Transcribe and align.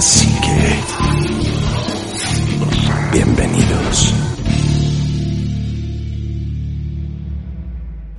La 0.00 0.06
psique. 0.06 0.80
Bienvenidos. 3.12 4.14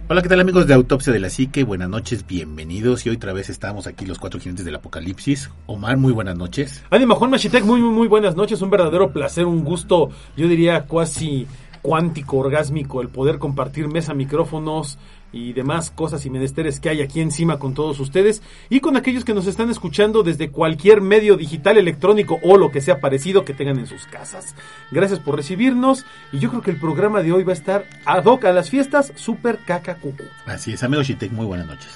Hola, 0.08 0.22
¿qué 0.22 0.30
tal 0.30 0.42
amigos 0.42 0.68
de 0.68 0.76
Autopsia 0.76 1.12
de 1.12 1.20
la 1.20 1.32
Psique? 1.32 1.64
Buenas 1.64 1.90
noches, 1.90 2.28
bienvenidos. 2.28 3.08
Y 3.08 3.10
hoy 3.10 3.16
otra 3.16 3.34
vez 3.34 3.50
estamos 3.50 3.88
aquí 3.88 4.06
los 4.06 4.20
cuatro 4.20 4.40
jinetes 4.40 4.64
del 4.64 4.76
apocalipsis. 4.76 5.50
Omar, 5.66 5.98
muy 5.98 6.14
buenas 6.14 6.38
noches. 6.38 6.84
Ánimo, 6.92 7.16
Juan 7.16 7.32
Machitek, 7.32 7.66
muy, 7.66 7.82
muy, 7.82 7.90
muy 7.90 8.08
buenas 8.08 8.36
noches. 8.36 8.62
Un 8.62 8.70
verdadero 8.70 9.12
placer, 9.12 9.48
un 9.48 9.64
gusto, 9.64 10.12
yo 10.38 10.48
diría 10.48 10.84
cuasi 10.84 11.48
cuántico, 11.82 12.38
orgásmico, 12.38 13.02
el 13.02 13.10
poder 13.10 13.40
compartir 13.40 13.88
mesa, 13.88 14.14
micrófonos 14.14 15.00
y 15.32 15.54
demás 15.54 15.92
cosas 15.92 16.26
y 16.26 16.30
menesteres 16.30 16.80
que 16.80 16.90
hay 16.90 17.02
aquí 17.02 17.22
encima 17.22 17.60
con 17.60 17.74
todos 17.74 18.00
ustedes 18.00 18.42
y 18.70 18.80
con 18.80 18.98
aquellos 18.98 19.26
que 19.26 19.34
nos 19.34 19.48
están 19.48 19.70
escuchando 19.70 20.24
desde 20.24 20.52
cualquier 20.52 21.02
medio 21.02 21.38
digital, 21.38 21.78
electrónico 21.78 22.40
o 22.44 22.58
lo 22.58 22.72
que 22.72 22.82
sea 22.82 23.00
parecido 23.00 23.46
que 23.46 23.54
tengan 23.54 23.80
en 23.80 23.88
sus 23.88 24.06
casas. 24.06 24.56
Gracias 24.92 25.20
por 25.20 25.36
recibirnos 25.36 26.06
y 26.32 26.40
yo 26.40 26.50
creo 26.50 26.62
que 26.62 26.72
el 26.72 26.80
programa 26.80 27.22
de 27.22 27.32
hoy 27.32 27.44
va 27.44 27.54
a 27.54 27.56
estar 27.56 27.86
ad 28.06 28.26
hoc 28.26 28.46
a 28.46 28.52
las 28.52 28.70
fiestas 28.70 29.14
super 29.16 29.60
caca 29.60 29.96
cucu. 29.96 30.24
Así 30.46 30.74
es, 30.74 30.84
amigo 30.84 31.04
Chitek, 31.04 31.32
muy 31.32 31.46
buenas 31.46 31.68
noches. 31.68 31.90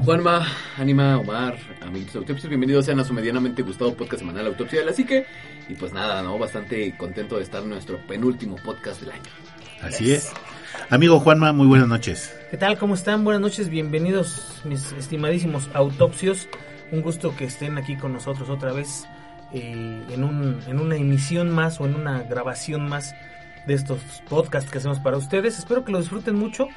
Juanma, 0.00 0.46
Anima, 0.76 1.18
Omar, 1.18 1.56
amigos 1.80 2.12
de 2.12 2.18
Autopsia, 2.18 2.48
bienvenidos 2.48 2.84
sean 2.84 2.98
a 2.98 3.04
su 3.04 3.14
medianamente 3.14 3.62
gustado 3.62 3.94
podcast 3.94 4.20
semanal 4.20 4.46
Autopsia 4.48 4.80
de 4.80 4.86
la 4.86 4.92
Psique. 4.92 5.26
Y 5.68 5.74
pues 5.74 5.92
nada, 5.92 6.20
¿no? 6.22 6.36
Bastante 6.38 6.96
contento 6.96 7.36
de 7.36 7.44
estar 7.44 7.62
en 7.62 7.70
nuestro 7.70 7.98
penúltimo 8.06 8.56
podcast 8.56 9.00
del 9.00 9.12
año. 9.12 9.30
Así 9.80 10.12
es. 10.12 10.32
Amigo 10.90 11.20
Juanma, 11.20 11.52
muy 11.52 11.66
buenas 11.66 11.88
noches. 11.88 12.34
¿Qué 12.50 12.56
tal? 12.56 12.78
¿Cómo 12.78 12.94
están? 12.94 13.24
Buenas 13.24 13.40
noches, 13.40 13.68
bienvenidos 13.68 14.60
mis 14.64 14.92
estimadísimos 14.92 15.70
autopsios. 15.74 16.48
Un 16.92 17.02
gusto 17.02 17.34
que 17.36 17.44
estén 17.44 17.78
aquí 17.78 17.96
con 17.96 18.12
nosotros 18.12 18.48
otra 18.50 18.72
vez 18.72 19.06
eh, 19.52 20.02
en, 20.10 20.24
un, 20.24 20.60
en 20.66 20.80
una 20.80 20.96
emisión 20.96 21.50
más 21.50 21.80
o 21.80 21.86
en 21.86 21.94
una 21.94 22.22
grabación 22.22 22.88
más 22.88 23.14
de 23.66 23.74
estos 23.74 24.00
podcasts 24.28 24.70
que 24.70 24.78
hacemos 24.78 25.00
para 25.00 25.16
ustedes. 25.16 25.58
Espero 25.58 25.84
que 25.84 25.92
lo 25.92 25.98
disfruten 25.98 26.36
mucho. 26.36 26.68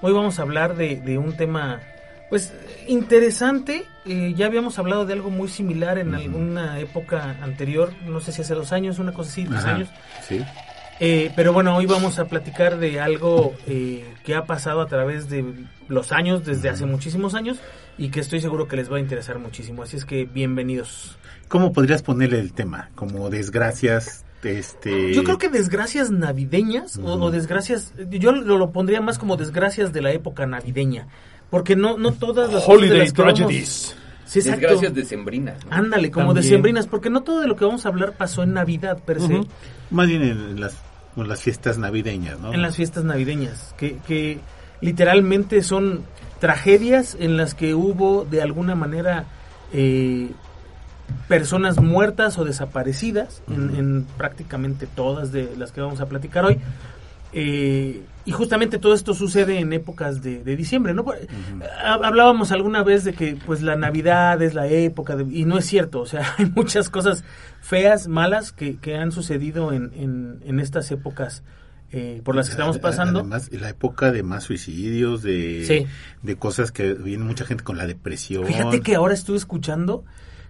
Hoy 0.00 0.12
vamos 0.12 0.38
a 0.38 0.42
hablar 0.42 0.76
de, 0.76 0.96
de 0.96 1.18
un 1.18 1.36
tema 1.36 1.80
pues 2.28 2.52
interesante. 2.86 3.84
Eh, 4.04 4.34
ya 4.36 4.46
habíamos 4.46 4.78
hablado 4.78 5.06
de 5.06 5.12
algo 5.12 5.30
muy 5.30 5.48
similar 5.48 5.98
en 5.98 6.14
alguna 6.14 6.78
época 6.80 7.36
anterior, 7.42 7.92
no 8.04 8.20
sé 8.20 8.32
si 8.32 8.42
hace 8.42 8.54
dos 8.54 8.72
años, 8.72 8.98
una 8.98 9.12
cosa 9.12 9.30
así, 9.30 9.44
tres 9.44 9.60
Ajá, 9.60 9.74
años. 9.74 9.88
Sí. 10.26 10.44
Eh, 10.98 11.30
pero 11.36 11.52
bueno, 11.52 11.76
hoy 11.76 11.84
vamos 11.86 12.18
a 12.18 12.24
platicar 12.26 12.78
de 12.78 13.00
algo 13.00 13.54
eh, 13.66 14.14
que 14.24 14.34
ha 14.34 14.46
pasado 14.46 14.80
a 14.80 14.86
través 14.86 15.28
de 15.28 15.44
los 15.88 16.10
años, 16.12 16.44
desde 16.44 16.68
hace 16.70 16.86
muchísimos 16.86 17.34
años, 17.34 17.58
y 17.98 18.08
que 18.08 18.20
estoy 18.20 18.40
seguro 18.40 18.66
que 18.66 18.76
les 18.76 18.90
va 18.90 18.96
a 18.96 19.00
interesar 19.00 19.38
muchísimo. 19.38 19.82
Así 19.82 19.96
es 19.96 20.04
que 20.06 20.24
bienvenidos. 20.24 21.18
¿Cómo 21.48 21.72
podrías 21.72 22.02
ponerle 22.02 22.40
el 22.40 22.52
tema? 22.54 22.88
Como 22.94 23.28
desgracias, 23.28 24.24
este... 24.42 25.12
Yo 25.12 25.22
creo 25.22 25.36
que 25.38 25.48
desgracias 25.50 26.10
navideñas 26.10 26.96
o, 26.98 27.12
o 27.14 27.30
desgracias, 27.30 27.92
yo 28.10 28.32
lo, 28.32 28.56
lo 28.56 28.70
pondría 28.72 29.00
más 29.02 29.18
como 29.18 29.36
desgracias 29.36 29.92
de 29.92 30.00
la 30.00 30.12
época 30.12 30.46
navideña, 30.46 31.08
porque 31.50 31.76
no, 31.76 31.98
no 31.98 32.12
todas 32.12 32.50
las 32.52 32.66
Holiday 32.66 32.98
las 33.00 33.12
que 33.12 33.22
vamos- 33.22 33.34
Tragedies. 33.38 33.96
Sí, 34.24 34.40
exacto. 34.40 34.60
Desgracias 34.62 34.94
decembrinas. 34.94 35.64
¿no? 35.66 35.72
Ándale, 35.72 36.10
como 36.10 36.28
También. 36.28 36.42
decembrinas, 36.42 36.88
porque 36.88 37.10
no 37.10 37.22
todo 37.22 37.42
de 37.42 37.46
lo 37.46 37.54
que 37.54 37.64
vamos 37.64 37.86
a 37.86 37.90
hablar 37.90 38.14
pasó 38.14 38.42
en 38.42 38.54
Navidad 38.54 38.98
per 39.04 39.20
se. 39.20 39.40
Más 39.90 40.08
bien 40.08 40.22
en 40.22 40.60
las, 40.60 40.74
en 41.16 41.28
las 41.28 41.40
fiestas 41.42 41.78
navideñas, 41.78 42.38
¿no? 42.38 42.52
en 42.52 42.62
las 42.62 42.76
fiestas 42.76 43.04
navideñas, 43.04 43.74
que, 43.76 43.98
que 44.06 44.40
literalmente 44.80 45.62
son 45.62 46.04
tragedias 46.40 47.16
en 47.18 47.36
las 47.36 47.54
que 47.54 47.74
hubo 47.74 48.24
de 48.24 48.42
alguna 48.42 48.74
manera 48.74 49.24
eh, 49.72 50.30
personas 51.28 51.80
muertas 51.80 52.38
o 52.38 52.44
desaparecidas, 52.44 53.42
en, 53.48 53.76
en 53.76 54.06
prácticamente 54.16 54.86
todas 54.86 55.32
de 55.32 55.56
las 55.56 55.72
que 55.72 55.80
vamos 55.80 56.00
a 56.00 56.06
platicar 56.06 56.44
hoy. 56.44 56.58
Eh, 57.38 58.00
y 58.24 58.32
justamente 58.32 58.78
todo 58.78 58.94
esto 58.94 59.12
sucede 59.12 59.58
en 59.58 59.72
épocas 59.74 60.22
de, 60.22 60.42
de 60.42 60.56
diciembre, 60.56 60.94
¿no? 60.94 61.04
Ha- 61.84 61.92
Hablábamos 62.02 62.50
alguna 62.50 62.82
vez 62.82 63.04
de 63.04 63.12
que 63.12 63.36
pues 63.44 63.60
la 63.60 63.76
Navidad 63.76 64.40
es 64.42 64.54
la 64.54 64.66
época, 64.68 65.16
de- 65.16 65.36
y 65.36 65.44
no 65.44 65.58
es 65.58 65.66
cierto, 65.66 66.00
o 66.00 66.06
sea, 66.06 66.22
hay 66.38 66.46
muchas 66.46 66.88
cosas 66.88 67.24
feas, 67.60 68.08
malas 68.08 68.52
que, 68.52 68.78
que 68.78 68.96
han 68.96 69.12
sucedido 69.12 69.72
en, 69.72 69.92
en, 69.94 70.40
en 70.46 70.60
estas 70.60 70.90
épocas 70.90 71.42
eh, 71.92 72.22
por 72.24 72.34
las 72.34 72.46
que 72.48 72.52
estamos 72.52 72.78
pasando. 72.78 73.20
Además, 73.20 73.48
la 73.52 73.68
época 73.68 74.10
de 74.12 74.22
más 74.22 74.44
suicidios, 74.44 75.22
de, 75.22 75.64
Sí. 75.66 75.86
de 76.22 76.36
cosas 76.36 76.72
que 76.72 76.94
viene 76.94 77.22
mucha 77.22 77.44
gente 77.44 77.62
con 77.64 77.76
la 77.76 77.86
depresión. 77.86 78.46
Fíjate 78.46 78.80
que 78.80 78.94
ahora 78.94 79.12
estuve 79.14 79.36
escuchando 79.36 80.04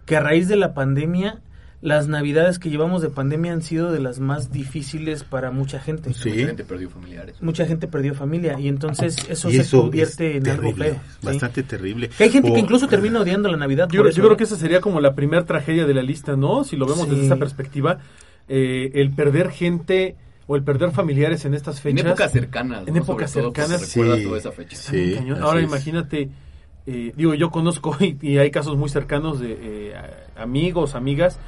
que 0.06 0.16
a 0.16 0.20
raíz 0.20 0.46
de 0.48 0.54
la 0.56 0.72
pandemia, 0.72 1.40
las 1.82 2.08
navidades 2.08 2.58
que 2.58 2.70
llevamos 2.70 3.02
de 3.02 3.10
pandemia 3.10 3.52
han 3.52 3.62
sido 3.62 3.92
de 3.92 4.00
las 4.00 4.18
más 4.18 4.50
difíciles 4.50 5.24
para 5.24 5.50
mucha 5.50 5.78
gente. 5.78 6.12
Sí. 6.14 6.30
Mucha 6.30 6.46
gente 6.46 6.64
perdió 6.64 6.90
familiares. 6.90 7.36
Mucha 7.42 7.66
gente 7.66 7.86
perdió 7.86 8.14
familia 8.14 8.58
y 8.58 8.68
entonces 8.68 9.16
eso 9.28 9.50
Y 9.50 9.56
se 9.56 9.60
eso 9.60 9.82
convierte 9.82 10.36
es 10.38 10.44
en 10.44 10.48
algo 10.50 10.72
feo. 10.72 10.94
¿sí? 10.94 11.26
Bastante 11.26 11.62
terrible. 11.62 12.08
Que 12.08 12.24
hay 12.24 12.30
gente 12.30 12.50
O- 12.50 12.54
que 12.54 12.60
incluso 12.60 12.88
termina 12.88 13.20
odiando 13.20 13.48
la 13.50 13.58
Navidad. 13.58 13.88
Yo, 13.90 14.02
por 14.02 14.10
yo 14.12 14.24
creo 14.24 14.36
que 14.36 14.44
esa 14.44 14.56
sería 14.56 14.80
como 14.80 15.00
la 15.00 15.14
primera 15.14 15.44
tragedia 15.44 15.86
de 15.86 15.94
la 15.94 16.02
lista, 16.02 16.34
¿no? 16.34 16.64
Si 16.64 16.76
lo 16.76 16.86
vemos 16.86 17.04
Sí. 17.04 17.10
desde 17.10 17.26
esa 17.26 17.36
perspectiva, 17.36 17.98
eh, 18.48 18.90
el 18.94 19.10
perder 19.12 19.50
gente 19.50 20.16
o 20.46 20.56
el 20.56 20.62
perder 20.62 20.92
familiares 20.92 21.44
en 21.44 21.54
estas 21.54 21.76
En 21.78 21.82
fechas. 21.82 22.06
épocas 22.06 22.32
cercanas. 22.32 22.88
En 22.88 22.94
¿no? 22.94 23.00
épocas 23.02 23.30
Sobre 23.30 23.42
todo, 23.44 23.52
pues, 23.52 23.66
cercanas. 23.68 23.88
Sí. 23.88 24.24
toda 24.24 24.38
esa 24.38 24.52
fecha. 24.52 24.76
Sí, 24.76 25.16
Ahora 25.42 25.60
es. 25.60 25.66
imagínate, 25.66 26.30
eh, 26.86 27.12
digo, 27.16 27.34
yo 27.34 27.50
conozco 27.50 27.96
y, 28.00 28.16
y 28.22 28.38
hay 28.38 28.50
casos 28.50 28.76
muy 28.76 28.88
cercanos 28.88 29.40
de 29.40 29.56
eh, 29.60 29.94
amigos, 30.36 30.94
amigas, 30.94 31.38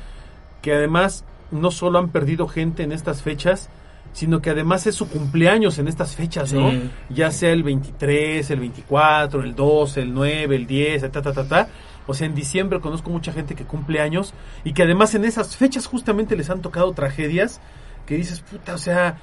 que 0.69 0.75
además 0.75 1.25
no 1.51 1.71
solo 1.71 1.99
han 1.99 2.11
perdido 2.11 2.47
gente 2.47 2.83
en 2.83 2.93
estas 2.93 3.23
fechas, 3.23 3.71
sino 4.12 4.41
que 4.43 4.51
además 4.51 4.87
es 4.87 4.95
su 4.97 5.09
cumpleaños 5.09 5.79
en 5.79 5.89
estas 5.89 6.15
fechas, 6.15 6.53
¿no? 6.53 6.71
Sí. 6.71 6.91
Ya 7.09 7.31
sea 7.31 7.53
el 7.53 7.62
23, 7.62 8.51
el 8.51 8.61
24, 8.61 9.43
el 9.43 9.55
12, 9.55 10.03
el 10.03 10.12
9, 10.12 10.56
el 10.56 10.67
10, 10.67 11.11
ta, 11.11 11.23
ta, 11.23 11.33
ta, 11.33 11.49
ta. 11.49 11.69
O 12.06 12.12
sea, 12.15 12.27
en 12.27 12.34
diciembre 12.34 12.81
conozco 12.81 13.09
mucha 13.11 13.33
gente 13.33 13.55
que 13.55 13.65
cumple 13.65 14.01
años 14.01 14.34
y 14.65 14.73
que 14.75 14.83
además 14.83 15.15
en 15.15 15.25
esas 15.25 15.56
fechas 15.56 15.87
justamente 15.87 16.37
les 16.37 16.51
han 16.51 16.61
tocado 16.61 16.93
tragedias 16.93 17.61
que 18.06 18.17
dices, 18.17 18.41
puta, 18.41 18.75
o 18.75 18.79
sea... 18.79 19.17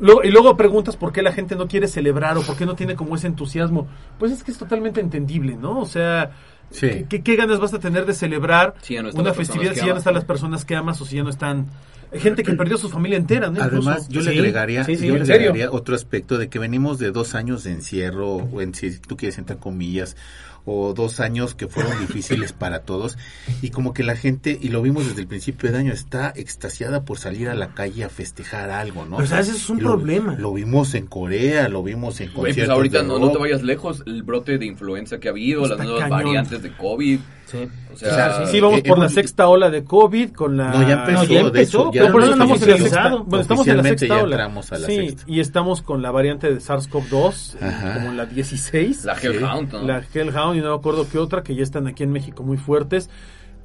Luego- 0.00 0.24
y 0.24 0.30
luego 0.30 0.56
preguntas 0.56 0.96
por 0.96 1.12
qué 1.12 1.20
la 1.22 1.32
gente 1.32 1.56
no 1.56 1.68
quiere 1.68 1.86
celebrar 1.86 2.38
o 2.38 2.42
por 2.42 2.56
qué 2.56 2.64
no 2.64 2.74
tiene 2.74 2.94
como 2.96 3.16
ese 3.16 3.26
entusiasmo. 3.26 3.86
Pues 4.18 4.32
es 4.32 4.42
que 4.42 4.50
es 4.50 4.56
totalmente 4.58 5.00
entendible, 5.00 5.56
¿no? 5.56 5.78
O 5.78 5.84
sea, 5.84 6.30
Sí. 6.70 7.04
¿qué, 7.08 7.22
qué- 7.22 7.36
ganas 7.36 7.58
vas 7.58 7.74
a 7.74 7.78
tener 7.80 8.06
de 8.06 8.14
celebrar 8.14 8.74
Sí, 8.82 8.96
no 8.96 9.10
una 9.10 9.34
festividad 9.34 9.74
si 9.74 9.80
ya 9.86 9.92
no 9.92 9.98
están 9.98 10.14
las 10.14 10.24
personas 10.24 10.64
que 10.64 10.76
amas 10.76 11.00
o 11.00 11.04
si 11.04 11.16
ya 11.16 11.22
no 11.22 11.30
están... 11.30 11.66
Hay 12.12 12.18
gente 12.18 12.42
que 12.42 12.54
perdió 12.54 12.76
su 12.76 12.88
familia 12.88 13.16
entera, 13.16 13.50
¿no? 13.50 13.62
Además, 13.62 14.08
yo 14.08 14.20
le 14.20 14.30
agregaría, 14.30 14.82
sí, 14.84 14.96
sí, 14.96 15.06
yo 15.06 15.14
le 15.14 15.22
agregaría 15.22 15.70
otro 15.70 15.94
aspecto 15.94 16.38
de 16.38 16.48
que 16.48 16.58
venimos 16.58 16.98
de 16.98 17.12
dos 17.12 17.36
años 17.36 17.62
de 17.62 17.70
encierro, 17.70 18.34
o 18.34 18.60
en 18.60 18.74
si 18.74 18.98
tú 18.98 19.16
quieres 19.16 19.38
entre 19.38 19.56
comillas, 19.58 20.16
o 20.64 20.92
dos 20.94 21.20
años 21.20 21.54
que 21.54 21.68
fueron 21.68 21.98
difíciles 22.00 22.52
para 22.52 22.80
todos, 22.82 23.16
y 23.62 23.70
como 23.70 23.92
que 23.94 24.02
la 24.02 24.16
gente, 24.16 24.58
y 24.60 24.68
lo 24.68 24.82
vimos 24.82 25.06
desde 25.06 25.20
el 25.22 25.26
principio 25.26 25.70
de 25.72 25.78
año, 25.78 25.92
está 25.92 26.32
extasiada 26.36 27.04
por 27.04 27.18
salir 27.18 27.48
a 27.48 27.54
la 27.54 27.74
calle 27.74 28.04
a 28.04 28.08
festejar 28.08 28.70
algo, 28.70 29.04
¿no? 29.06 29.16
Pero, 29.16 29.28
¿sabes? 29.28 29.48
Eso 29.48 29.56
es 29.56 29.70
un 29.70 29.82
lo- 29.82 29.90
problema. 29.96 30.34
Lo 30.36 30.52
vimos 30.52 30.94
en 30.94 31.06
Corea, 31.06 31.68
lo 31.68 31.82
vimos 31.82 32.20
en 32.20 32.32
Güey, 32.32 32.54
pues 32.54 32.68
ahorita 32.68 33.02
de 33.02 33.08
no, 33.08 33.18
no 33.18 33.30
te 33.32 33.38
vayas 33.38 33.62
lejos, 33.62 34.02
el 34.06 34.22
brote 34.22 34.58
de 34.58 34.66
influenza 34.66 35.18
que 35.18 35.28
ha 35.28 35.30
habido, 35.30 35.62
Está 35.64 35.76
las 35.76 35.84
nuevas 35.86 36.02
cañón. 36.08 36.24
variantes 36.24 36.62
de 36.62 36.76
COVID. 36.76 37.20
Sí. 37.50 37.68
O 37.90 37.94
O 37.94 37.96
sea, 37.96 38.14
sea, 38.36 38.46
Sí, 38.46 38.60
vamos 38.60 38.78
eh, 38.78 38.82
por 38.86 38.98
la 38.98 39.04
hemos- 39.06 39.14
sexta 39.14 39.48
ola 39.48 39.70
de 39.70 39.82
COVID 39.84 40.30
con 40.30 40.56
la... 40.56 40.70
No, 40.72 40.82
ya 40.86 41.00
empezó, 41.00 41.18
No, 41.22 41.24
ya 41.24 41.40
empezó, 41.40 41.84
No, 41.86 42.12
por 42.12 42.22
eso 42.22 42.32
estamos 42.32 42.62
en 42.62 42.70
la 42.70 42.76
sexta. 42.78 43.08
Bueno, 43.24 43.40
estamos 43.42 43.66
en 43.68 43.76
la 43.76 43.82
sexta 43.82 44.22
ola. 44.22 44.44
a 44.44 44.48
la 44.48 44.86
sí, 44.86 44.96
sexta. 45.08 45.22
y 45.26 45.40
estamos 45.40 45.82
con 45.82 46.00
la 46.02 46.10
variante 46.10 46.48
de 46.52 46.60
SARS-CoV-2, 46.60 47.56
eh, 47.60 47.94
como 47.94 48.12
la 48.12 48.26
16. 48.26 49.04
la 49.04 49.14
Hellhound, 49.14 49.72
¿no? 49.72 49.82
La 49.82 50.02
Hellhound 50.14 50.56
y 50.56 50.60
no 50.60 50.70
me 50.70 50.76
acuerdo 50.76 51.06
qué 51.10 51.18
otra, 51.18 51.42
que 51.42 51.54
ya 51.54 51.62
están 51.62 51.86
aquí 51.88 52.02
en 52.04 52.12
México 52.12 52.42
muy 52.42 52.56
fuertes. 52.56 53.10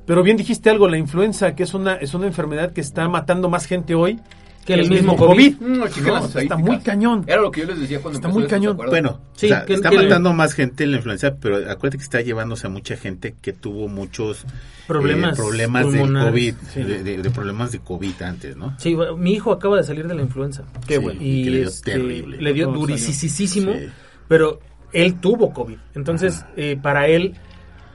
Pero 0.05 0.21
bien 0.23 0.37
dijiste 0.37 0.69
algo, 0.69 0.87
la 0.87 0.97
influenza, 0.97 1.55
que 1.55 1.63
es 1.63 1.73
una, 1.73 1.95
es 1.95 2.13
una 2.13 2.27
enfermedad 2.27 2.73
que 2.73 2.81
está 2.81 3.07
matando 3.09 3.49
más 3.49 3.65
gente 3.65 3.95
hoy 3.95 4.19
Que 4.65 4.73
el 4.73 4.89
mismo 4.89 5.15
COVID. 5.15 5.57
Mm, 5.59 5.77
No, 5.77 5.85
las 5.85 6.35
está 6.35 6.57
muy 6.57 6.79
cañón. 6.79 7.23
Era 7.27 7.41
lo 7.41 7.51
que 7.51 7.61
yo 7.61 7.67
les 7.67 7.79
decía 7.81 8.01
cuando 8.01 8.17
Está 8.17 8.27
muy 8.29 8.43
esto, 8.43 8.55
¿se 8.55 8.55
cañón. 8.55 8.77
Bueno, 8.77 9.21
Sí, 9.35 9.45
o 9.45 9.49
sea, 9.49 9.65
que- 9.65 9.75
está 9.75 9.89
que- 9.91 9.97
matando 9.97 10.33
más 10.33 10.53
gente 10.53 10.87
la 10.87 10.97
influenza, 10.97 11.35
pero 11.39 11.57
acuérdate 11.57 11.97
que 11.97 12.03
está 12.03 12.21
llevándose 12.21 12.65
a 12.65 12.69
mucha 12.71 12.97
gente 12.97 13.35
que 13.41 13.53
tuvo 13.53 13.87
muchos 13.87 14.43
eh, 14.43 14.47
Problemas 14.87 15.37
problemas 15.37 15.91
de 15.91 15.99
COVID, 15.99 16.53
sí. 16.73 16.83
de, 16.83 17.03
de- 17.03 17.17
de 17.21 17.29
problemas 17.29 17.71
de 17.71 17.79
COVID 17.79 18.21
antes, 18.23 18.55
¿no? 18.57 18.75
Sí, 18.79 18.93
bueno, 18.95 19.15
mi 19.17 19.33
hijo 19.33 19.51
acaba 19.51 19.77
de 19.77 19.83
salir 19.83 20.07
de 20.07 20.15
la 20.15 20.21
influenza. 20.23 20.63
Qué 20.87 20.97
bueno, 20.97 21.21
y 21.21 21.41
Y 21.41 21.43
que 21.43 21.49
le 21.51 21.57
dio 21.59 21.67
este, 21.69 21.91
terrible. 21.91 22.37
Le 22.41 22.53
dio 22.53 22.67
durisísimo, 22.71 23.73
Sí. 23.73 23.87
pero 24.27 24.59
él 24.93 25.19
tuvo 25.19 25.53
COVID. 25.53 25.77
Entonces, 25.95 26.43
eh, 26.55 26.77
para 26.81 27.07
él, 27.07 27.35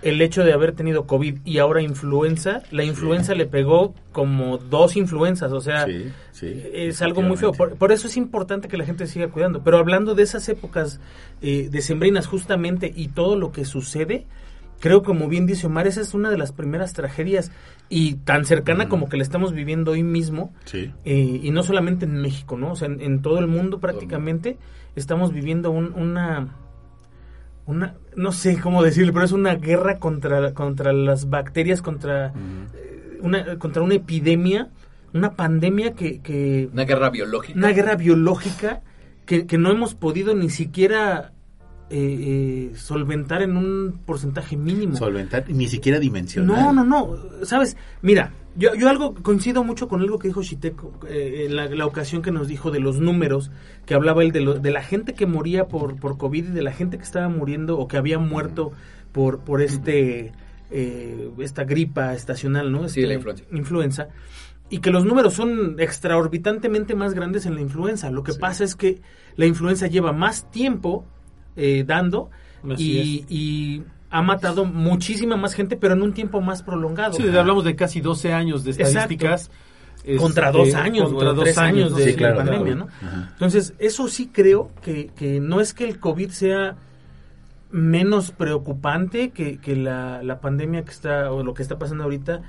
el 0.03 0.21
hecho 0.23 0.45
de 0.45 0.53
haber 0.53 0.73
tenido 0.73 1.07
COVID 1.07 1.41
y 1.45 1.59
ahora 1.59 1.83
influenza, 1.83 2.63
la 2.71 2.85
influenza 2.85 3.35
le 3.35 3.47
pegó 3.47 3.95
como 4.13 4.59
dos 4.59 4.97
influenzas, 4.97 5.53
o 5.53 5.61
sea, 5.61 5.87
Sí, 5.87 6.11
sí, 6.33 6.63
es 6.73 7.03
algo 7.03 7.21
muy 7.23 7.37
feo. 7.37 7.53
Por, 7.53 7.77
por 7.77 7.93
eso 7.93 8.07
es 8.09 8.17
importante 8.17 8.69
que 8.69 8.77
la 8.79 8.85
gente 8.87 9.07
siga 9.07 9.29
cuidando. 9.29 9.63
Pero 9.63 9.79
hablando 9.79 10.15
de 10.15 10.23
esas 10.23 10.49
épocas 10.49 11.01
eh, 11.43 11.69
decembrinas 11.71 12.27
justamente 12.27 12.93
y 12.95 13.09
todo 13.09 13.37
lo 13.37 13.53
que 13.53 13.65
sucede, 13.65 14.27
creo 14.81 15.03
como 15.03 15.29
bien 15.29 15.47
dice 15.47 15.67
Omar, 15.67 15.87
esa 15.87 16.01
es 16.01 16.15
una 16.15 16.31
de 16.31 16.39
las 16.39 16.53
primeras 16.53 16.95
tragedias 16.95 17.53
y 17.91 18.15
tan 18.15 18.47
cercana 18.47 18.89
como 18.89 19.09
que 19.11 19.19
la 19.19 19.23
estamos 19.23 19.53
viviendo 19.53 19.91
hoy 19.91 20.03
mismo. 20.03 20.55
Sí. 20.65 20.91
Eh, 21.05 21.41
y 21.43 21.51
no 21.51 21.63
solamente 21.63 22.07
en 22.07 22.21
México, 22.23 22.57
¿no? 22.57 22.73
O 22.73 22.77
sea, 22.77 22.87
en, 22.89 23.01
en 23.03 23.21
todo 23.21 23.39
el 23.39 23.47
mundo 23.49 23.79
prácticamente 23.81 24.57
estamos 24.97 25.33
viviendo 25.33 25.71
un- 25.71 25.93
una, 25.93 26.55
una, 27.67 27.95
no 28.17 28.33
sé 28.33 28.59
cómo 28.59 28.83
decirlo, 28.83 29.13
pero 29.13 29.25
es 29.25 29.33
una 29.33 29.55
guerra 29.55 29.99
contra, 29.99 30.55
contra 30.55 30.93
las 30.93 31.29
bacterias, 31.31 31.83
contra, 31.83 32.29
eh, 32.75 33.19
una, 33.21 33.59
contra 33.59 33.83
una 33.83 33.95
epidemia, 33.95 34.71
una 35.13 35.35
pandemia 35.35 35.95
que, 35.95 36.21
que 36.21 36.69
Una 36.73 36.85
guerra 36.85 37.11
biológica. 37.11 37.59
una 37.59 37.71
guerra 37.73 37.97
biológica 37.97 38.83
que, 39.27 39.47
que 39.47 39.59
no 39.59 39.71
hemos 39.71 39.95
podido 39.95 40.35
ni 40.35 40.51
siquiera 40.51 41.33
eh, 41.91 42.71
eh, 42.73 42.77
solventar 42.77 43.43
en 43.43 43.57
un 43.57 44.01
porcentaje 44.07 44.57
mínimo. 44.57 44.97
Solventar, 44.97 45.45
ni 45.49 45.67
siquiera 45.69 45.99
dimensionar. 45.99 46.73
No, 46.73 46.73
no, 46.73 46.85
no. 46.85 47.45
Sabes, 47.45 47.77
mira, 48.03 48.33
yo, 48.57 48.75
yo 48.75 48.89
algo 48.89 49.15
coincido 49.15 49.65
mucho 49.65 49.89
con 49.89 50.01
algo 50.01 50.19
que 50.19 50.29
dijo 50.29 50.43
Shiteko 50.43 50.93
eh, 51.09 51.47
en 51.47 51.57
la, 51.57 51.67
la 51.67 51.87
ocasión 51.87 52.21
que 52.23 52.31
nos 52.31 52.49
dijo 52.49 52.71
de 52.71 52.81
los 52.81 52.99
números, 53.01 53.51
que 53.87 53.95
hablaba 53.95 54.23
él 54.23 54.33
de, 54.33 54.41
lo- 54.41 54.55
de 54.59 54.71
la 54.71 54.83
gente 54.83 55.15
que 55.15 55.27
moría 55.27 55.69
por, 55.69 55.97
por 55.99 56.19
COVID 56.19 56.47
y 56.49 56.51
de 56.51 56.63
la 56.63 56.73
gente 56.73 56.97
que 56.99 57.05
estaba 57.05 57.29
muriendo 57.29 57.79
o 57.79 57.89
que 57.89 57.97
había 57.97 58.19
muerto 58.19 58.73
por, 59.13 59.41
por 59.41 59.61
este 59.63 60.33
eh, 60.73 61.31
esta 61.39 61.65
gripa 61.65 62.15
estacional, 62.15 62.71
¿no? 62.71 62.89
Sí, 62.89 63.01
Este, 63.01 63.07
la 63.09 63.15
influenza. 63.15 63.45
influenza. 63.53 64.09
Y 64.69 64.79
que 64.79 64.91
los 64.91 65.05
números 65.05 65.35
son 65.35 65.81
extraorbitantemente 65.81 66.95
más 66.95 67.13
grandes 67.15 67.45
en 67.47 67.57
la 67.57 67.61
influenza. 67.61 68.11
Lo 68.11 68.23
que 68.23 68.35
pasa 68.35 68.63
es 68.65 68.77
que 68.77 69.01
la 69.37 69.47
influenza 69.47 69.89
lleva 69.89 70.13
más 70.13 70.49
tiempo 70.53 71.05
eh, 71.57 71.83
dando 71.85 72.31
Así 72.71 73.27
y, 73.29 73.35
y 73.79 73.83
ha 74.11 74.23
matado 74.23 74.65
muchísima 74.65 75.37
más 75.37 75.55
gente, 75.55 75.77
pero 75.77 75.95
en 75.95 76.03
un 76.03 76.13
tiempo 76.13 76.41
más 76.41 76.63
prolongado. 76.63 77.15
Sí, 77.15 77.23
hablamos 77.29 77.65
de 77.65 77.77
casi 77.77 78.01
12 78.01 78.33
años 78.33 78.65
de 78.65 78.73
Exacto. 78.73 78.89
estadísticas. 78.89 79.51
contra 80.19 80.47
este, 80.49 80.59
dos 80.59 80.75
años, 80.75 81.11
contra 81.11 81.33
dos 81.33 81.45
tres 81.45 81.59
años, 81.59 81.95
de, 81.95 82.05
Sí, 82.05 82.11
de 82.11 82.17
claro, 82.17 82.37
pandemia, 82.39 82.75
claro. 82.75 82.91
¿no? 83.01 83.07
Ajá. 83.07 83.29
Entonces, 83.33 83.75
eso 83.79 84.09
sí 84.09 84.31
creo 84.33 84.71
que, 84.83 85.11
que 85.15 85.41
no 85.41 85.61
es 85.61 85.75
que 85.75 85.85
el 85.85 86.01
COVID 86.01 86.31
sea 86.31 86.77
menos 87.71 88.33
preocupante 88.33 89.31
que, 89.31 89.59
que 89.59 89.77
la, 89.77 90.23
la 90.23 90.41
pandemia 90.41 90.85
que 90.85 90.91
está, 90.91 91.31
o 91.31 91.45
lo 91.45 91.55
que 91.55 91.63
está 91.63 91.79
pasando 91.79 92.05
ahorita, 92.05 92.43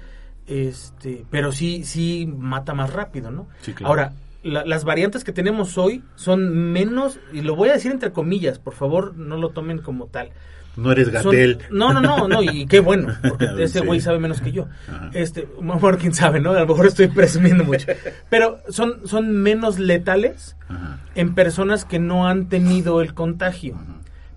este, 0.48 1.25
pero 1.30 1.52
sí, 1.52 1.84
sí 1.84 2.25
mata 2.25 2.74
más 2.74 2.92
rápido, 2.92 3.30
¿no? 3.31 3.48
Sí, 3.62 3.74
claro. 3.74 3.90
Ahora, 3.90 4.13
la- 4.44 4.66
las 4.66 4.84
variantes 4.84 5.24
que 5.24 5.32
tenemos 5.32 5.78
hoy 5.78 6.04
son 6.16 6.72
menos, 6.72 7.20
y 7.34 7.42
lo 7.42 7.56
voy 7.56 7.70
a 7.70 7.74
decir 7.74 7.92
entre 7.92 8.12
comillas, 8.12 8.60
por 8.60 8.74
favor, 8.74 9.16
no 9.16 9.38
lo 9.38 9.50
tomen 9.50 9.80
como 9.80 10.08
tal. 10.08 10.30
No 10.78 10.94
eres 10.94 11.10
Gatel. 11.10 11.60
no, 11.70 11.92
no, 11.92 12.00
no, 12.00 12.30
no, 12.30 12.42
y 12.42 12.66
qué 12.68 12.80
bueno, 12.80 13.14
porque 13.28 13.46
ese 13.60 13.80
Sí. 13.80 13.86
güey 13.86 14.00
sabe 14.00 14.20
menos 14.20 14.40
que 14.40 14.54
yo. 14.54 14.68
Ajá. 14.88 15.10
Este, 15.14 15.48
bueno, 15.62 15.98
quién 16.00 16.14
sabe, 16.14 16.40
¿no? 16.40 16.52
A 16.52 16.62
lo 16.62 16.68
mejor 16.68 16.88
estoy 16.88 17.08
presumiendo 17.08 17.66
mucho. 17.66 17.88
Pero 18.30 18.60
son, 18.70 19.06
son 19.06 19.32
menos 19.34 19.80
letales 19.80 20.56
Ajá. 20.70 21.00
en 21.16 21.36
personas 21.36 21.84
que 21.84 22.00
no 22.00 22.26
han 22.28 22.48
tenido 22.48 23.02
el 23.02 23.14
contagio. 23.14 23.78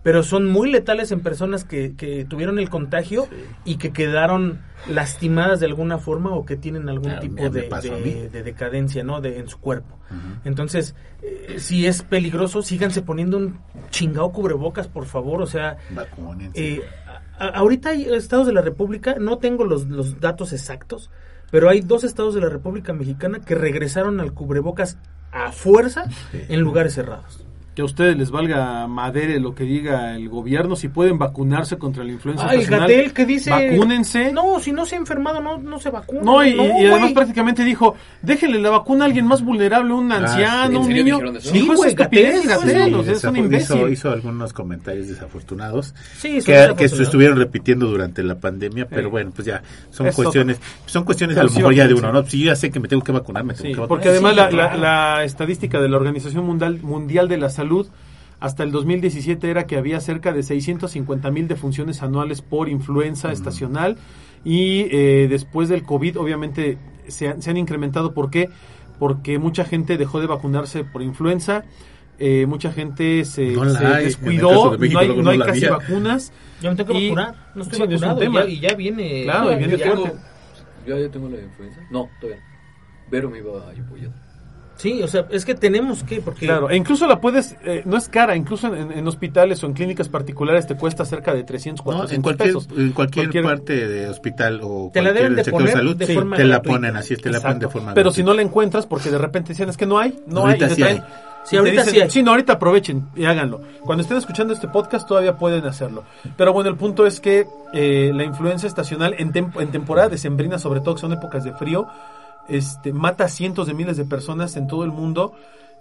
Pero 0.04 0.22
son 0.22 0.46
muy 0.46 0.70
letales 0.70 1.10
en 1.10 1.20
personas 1.20 1.64
que, 1.64 1.96
que 1.96 2.24
tuvieron 2.26 2.60
el 2.60 2.70
contagio 2.70 3.26
y 3.64 3.76
que 3.78 3.90
quedaron 3.92 4.60
lastimadas 4.86 5.58
de 5.60 5.66
alguna 5.66 5.98
forma 5.98 6.30
o 6.34 6.44
que 6.44 6.56
tienen 6.56 6.88
algún 6.90 7.10
Ah, 7.10 7.20
tipo 7.20 7.42
de, 7.50 7.62
decadencia, 8.44 9.02
¿no? 9.02 9.20
De, 9.20 9.38
en 9.40 9.48
su 9.48 9.58
cuerpo. 9.58 9.98
Entonces, 10.44 10.94
eh, 11.22 11.56
si 11.58 11.86
es 11.86 12.02
peligroso, 12.02 12.62
síganse 12.62 13.02
poniendo 13.02 13.38
un 13.38 13.58
chingado 13.90 14.30
cubrebocas, 14.30 14.86
por 14.88 15.06
favor. 15.06 15.40
O 15.42 15.46
sea, 15.46 15.78
eh, 16.54 16.82
a- 17.38 17.48
ahorita 17.48 17.88
hay 17.88 18.04
estados 18.04 18.46
de 18.46 18.52
la 18.52 18.60
República, 18.60 19.16
no 19.18 19.38
tengo 19.38 19.64
los, 19.64 19.86
los 19.88 20.20
datos 20.20 20.52
exactos, 20.52 21.10
pero 21.50 21.68
hay 21.70 21.80
dos 21.80 22.04
estados 22.04 22.34
de 22.34 22.42
la 22.42 22.50
República 22.50 22.92
Mexicana 22.92 23.40
que 23.40 23.54
regresaron 23.54 24.20
al 24.20 24.34
cubrebocas 24.34 24.98
a 25.32 25.50
fuerza 25.50 26.04
en 26.32 26.60
lugares 26.60 26.92
cerrados. 26.94 27.44
Que 27.74 27.82
a 27.82 27.84
ustedes 27.86 28.16
les 28.16 28.30
valga 28.30 28.86
madere 28.86 29.40
lo 29.40 29.52
que 29.54 29.64
diga 29.64 30.14
el 30.14 30.28
gobierno. 30.28 30.76
Si 30.76 30.86
pueden 30.88 31.18
vacunarse 31.18 31.76
contra 31.76 32.04
la 32.04 32.12
influenza 32.12 32.46
Ah, 32.48 32.54
el 32.54 32.64
Gatel 32.66 33.12
que 33.12 33.26
dice... 33.26 33.50
Vacúnense. 33.50 34.32
No, 34.32 34.60
si 34.60 34.70
no 34.70 34.86
se 34.86 34.94
ha 34.94 34.98
enfermado, 34.98 35.40
no, 35.40 35.58
no 35.58 35.80
se 35.80 35.90
vacuna. 35.90 36.20
No, 36.22 36.44
y, 36.44 36.50
y 36.50 36.86
además 36.86 37.12
prácticamente 37.12 37.64
dijo, 37.64 37.96
déjenle 38.22 38.60
la 38.60 38.70
vacuna 38.70 39.04
a 39.04 39.06
alguien 39.08 39.26
más 39.26 39.42
vulnerable, 39.42 39.92
un 39.92 40.12
anciano, 40.12 40.66
¿en 40.70 40.76
un 40.76 40.84
serio 40.86 41.04
niño. 41.18 41.32
Dijo 41.32 41.40
Sí, 41.40 41.58
esa 41.64 41.74
güey, 41.74 41.90
estupidez, 41.90 42.46
Gatell, 42.46 42.68
Gatell, 42.68 42.84
sí, 42.88 42.94
o 42.94 43.02
sea, 43.02 43.12
es 43.12 43.24
un 43.24 43.30
Desafo- 43.34 43.38
imbécil. 43.38 43.76
hizo, 43.76 43.88
hizo 43.88 44.10
algunos 44.12 44.52
comentarios 44.52 45.08
desafortunados 45.08 45.94
Sí, 46.16 46.38
que, 46.46 46.74
que 46.76 46.88
se 46.88 47.02
estuvieron 47.02 47.36
repitiendo 47.38 47.86
durante 47.86 48.22
la 48.22 48.36
pandemia, 48.36 48.86
pero 48.86 49.10
bueno, 49.10 49.32
pues 49.34 49.46
ya 49.48 49.62
son 49.90 50.06
Eso. 50.06 50.16
cuestiones, 50.22 50.60
son 50.86 51.02
cuestiones 51.04 51.36
a 51.38 51.42
lo 51.42 51.50
mejor 51.50 51.74
ya 51.74 51.88
de 51.88 51.94
sí. 51.94 51.98
uno, 51.98 52.12
¿no? 52.12 52.22
Si 52.24 52.38
yo 52.38 52.46
ya 52.46 52.54
sé 52.56 52.70
que 52.70 52.78
me 52.78 52.86
tengo 52.86 53.02
que 53.02 53.10
vacunar, 53.10 53.42
me 53.42 53.52
tengo 53.54 53.66
Sí, 53.66 53.74
que 53.74 53.80
vacunar. 53.80 53.88
porque 53.88 54.08
además 54.10 54.34
Sí, 54.48 54.56
la, 54.56 54.76
la 54.76 55.24
estadística 55.24 55.80
de 55.80 55.88
la 55.88 55.96
Organización 55.96 56.46
Mundial, 56.46 56.78
Mundial 56.82 57.26
de 57.28 57.36
la 57.38 57.48
Salud 57.50 57.63
hasta 58.40 58.62
el 58.62 58.72
2017 58.72 59.50
era 59.50 59.66
que 59.66 59.76
había 59.76 60.00
cerca 60.00 60.32
de 60.32 60.42
650 60.42 61.30
mil 61.30 61.48
defunciones 61.48 62.02
anuales 62.02 62.42
por 62.42 62.68
influenza 62.68 63.32
estacional 63.32 63.96
y 64.44 64.82
eh, 64.90 65.26
después 65.30 65.68
del 65.68 65.82
COVID 65.84 66.18
obviamente 66.18 66.76
se, 67.08 67.28
han- 67.28 67.40
se 67.42 67.50
han 67.50 67.56
incrementado. 67.56 68.12
¿Por 68.12 68.30
qué? 68.30 68.50
Porque 68.98 69.38
mucha 69.38 69.64
gente 69.64 69.96
dejó 69.96 70.20
de 70.20 70.26
vacunarse 70.26 70.84
por 70.84 71.02
influenza. 71.02 71.64
eh, 72.18 72.46
mucha 72.46 72.70
gente 72.72 73.24
se, 73.24 73.52
No 73.52 73.62
hay, 73.62 74.04
descuidó, 74.04 74.48
caso 74.50 74.70
de 74.70 74.78
México 74.78 74.94
no 74.94 75.00
hay, 75.00 75.06
luego 75.08 75.22
no 75.22 75.24
no 75.24 75.30
hay 75.32 75.38
la 75.38 75.46
casi 75.46 75.66
vacunas. 75.66 76.32
Yo 76.62 76.70
me 76.70 76.76
tengo 76.76 76.92
que 76.92 76.98
Y- 77.00 77.08
vacunar, 77.08 77.34
no 77.56 77.62
estoy 77.62 77.76
sí, 77.78 77.82
es 77.82 77.88
un 77.88 78.08
vacunado 78.08 78.18
tema. 78.20 78.44
y 78.44 78.60
ya, 78.60 78.68
y 78.68 78.70
ya 78.70 78.74
viene... 78.76 79.22
Claro, 79.24 79.52
y 79.52 79.56
viene 79.56 79.72
yo 79.72 79.78
tengo, 79.82 79.96
fuerte. 80.06 80.18
yo 80.86 80.98
ya 80.98 81.08
tengo 81.10 81.28
la 81.28 81.40
influenza. 81.40 81.80
No, 81.90 82.08
todavía. 82.20 82.40
no. 82.44 82.54
Pero 83.10 83.30
me 83.30 83.38
iba 83.38 83.50
a 83.58 83.70
apoyar. 83.72 84.12
Sí, 84.76 85.02
o 85.02 85.08
sea, 85.08 85.26
es 85.30 85.44
que 85.44 85.54
tenemos 85.54 86.02
que, 86.02 86.20
porque... 86.20 86.46
Claro, 86.46 86.68
e 86.68 86.76
incluso 86.76 87.06
la 87.06 87.20
puedes, 87.20 87.56
eh, 87.64 87.82
no 87.84 87.96
es 87.96 88.08
cara, 88.08 88.34
incluso 88.36 88.66
en, 88.74 88.90
en 88.92 89.06
hospitales 89.06 89.62
o 89.62 89.66
en 89.66 89.72
clínicas 89.72 90.08
particulares 90.08 90.66
te 90.66 90.76
cuesta 90.76 91.04
cerca 91.04 91.32
de 91.32 91.44
300, 91.44 91.84
No, 91.86 91.92
400 91.92 92.12
en 92.16 92.22
cualquier, 92.22 92.48
pesos. 92.48 92.68
en 92.76 92.92
cualquier, 92.92 93.26
Cualquier- 93.26 93.44
parte 93.44 93.88
de 93.88 94.08
hospital 94.08 94.60
o 94.62 94.90
Te 94.92 95.00
la 95.00 95.10
cualquier 95.10 95.30
de 95.30 95.44
sector 95.44 95.52
poner 95.52 95.66
de 95.68 95.72
salud, 95.80 95.96
de 95.96 96.06
sí, 96.06 96.14
forma 96.14 96.36
te 96.36 96.44
la 96.44 96.60
ponen 96.60 96.96
así, 96.96 97.16
te 97.16 97.30
la 97.30 97.40
ponen 97.40 97.58
de 97.60 97.68
forma 97.68 97.94
Pero 97.94 98.10
si 98.10 98.22
no 98.24 98.34
la 98.34 98.42
encuentras 98.42 98.86
porque 98.86 99.10
de 99.10 99.18
repente 99.18 99.50
dicen 99.52 99.68
es 99.68 99.76
que 99.76 99.86
no 99.86 99.98
hay, 99.98 100.18
no 100.26 100.40
Ahorita 100.40 100.66
hay. 100.66 100.72
y 100.72 100.74
sí 100.74 100.82
traen- 100.82 101.02
hay. 101.02 101.08
Sí, 101.44 101.56
ahorita 101.58 101.84
dicen, 101.84 102.10
sí 102.10 102.18
hay. 102.20 102.24
no, 102.24 102.30
ahorita 102.30 102.54
aprovechen 102.54 103.08
y 103.14 103.26
háganlo. 103.26 103.60
Cuando 103.82 104.00
estén 104.02 104.16
escuchando 104.16 104.54
este 104.54 104.66
podcast 104.66 105.06
todavía 105.06 105.36
pueden 105.36 105.66
hacerlo. 105.66 106.02
Pero 106.38 106.54
bueno, 106.54 106.70
el 106.70 106.76
punto 106.76 107.06
es 107.06 107.20
que 107.20 107.46
eh, 107.74 108.12
la 108.14 108.24
influenza 108.24 108.66
estacional 108.66 109.14
en, 109.18 109.30
tem- 109.30 109.52
en 109.60 109.68
temporada 109.70 110.08
decembrina, 110.08 110.58
sobre 110.58 110.80
todo 110.80 110.94
que 110.94 111.02
son 111.02 111.12
épocas 111.12 111.44
de 111.44 111.52
frío, 111.52 111.86
este, 112.48 112.92
mata 112.92 113.24
a 113.24 113.28
cientos 113.28 113.66
de 113.66 113.74
miles 113.74 113.96
de 113.96 114.04
personas 114.04 114.56
en 114.56 114.66
todo 114.66 114.84
el 114.84 114.90
mundo. 114.90 115.34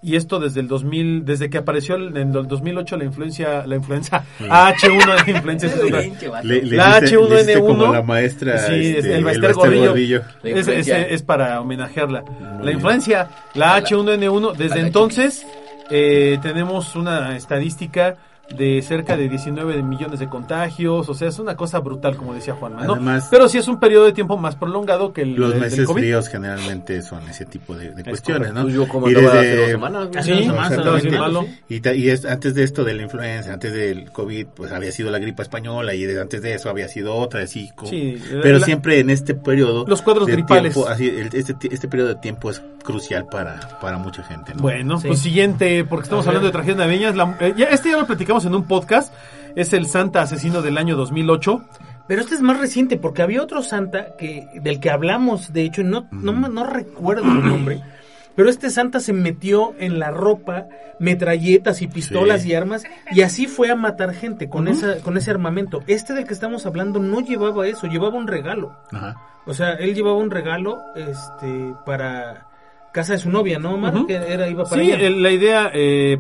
Y 0.06 0.18
esto 0.18 0.38
desde 0.42 0.60
el 0.60 0.68
2000, 0.68 1.24
desde 1.24 1.50
que 1.50 1.58
apareció 1.60 1.96
el- 1.96 2.18
en 2.18 2.36
el 2.36 2.46
2008 2.48 2.98
la 2.98 3.06
influencia, 3.06 3.66
la 3.66 3.78
influenza 3.78 4.26
H1, 4.38 5.06
la 5.26 5.32
influencia 5.32 5.70
es 5.70 5.76
otra. 5.82 6.42
Le- 6.44 6.62
le 6.62 6.76
La 6.76 7.00
le 7.00 7.06
hiciste 7.06 7.18
H1N1. 7.18 7.66
como 7.66 7.94
la 7.94 8.02
maestra 8.02 8.58
Sí, 8.68 8.74
es 8.74 8.96
este, 8.98 9.16
el 9.16 9.24
Bester 9.24 9.54
Bester 9.56 9.78
Gordillo. 9.88 10.22
La 10.42 10.50
Es, 10.50 10.56
es- 10.56 10.58
influencia. 10.58 11.02
es 11.08 11.22
para 11.24 11.62
homenajearla. 11.62 12.22
Muy 12.24 12.66
La 12.66 12.72
influencia, 12.74 13.30
la 13.54 13.78
H1N1, 13.82 14.58
desde 14.58 14.76
la 14.82 14.88
entonces 14.88 15.46
eh, 15.90 16.38
tenemos 16.42 16.98
una 16.98 17.38
estadística 17.38 18.18
de 18.56 18.82
cerca 18.82 19.18
de 19.18 19.30
19 19.30 19.82
millones 19.82 20.20
de 20.20 20.28
contagios, 20.30 21.08
o 21.10 21.14
sea, 21.14 21.30
es 21.30 21.40
una 21.40 21.56
cosa 21.56 21.80
brutal, 21.80 22.18
como 22.18 22.34
decía 22.36 22.54
Juanma, 22.54 22.84
¿no? 22.86 22.94
Además- 22.94 23.28
Pero 23.32 23.48
sí 23.48 23.58
es 23.58 23.68
un 23.68 23.80
periodo 23.80 24.06
de 24.06 24.12
tiempo 24.14 24.38
más 24.38 24.56
prolongado 24.56 25.12
que 25.14 25.22
el 25.22 25.34
Los 25.36 25.52
del- 25.54 25.62
del 25.62 25.72
meses 25.72 25.86
COVID. 25.88 26.02
fríos 26.02 26.28
generalmente 26.30 27.02
son 27.02 27.28
ese 27.30 27.46
tipo 27.46 27.74
de, 27.76 27.92
de 27.92 28.04
cuestiones, 28.04 28.50
correcto. 28.50 28.70
¿no? 28.70 28.70
Yo 28.70 28.88
como 28.88 29.10
Y 29.10 29.14
desde- 29.14 29.28
hace 29.40 29.56
dos 29.58 29.70
semanas. 29.70 30.10
Hace 30.16 30.22
Sí, 30.36 30.46
dos 30.84 31.02
semanas. 31.02 31.46
Y, 31.70 31.80
ta- 31.80 31.96
y 31.96 32.10
es, 32.10 32.26
antes 32.26 32.54
de 32.54 32.64
esto 32.64 32.84
de 32.84 32.94
la 32.94 33.04
influenza, 33.04 33.54
antes 33.54 33.74
del 33.74 34.12
COVID, 34.12 34.48
pues 34.56 34.72
había 34.72 34.92
sido 34.92 35.10
la 35.10 35.20
gripa 35.20 35.42
española 35.42 35.96
y 35.96 36.04
de- 36.04 36.22
antes 36.22 36.42
de 36.42 36.54
eso 36.54 36.70
había 36.70 36.88
sido 36.90 37.16
otra, 37.16 37.42
así. 37.42 37.72
como- 37.76 37.90
Sí, 37.90 38.22
pero 38.42 38.60
la- 38.60 38.66
siempre 38.66 39.00
en 39.00 39.10
este 39.10 39.34
periodo. 39.36 39.86
Los 39.88 40.02
cuadros 40.02 40.28
gripales. 40.28 40.74
tiempo, 40.74 40.90
así, 40.90 41.08
el- 41.08 41.30
este, 41.34 41.56
este 41.72 41.88
periodo 41.88 42.10
de 42.10 42.16
tiempo 42.16 42.52
es 42.52 42.62
crucial 42.84 43.26
para, 43.26 43.60
para 43.82 43.98
mucha 43.98 44.24
gente. 44.24 44.54
¿no? 44.54 44.62
Bueno, 44.62 45.00
Sí. 45.00 45.08
pues 45.08 45.20
siguiente, 45.20 45.84
porque 45.86 46.04
estamos 46.04 46.28
hablando 46.28 46.48
de 46.48 46.52
tragedias 46.52 46.78
navideñas. 46.78 47.16
La- 47.16 47.36
eh, 47.40 47.54
ya, 47.58 47.66
este 47.66 47.90
ya 47.92 47.98
lo 47.98 48.06
platicamos 48.06 48.46
en 48.46 48.54
un 48.56 48.64
podcast. 48.68 49.14
Es 49.56 49.74
el 49.74 49.86
Santa 49.88 50.22
Asesino 50.22 50.62
del 50.62 50.78
año 50.78 50.96
2008. 50.96 51.62
Pero 52.08 52.22
este 52.22 52.36
es 52.36 52.42
más 52.42 52.60
reciente 52.60 52.98
porque 52.98 53.22
había 53.22 53.42
otro 53.42 53.64
Santa 53.64 54.16
que 54.18 54.48
del 54.62 54.80
que 54.82 54.90
hablamos, 54.90 55.54
de 55.54 55.62
hecho, 55.64 55.84
no, 55.84 56.08
no, 56.12 56.34
me- 56.34 56.50
no 56.50 56.66
recuerdo 56.66 57.24
el 57.24 57.48
nombre. 57.48 57.82
Pero 58.36 58.50
este 58.50 58.72
Santa 58.72 59.00
se 59.00 59.14
metió 59.14 59.76
en 59.78 60.00
la 60.00 60.10
ropa 60.10 60.66
metralletas 61.00 61.82
y 61.84 61.88
pistolas 61.88 62.42
Sí. 62.42 62.50
y 62.50 62.54
armas 62.56 62.84
y 63.12 63.22
así 63.22 63.46
fue 63.46 63.70
a 63.70 63.76
matar 63.76 64.12
gente 64.14 64.50
con 64.50 64.68
esa 64.68 64.98
con 65.02 65.18
ese 65.18 65.30
armamento. 65.32 65.82
Este 65.86 66.14
del 66.14 66.26
que 66.26 66.34
estamos 66.34 66.66
hablando 66.66 67.00
no 67.00 67.20
llevaba 67.22 67.68
eso, 67.68 67.86
llevaba 67.88 68.16
un 68.18 68.28
regalo. 68.28 68.76
Ajá. 68.92 69.16
O 69.46 69.54
sea, 69.54 69.74
él 69.74 69.94
llevaba 69.94 70.18
un 70.18 70.32
regalo 70.32 70.82
este 70.96 71.74
para 71.86 72.48
casa 72.94 73.14
de 73.14 73.20
su 73.20 73.30
novia, 73.30 73.60
¿no, 73.60 73.74
Omar? 73.74 74.06
Que 74.08 74.16
era 74.16 74.48
iba 74.48 74.64
para 74.64 74.82
Sí, 74.82 74.92
allá. 74.94 75.06
el- 75.06 75.22
la 75.22 75.32
idea, 75.32 75.72
eh, 75.74 76.18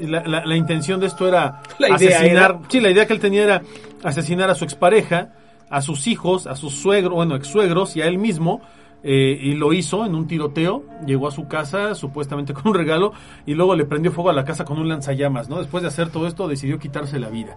la, 0.00 0.22
la- 0.26 0.44
la 0.44 0.56
intención 0.56 1.00
de 1.00 1.06
esto 1.06 1.26
era 1.26 1.62
La 1.78 1.94
asesinar. 1.94 2.50
era- 2.50 2.60
Sí, 2.68 2.80
la 2.80 2.90
idea 2.90 3.06
que 3.06 3.12
él 3.14 3.20
tenía 3.20 3.44
era 3.44 3.62
asesinar 4.02 4.50
a 4.50 4.54
su 4.54 4.64
expareja, 4.64 5.30
a 5.70 5.80
sus 5.80 6.06
hijos, 6.06 6.46
a 6.46 6.56
sus 6.56 6.74
suegros, 6.74 7.14
bueno, 7.14 7.36
ex 7.36 7.46
suegros 7.48 7.96
y 7.96 8.02
a 8.02 8.06
él 8.06 8.18
mismo. 8.18 8.60
Eh, 9.04 9.38
y 9.40 9.52
lo 9.54 9.72
hizo 9.72 10.04
en 10.06 10.14
un 10.14 10.26
tiroteo. 10.26 10.82
Llegó 11.06 11.28
a 11.28 11.30
su 11.30 11.46
casa 11.46 11.94
supuestamente 11.94 12.52
con 12.54 12.68
un 12.68 12.74
regalo 12.74 13.12
y 13.46 13.54
luego 13.54 13.76
le 13.76 13.84
prendió 13.84 14.10
fuego 14.10 14.30
a 14.30 14.32
la 14.32 14.44
casa 14.44 14.64
con 14.64 14.78
un 14.78 14.88
lanzallamas. 14.88 15.48
¿no? 15.48 15.58
Después 15.58 15.82
de 15.82 15.88
hacer 15.88 16.08
todo 16.08 16.26
esto, 16.26 16.48
decidió 16.48 16.78
quitarse 16.78 17.18
la 17.20 17.28
vida. 17.28 17.56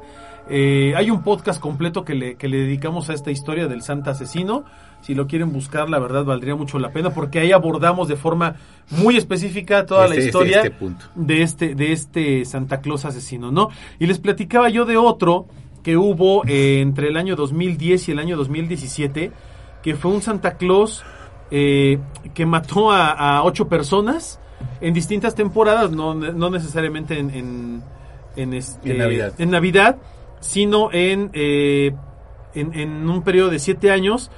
Eh, 0.49 0.93
hay 0.95 1.09
un 1.11 1.23
podcast 1.23 1.59
completo 1.61 2.05
que 2.05 2.15
le, 2.15 2.35
que 2.35 2.47
le 2.47 2.57
dedicamos 2.57 3.09
a 3.09 3.13
esta 3.13 3.31
historia 3.31 3.67
del 3.67 3.81
Santa 3.81 4.11
Asesino. 4.11 4.63
Si 5.01 5.13
lo 5.13 5.27
quieren 5.27 5.51
buscar, 5.51 5.89
la 5.89 5.99
verdad 5.99 6.23
valdría 6.25 6.55
mucho 6.55 6.79
la 6.79 6.91
pena 6.91 7.09
porque 7.11 7.39
ahí 7.39 7.51
abordamos 7.51 8.07
de 8.07 8.15
forma 8.15 8.55
muy 8.91 9.17
específica 9.17 9.85
toda 9.85 10.01
la 10.07 10.15
Este- 10.15 10.17
este- 10.19 10.27
historia 10.27 10.57
este 10.57 10.71
punto. 10.71 11.05
de 11.15 11.41
este 11.43 11.75
de 11.75 11.91
este 11.91 12.45
Santa 12.45 12.79
Claus 12.81 13.03
asesino, 13.05 13.51
¿no? 13.51 13.69
Y 13.99 14.07
les 14.07 14.19
platicaba 14.19 14.69
yo 14.69 14.85
de 14.85 14.95
otro 14.97 15.47
que 15.83 15.97
hubo 15.97 16.43
eh, 16.47 16.79
entre 16.81 17.09
el 17.09 17.17
año 17.17 17.35
2010 17.35 18.07
y 18.09 18.11
el 18.13 18.19
año 18.19 18.37
2017, 18.37 19.31
que 19.83 19.95
fue 19.95 20.11
un 20.11 20.21
Santa 20.21 20.55
Claus 20.57 21.03
eh, 21.51 21.99
que 22.33 22.45
mató 22.45 22.91
a, 22.91 23.11
a 23.11 23.43
ocho 23.43 23.67
personas 23.67 24.39
en 24.81 24.93
distintas 24.93 25.35
temporadas, 25.35 25.91
no, 25.91 26.13
no 26.13 26.49
necesariamente 26.49 27.19
en, 27.19 27.29
en, 27.31 27.83
en 28.35 28.53
este, 28.53 28.91
En 28.91 28.97
Navidad. 28.97 29.33
en 29.37 29.49
Navidad, 29.51 29.97
sino 30.39 30.91
en, 30.91 31.29
eh, 31.33 31.93
en, 32.53 32.73
en 32.73 33.09
un 33.09 33.21
periodo 33.23 33.49
de 33.49 33.59
siete 33.59 33.91
años. 33.91 34.31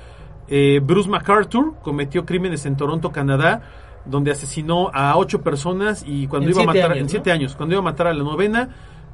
Eh, 0.47 0.79
Bruce 0.83 1.09
MacArthur 1.09 1.75
cometió 1.83 2.25
crímenes 2.25 2.65
en 2.65 2.75
Toronto, 2.75 3.11
Canadá, 3.11 3.61
donde 4.05 4.31
asesinó 4.31 4.89
a 4.93 5.15
ocho 5.17 5.41
personas 5.41 6.03
y 6.07 6.27
cuando 6.27 6.47
En 6.49 6.55
iba 6.55 6.63
a 6.63 6.65
matar 6.65 6.85
años, 6.91 6.97
en 6.97 7.03
¿no? 7.03 7.09
siete 7.09 7.31
años, 7.31 7.55
cuando 7.55 7.75
iba 7.75 7.81
a 7.81 7.83
matar 7.83 8.07
a 8.07 8.13
la 8.13 8.23
novena, 8.23 8.69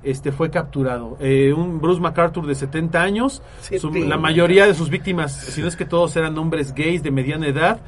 este 0.05 0.31
fue 0.31 0.49
capturado. 0.49 1.17
Eh, 1.19 1.51
un 1.53 1.81
Bruce 1.81 1.99
MacArthur 1.99 2.45
de 2.47 2.55
70 2.55 3.01
años, 3.01 3.41
su- 3.79 3.91
la 3.91 4.17
mayoría 4.17 4.65
de 4.67 4.73
sus 4.73 4.89
víctimas, 4.89 5.33
si 5.33 5.61
no 5.61 5.67
es 5.67 5.75
que 5.75 5.85
todos 5.85 6.15
eran 6.15 6.37
hombres 6.37 6.73
gays 6.73 7.03
de 7.03 7.11
mediana 7.11 7.47
edad 7.47 7.79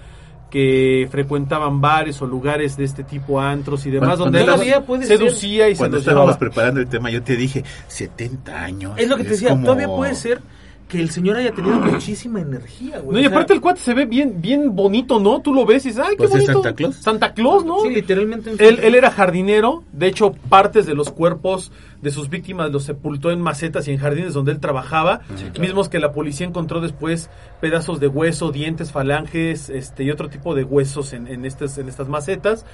que 0.50 1.08
frecuentaban 1.12 1.82
bares 1.82 2.22
o 2.22 2.26
lugares 2.26 2.78
de 2.78 2.86
este 2.86 3.04
tipo, 3.04 3.42
antros 3.42 3.86
y 3.86 3.92
demás, 3.92 4.18
Cuando- 4.18 4.26
donde 4.26 4.44
todavía 4.46 4.82
puede 4.86 5.06
ser- 5.06 5.18
seducía 5.18 5.68
y 5.70 5.76
se 5.76 5.80
Cuando 5.80 5.98
los 5.98 6.02
estábamos 6.04 6.28
llevaba. 6.28 6.40
preparando 6.40 6.80
el 6.80 6.88
tema, 6.88 7.10
yo 7.12 7.22
te 7.22 7.36
dije 7.36 7.64
70 7.88 8.64
años. 8.64 8.94
es 8.98 9.10
lo 9.10 9.18
que 9.18 9.24
te 9.24 9.30
decía, 9.32 9.50
como- 9.50 9.64
todavía 9.66 9.88
puede 9.88 10.16
ser 10.16 10.42
que 10.88 11.02
el 11.02 11.10
señor 11.10 11.38
haya 11.38 11.52
tenido 11.52 11.76
muchísima 11.80 12.40
energía, 12.40 13.00
güey. 13.00 13.16
No, 13.16 13.20
y 13.20 13.26
O 13.26 13.30
sea, 13.30 13.38
aparte 13.38 13.54
el 13.54 13.62
cuate 13.62 13.82
se 13.82 13.94
ve 13.94 14.06
bien, 14.06 14.42
bien 14.42 14.76
bonito, 14.76 15.20
¿no? 15.20 15.42
Tú 15.42 15.54
lo 15.54 15.66
ves 15.66 15.86
y 15.86 15.90
dices, 15.90 16.04
ay, 16.06 16.12
qué 16.12 16.28
Pues 16.28 16.30
es 16.30 16.36
bonito. 16.36 16.64
Santa 16.64 16.76
Claus. 16.76 16.96
Santa 16.96 17.34
Claus, 17.34 17.66
¿no? 17.66 17.82
Sí, 17.82 17.90
literalmente. 17.90 18.52
Él, 18.58 18.80
él 18.82 18.96
era 18.96 19.12
jardinero, 19.12 19.84
de 19.92 20.08
hecho 20.08 20.32
partes 20.50 20.86
de 20.86 20.96
los 20.96 21.12
cuerpos 21.12 21.72
de 22.02 22.12
sus 22.12 22.30
víctimas 22.30 22.72
los 22.72 22.84
sepultó 22.84 23.32
en 23.32 23.42
macetas 23.42 23.88
y 23.88 23.92
en 23.92 23.98
jardines 23.98 24.34
donde 24.34 24.52
él 24.52 24.60
trabajaba, 24.60 25.22
mismos 25.60 25.90
que 25.90 26.00
la 26.00 26.12
policía 26.12 26.48
encontró 26.48 26.80
después 26.80 27.30
pedazos 27.60 28.00
de 28.00 28.08
hueso, 28.08 28.52
dientes, 28.52 28.92
falanges, 28.92 29.70
este 29.70 30.04
y 30.04 30.12
otro 30.12 30.30
tipo 30.30 30.56
de 30.56 30.64
huesos 30.64 31.14
en, 31.14 31.28
en 31.28 31.46
estas 31.46 31.78
en 31.78 31.90
estas 31.90 32.08
macetas. 32.08 32.66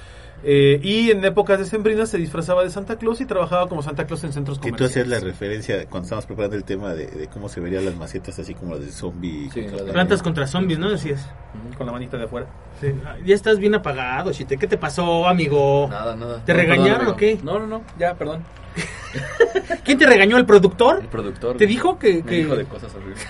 Eh, 0.46 0.78
y 0.82 1.10
en 1.10 1.24
épocas 1.24 1.58
decembrinas 1.58 2.10
se 2.10 2.18
disfrazaba 2.18 2.62
de 2.64 2.70
Santa 2.70 2.96
Claus 2.96 3.20
y 3.22 3.24
trabajaba 3.24 3.66
como 3.66 3.82
Santa 3.82 4.06
Claus 4.06 4.22
en 4.24 4.32
centros 4.34 4.58
Que 4.58 4.70
tú 4.70 4.76
comerciales. 4.76 5.10
hacías 5.12 5.22
la 5.22 5.26
referencia 5.26 5.86
cuando 5.86 6.04
estábamos 6.04 6.26
preparando 6.26 6.56
el 6.56 6.64
tema 6.64 6.92
de, 6.92 7.06
de 7.06 7.28
cómo 7.28 7.48
se 7.48 7.60
verían 7.60 7.84
las 7.86 7.96
macetas, 7.96 8.38
así 8.38 8.52
como 8.54 8.74
las 8.74 8.84
de 8.84 8.92
zombie. 8.92 9.48
Sí, 9.54 9.60
contra- 9.62 9.76
las 9.78 9.86
de- 9.86 9.92
Plantas 9.92 10.22
contra 10.22 10.46
zombies, 10.46 10.78
¿no? 10.78 10.90
Decías. 10.90 11.26
con 11.78 11.86
la 11.86 11.92
manita 11.92 12.16
de 12.18 12.24
afuera. 12.24 12.46
Sí. 12.80 12.88
Ah, 13.06 13.16
Ya 13.24 13.34
estás 13.34 13.58
bien 13.58 13.74
apagado, 13.74 14.32
Chite. 14.32 14.58
¿Qué 14.58 14.66
te 14.66 14.76
pasó, 14.76 15.26
amigo? 15.26 15.86
Nada, 15.88 16.14
nada. 16.14 16.44
¿Te 16.44 16.52
No, 16.52 16.58
regañaron 16.60 16.98
perdón, 16.98 17.14
o 17.14 17.16
qué? 17.16 17.38
No, 17.42 17.58
no, 17.58 17.66
no, 17.66 17.82
ya, 17.98 18.14
perdón. 18.14 18.42
¿Quién 19.84 19.98
te 19.98 20.06
regañó? 20.06 20.36
¿El 20.36 20.46
productor? 20.46 20.98
El 21.00 21.08
productor. 21.08 21.56
¿Te 21.56 21.66
dijo 21.66 21.98
que- 21.98 22.16
Me 22.16 22.22
que- 22.22 22.36
dijo 22.36 22.56
de 22.56 22.64
cosas 22.64 22.94
horribles. 22.94 23.24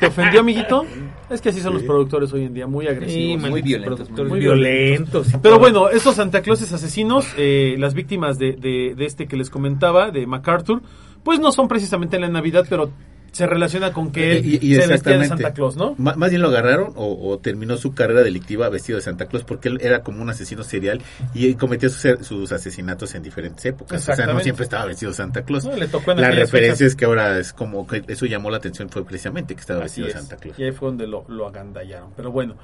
¿Te 0.00 0.06
ofendió, 0.06 0.40
amiguito? 0.40 0.84
Es 1.28 1.40
que 1.40 1.50
así 1.50 1.60
son 1.60 1.74
los 1.74 1.82
productores 1.84 2.32
hoy 2.32 2.44
en 2.44 2.54
día, 2.54 2.66
muy 2.66 2.88
agresivos. 2.88 3.42
Sí, 3.42 3.48
muy 3.50 3.62
violentos, 3.62 4.10
muy 4.10 4.40
violentos. 4.40 5.28
Pero 5.42 5.58
bueno, 5.58 5.88
estos 5.90 6.16
Santa 6.16 6.42
Clauses 6.42 6.72
asesinos, 6.72 7.26
eh, 7.36 7.76
las 7.78 7.94
víctimas 7.94 8.38
de, 8.38 8.52
de- 8.52 8.94
de 8.96 9.04
este 9.04 9.28
que 9.28 9.36
les 9.36 9.50
comentaba, 9.50 10.10
de 10.10 10.26
MacArthur, 10.26 10.82
pues 11.22 11.38
no 11.38 11.52
son 11.52 11.68
precisamente 11.68 12.16
en 12.16 12.22
la 12.22 12.28
Navidad, 12.28 12.66
pero 12.68 12.90
se 13.32 13.46
relaciona 13.46 13.92
con 13.92 14.10
que 14.12 14.38
él 14.38 14.44
Y- 14.46 14.72
y 14.72 14.74
se 14.74 14.86
vestía 14.86 15.18
de. 15.18 15.26
Santa 15.26 15.52
Claus, 15.52 15.76
¿no? 15.76 15.94
Más 15.98 16.30
bien 16.30 16.42
lo 16.42 16.48
agarraron 16.48 16.92
o, 16.96 17.28
o 17.30 17.38
terminó 17.38 17.76
su 17.76 17.94
carrera 17.94 18.22
delictiva 18.22 18.68
vestido 18.68 18.96
de 18.96 19.02
Santa 19.02 19.26
Claus 19.26 19.44
porque 19.44 19.68
él 19.68 19.78
era 19.82 20.02
como 20.02 20.20
un 20.22 20.30
asesino 20.30 20.62
serial 20.64 21.00
y 21.34 21.54
cometía 21.54 21.88
sus, 21.88 22.26
sus 22.26 22.50
asesinatos 22.52 23.14
en 23.14 23.22
diferentes 23.22 23.64
épocas. 23.66 24.08
O 24.08 24.14
sea, 24.14 24.26
no 24.26 24.40
siempre 24.40 24.64
estaba 24.64 24.86
vestido 24.86 25.12
de 25.12 25.16
Santa 25.16 25.42
Claus. 25.44 25.64
No, 25.64 25.76
le 25.76 25.86
tocó 25.88 26.12
en 26.12 26.20
la 26.20 26.30
referencia 26.30 26.74
fechas. 26.76 26.80
es 26.92 26.96
que 26.96 27.04
ahora 27.04 27.38
es 27.38 27.52
como 27.52 27.86
que 27.86 28.02
eso 28.08 28.26
llamó 28.26 28.50
la 28.50 28.56
atención 28.56 28.88
fue 28.88 29.04
precisamente 29.04 29.54
que 29.54 29.60
estaba 29.60 29.84
Así 29.84 30.02
vestido 30.02 30.08
es. 30.08 30.14
de 30.14 30.20
Santa 30.20 30.36
Claus. 30.36 30.58
Y 30.58 30.64
ahí 30.64 30.72
fue 30.72 30.88
donde 30.88 31.06
lo, 31.06 31.24
lo 31.28 31.46
agandallaron. 31.46 32.10
Pero 32.16 32.32
bueno, 32.32 32.56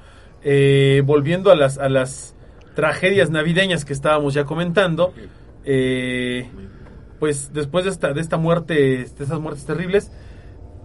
eh, 0.43 1.01
volviendo 1.05 1.51
a 1.51 1.55
las, 1.55 1.77
a 1.77 1.87
las 1.89 2.35
tragedias 2.75 3.29
navideñas 3.31 3.85
que 3.85 3.93
estábamos 3.93 4.33
ya 4.33 4.43
comentando, 4.43 5.13
eh, 5.65 6.47
pues 7.19 7.51
después 7.53 7.85
de 7.85 7.91
esta, 7.91 8.13
de 8.13 8.21
esta 8.21 8.37
muerte, 8.37 8.73
de 8.75 9.01
estas 9.01 9.39
muertes 9.39 9.65
terribles, 9.65 10.11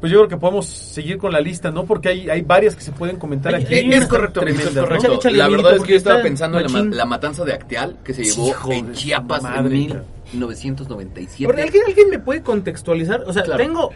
pues 0.02 0.11
yo 0.11 0.18
creo 0.18 0.28
que 0.30 0.37
podemos 0.37 0.66
seguir 0.66 1.16
con 1.16 1.30
la 1.30 1.40
lista, 1.40 1.71
¿no? 1.71 1.85
Porque 1.85 2.09
hay, 2.09 2.28
hay 2.28 2.42
varias 2.42 2.75
que 2.75 2.82
se 2.82 2.90
pueden 2.90 3.18
comentar 3.18 3.54
aquí. 3.54 3.73
Es 3.73 4.06
correcto, 4.09 4.40
correcto. 4.40 4.94
Échale, 4.97 5.14
échale, 5.14 5.38
la 5.38 5.49
verdad 5.49 5.76
es 5.76 5.82
que 5.85 5.92
yo 5.92 5.97
estaba 5.97 6.21
pensando 6.23 6.59
en 6.59 6.90
la, 6.90 6.97
la 6.97 7.04
matanza 7.04 7.44
de 7.44 7.52
Acteal 7.52 7.99
que 8.02 8.12
se 8.12 8.25
llevó 8.25 8.49
Hijo 8.49 8.73
en 8.73 8.92
Chiapas 8.94 9.44
madre, 9.44 9.76
en 9.76 9.88
cara. 9.90 10.04
1997. 10.32 11.44
Porque 11.47 11.62
¿alguien, 11.62 11.85
alguien 11.87 12.11
me 12.11 12.18
puede 12.18 12.42
contextualizar. 12.42 13.23
O 13.28 13.32
sea, 13.32 13.44
Claro. 13.44 13.62
tengo 13.62 13.90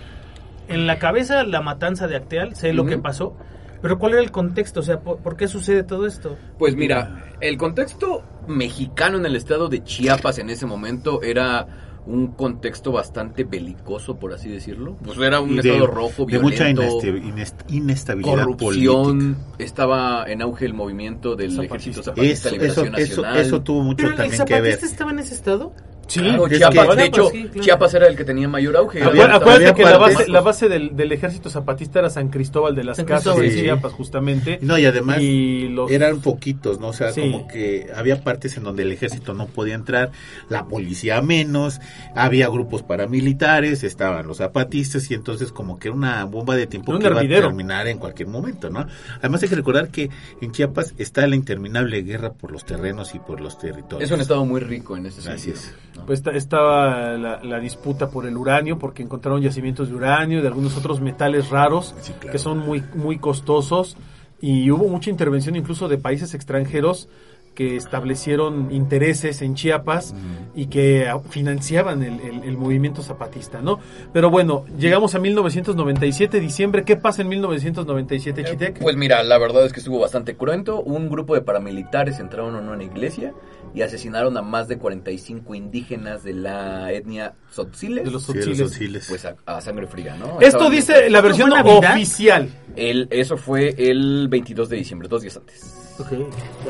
en 0.68 0.86
la 0.86 1.00
cabeza 1.00 1.42
la 1.42 1.60
matanza 1.60 2.06
de 2.06 2.14
Acteal, 2.14 2.54
sé 2.54 2.72
lo 2.72 2.86
que 2.86 2.98
pasó, 2.98 3.36
pero 3.82 3.98
¿cuál 3.98 4.12
era 4.12 4.22
el 4.22 4.30
contexto? 4.30 4.78
O 4.78 4.82
sea, 4.84 5.00
¿por, 5.00 5.18
por 5.18 5.36
qué 5.36 5.48
sucede 5.48 5.82
todo 5.82 6.06
esto? 6.06 6.36
Pues 6.56 6.76
mira, 6.76 7.24
el 7.40 7.56
contexto 7.56 8.22
mexicano 8.46 9.18
en 9.18 9.26
el 9.26 9.34
estado 9.34 9.68
de 9.68 9.82
Chiapas 9.82 10.38
en 10.38 10.50
ese 10.50 10.66
momento 10.66 11.20
era 11.20 11.66
un 12.06 12.28
contexto 12.28 12.92
bastante 12.92 13.42
belicoso, 13.44 14.16
por 14.16 14.32
así 14.32 14.48
decirlo. 14.48 14.96
Pues 15.04 15.18
era 15.18 15.40
un 15.40 15.56
de- 15.56 15.68
estado 15.68 15.86
rojo, 15.88 16.24
de 16.24 16.38
mucha 16.38 16.64
violento, 16.66 16.82
ineste- 17.00 17.22
inest- 17.22 17.74
inestabilidad 17.74 18.34
corrupción, 18.44 19.18
política. 19.18 19.54
estaba 19.58 20.24
en 20.30 20.42
auge 20.42 20.66
el 20.66 20.74
movimiento 20.74 21.34
del 21.36 21.50
Zapatista. 21.50 21.74
Ejército 21.76 22.02
Zapatista 22.04 22.32
Eso, 22.32 22.48
de 22.48 22.52
Liberación 22.58 22.86
eso, 22.94 23.22
Nacional. 23.22 23.36
eso 23.46 23.62
tuvo 23.62 23.82
mucho 23.82 23.96
¿Pero 23.96 24.10
el 24.10 24.16
también 24.16 24.44
que 24.44 24.54
ver. 24.54 24.62
zapatista 24.72 24.86
estaba 24.86 25.10
en 25.10 25.18
ese 25.18 25.34
estado? 25.34 25.72
Sí, 26.08 26.20
Claro, 26.20 26.48
Chiapas, 26.48 26.88
que- 26.88 26.96
de 26.96 27.04
hecho, 27.04 27.30
sí, 27.30 27.42
claro. 27.44 27.60
Chiapas 27.62 27.94
era 27.94 28.06
el 28.06 28.16
que 28.16 28.24
tenía 28.24 28.48
mayor 28.48 28.76
auge. 28.76 29.02
Había- 29.02 29.24
Acuérdate, 29.24 29.34
Había- 29.34 29.36
acuérdate 29.36 29.64
había 29.70 29.74
que 29.74 29.82
la 29.90 29.98
base, 29.98 30.28
la 30.28 30.40
base 30.40 30.68
del, 30.68 30.96
del 30.96 31.10
ejército 31.12 31.50
zapatista 31.50 31.98
era 31.98 32.10
San 32.10 32.28
Cristóbal 32.28 32.74
de 32.76 32.84
las 32.84 33.02
Casas 33.02 33.36
sí. 33.40 33.50
Chiapas, 33.62 33.92
justamente. 33.92 34.58
No, 34.62 34.78
y 34.78 34.86
además 34.86 35.18
Y 35.20 35.68
los- 35.68 35.90
eran 35.90 36.20
poquitos, 36.20 36.78
¿no? 36.78 36.88
O 36.88 36.92
sea, 36.92 37.10
Sí. 37.12 37.22
como 37.22 37.48
que 37.48 37.88
había 37.94 38.22
partes 38.22 38.56
en 38.56 38.62
donde 38.62 38.84
el 38.84 38.92
ejército 38.92 39.34
no 39.34 39.46
podía 39.46 39.74
entrar, 39.74 40.12
la 40.48 40.66
policía 40.66 41.20
menos, 41.22 41.80
había 42.14 42.48
grupos 42.48 42.82
paramilitares, 42.84 43.82
estaban 43.82 44.26
los 44.28 44.36
zapatistas 44.38 45.10
y 45.10 45.14
entonces 45.14 45.50
como 45.52 45.78
que 45.78 45.88
era 45.88 45.96
una 45.96 46.24
bomba 46.24 46.54
de 46.56 46.66
tiempo 46.68 46.96
que 46.98 47.06
iba 47.06 47.18
a 47.20 47.22
terminar 47.26 47.86
en 47.88 47.98
cualquier 47.98 48.28
momento, 48.28 48.70
¿no? 48.70 48.86
Además 49.18 49.42
hay 49.42 49.48
que 49.48 49.56
recordar 49.56 49.88
que 49.88 50.10
en 50.40 50.52
Chiapas 50.52 50.94
está 50.98 51.26
la 51.26 51.34
interminable 51.36 52.02
guerra 52.02 52.32
por 52.32 52.52
los 52.52 52.64
terrenos 52.64 53.14
y 53.14 53.18
por 53.18 53.40
los 53.40 53.58
territorios. 53.58 54.08
Es 54.08 54.14
un 54.14 54.20
estado 54.20 54.44
muy 54.44 54.60
rico 54.60 54.96
en 54.96 55.06
ese 55.06 55.20
Así 55.30 55.50
sentido. 55.50 55.56
es. 55.56 55.74
Pues 56.04 56.18
esta- 56.18 56.32
estaba 56.32 57.12
la, 57.16 57.42
la 57.42 57.58
disputa 57.60 58.10
por 58.10 58.26
el 58.26 58.36
uranio, 58.36 58.78
porque 58.78 59.02
encontraron 59.02 59.40
yacimientos 59.40 59.88
de 59.88 59.94
uranio 59.94 60.38
y 60.38 60.42
de 60.42 60.48
algunos 60.48 60.76
otros 60.76 61.00
metales 61.00 61.50
raros 61.50 61.94
Sí, 62.00 62.12
claro. 62.12 62.32
que 62.32 62.38
son 62.38 62.58
muy, 62.58 62.82
muy 62.94 63.18
costosos. 63.18 63.96
Y 64.40 64.70
hubo 64.70 64.86
mucha 64.88 65.08
intervención 65.10 65.56
incluso 65.56 65.88
de 65.88 65.96
países 65.98 66.34
extranjeros 66.34 67.08
que 67.54 67.74
establecieron 67.76 68.70
intereses 68.70 69.40
en 69.40 69.54
Chiapas 69.54 70.14
y 70.54 70.66
que 70.66 71.10
financiaban 71.30 72.02
el, 72.02 72.20
el- 72.20 72.42
el 72.44 72.58
movimiento 72.58 73.00
zapatista, 73.00 73.62
¿no? 73.62 73.78
Pero 74.12 74.28
bueno, 74.28 74.66
llegamos 74.78 75.14
a 75.14 75.18
1997, 75.18 76.38
diciembre. 76.38 76.84
¿Qué 76.84 76.96
pasa 76.96 77.22
en 77.22 77.28
1997, 77.28 78.44
Chitec? 78.44 78.78
Pues 78.82 78.94
mira, 78.96 79.22
la 79.22 79.38
verdad 79.38 79.64
es 79.64 79.72
que 79.72 79.80
estuvo 79.80 79.98
bastante 80.00 80.36
cruento. 80.36 80.82
Un 80.82 81.08
grupo 81.08 81.34
de 81.34 81.40
paramilitares 81.40 82.18
entraron 82.20 82.56
a 82.56 82.70
una 82.72 82.84
iglesia 82.84 83.32
y 83.74 83.82
asesinaron 83.82 84.36
a 84.36 84.42
más 84.42 84.68
de 84.68 84.78
45 84.78 85.54
indígenas 85.54 86.22
de 86.24 86.32
la 86.34 86.90
etnia 86.92 87.34
Tzotziles. 87.50 88.04
de 88.04 88.10
los 88.10 88.24
Tzotziles. 88.24 89.06
Pues 89.08 89.24
a, 89.24 89.36
a 89.46 89.60
sangre 89.60 89.86
fría, 89.86 90.16
¿no? 90.16 90.40
Esto 90.40 90.46
Estaban- 90.68 90.70
dice 90.72 91.10
la 91.10 91.20
versión 91.20 91.50
oficial. 91.92 92.48
El, 92.74 93.08
eso 93.10 93.36
fue 93.36 93.74
el 93.78 94.28
22 94.28 94.68
de 94.68 94.76
diciembre, 94.76 95.08
dos 95.08 95.22
días 95.22 95.36
antes. 95.36 95.74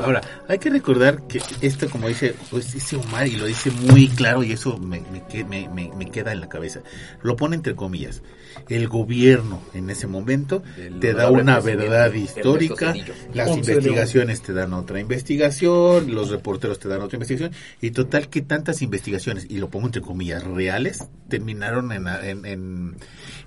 Ahora, 0.03 0.21
hay 0.49 0.59
que 0.59 0.71
recordar 0.71 1.26
que 1.26 1.41
esto, 1.61 1.88
como 1.91 2.07
dice, 2.09 2.35
pues 2.50 2.73
dice 2.73 2.95
Omar 2.97 3.26
y 3.26 3.37
lo 3.37 3.47
dice 3.47 3.71
muy 3.73 4.09
claro 4.09 4.45
y 4.45 4.53
eso 4.53 4.79
me, 4.79 5.03
me- 5.49 5.69
me- 5.69 5.91
me 5.97 6.11
queda 6.11 6.33
en 6.33 6.41
la 6.41 6.49
cabeza. 6.49 6.81
Lo 7.23 7.35
pone 7.35 7.57
entre 7.57 7.75
comillas. 7.75 8.23
El 8.69 8.89
gobierno 8.89 9.61
en 9.75 9.91
ese 9.91 10.07
momento 10.07 10.63
te 11.01 11.13
da 11.15 11.31
una 11.31 11.61
verdad 11.61 12.13
histórica, 12.13 12.95
las 13.35 13.49
investigaciones 13.57 14.43
te 14.43 14.53
dan 14.53 14.73
otra 14.73 15.01
investigación, 15.01 16.15
los 16.15 16.31
reporteros 16.31 16.79
te 16.79 16.89
dan 16.89 17.01
otra 17.03 17.17
investigación 17.17 17.53
y 17.81 17.91
total 17.91 18.29
que 18.29 18.43
tantas 18.43 18.83
investigaciones, 18.83 19.47
y 19.49 19.59
lo 19.59 19.69
pongo 19.69 19.87
entre 19.87 20.03
comillas, 20.03 20.43
reales, 20.45 21.05
terminaron 21.29 21.93
en, 21.93 22.07
en, 22.09 22.45
en- 22.47 22.97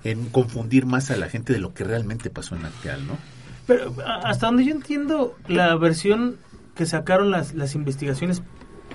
en 0.04 0.24
confundir 0.26 0.86
más 0.86 1.10
a 1.10 1.16
la 1.16 1.28
gente 1.28 1.52
de 1.52 1.58
lo 1.58 1.74
que 1.74 1.84
realmente 1.84 2.30
pasó 2.30 2.54
en 2.56 2.64
Acteal, 2.64 3.06
¿no? 3.06 3.18
Pero 3.66 3.94
hasta 4.24 4.46
donde 4.46 4.64
yo 4.64 4.72
entiendo, 4.72 5.36
la 5.46 5.74
versión 5.76 6.36
que 6.74 6.86
sacaron 6.86 7.30
las, 7.30 7.54
las 7.54 7.74
investigaciones 7.74 8.42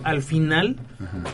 al 0.03 0.21
final 0.23 0.77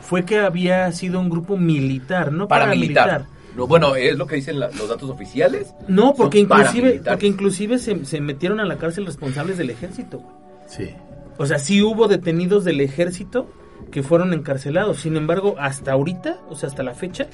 fue 0.02 0.26
que 0.26 0.40
había 0.40 0.92
sido 0.92 1.20
un 1.20 1.30
grupo 1.30 1.58
militar, 1.58 2.32
no 2.32 2.48
Paramilitar. 2.48 3.06
paramilitar. 3.08 3.40
No, 3.55 3.67
bueno, 3.67 3.96
es 3.96 4.17
lo 4.17 4.25
que 4.27 4.36
dicen 4.36 4.60
la- 4.60 4.70
los 4.72 4.88
datos 4.88 5.10
oficiales. 5.10 5.74
No, 5.88 6.13
porque 6.13 6.39
inclusive, 6.39 7.01
porque 7.05 7.27
inclusive 7.27 7.77
se, 7.79 8.05
se 8.05 8.22
metieron 8.22 8.60
a 8.60 8.65
la 8.65 8.77
cárcel 8.77 9.05
responsables 9.05 9.58
del 9.58 9.70
ejército. 9.70 10.20
güey. 10.20 10.36
Sí. 10.67 10.89
O 11.38 11.46
sea, 11.46 11.60
sí 11.60 11.81
hubo 11.81 12.08
detenidos 12.08 12.63
del 12.63 12.81
ejército 12.81 13.50
que 13.91 14.03
fueron 14.03 14.34
encarcelados. 14.34 15.00
Sin 15.01 15.17
embargo, 15.17 15.55
hasta 15.60 15.91
ahorita, 15.91 16.38
o 16.50 16.55
sea, 16.55 16.70
hasta 16.70 16.84
la 16.84 16.93
fecha, 16.93 17.27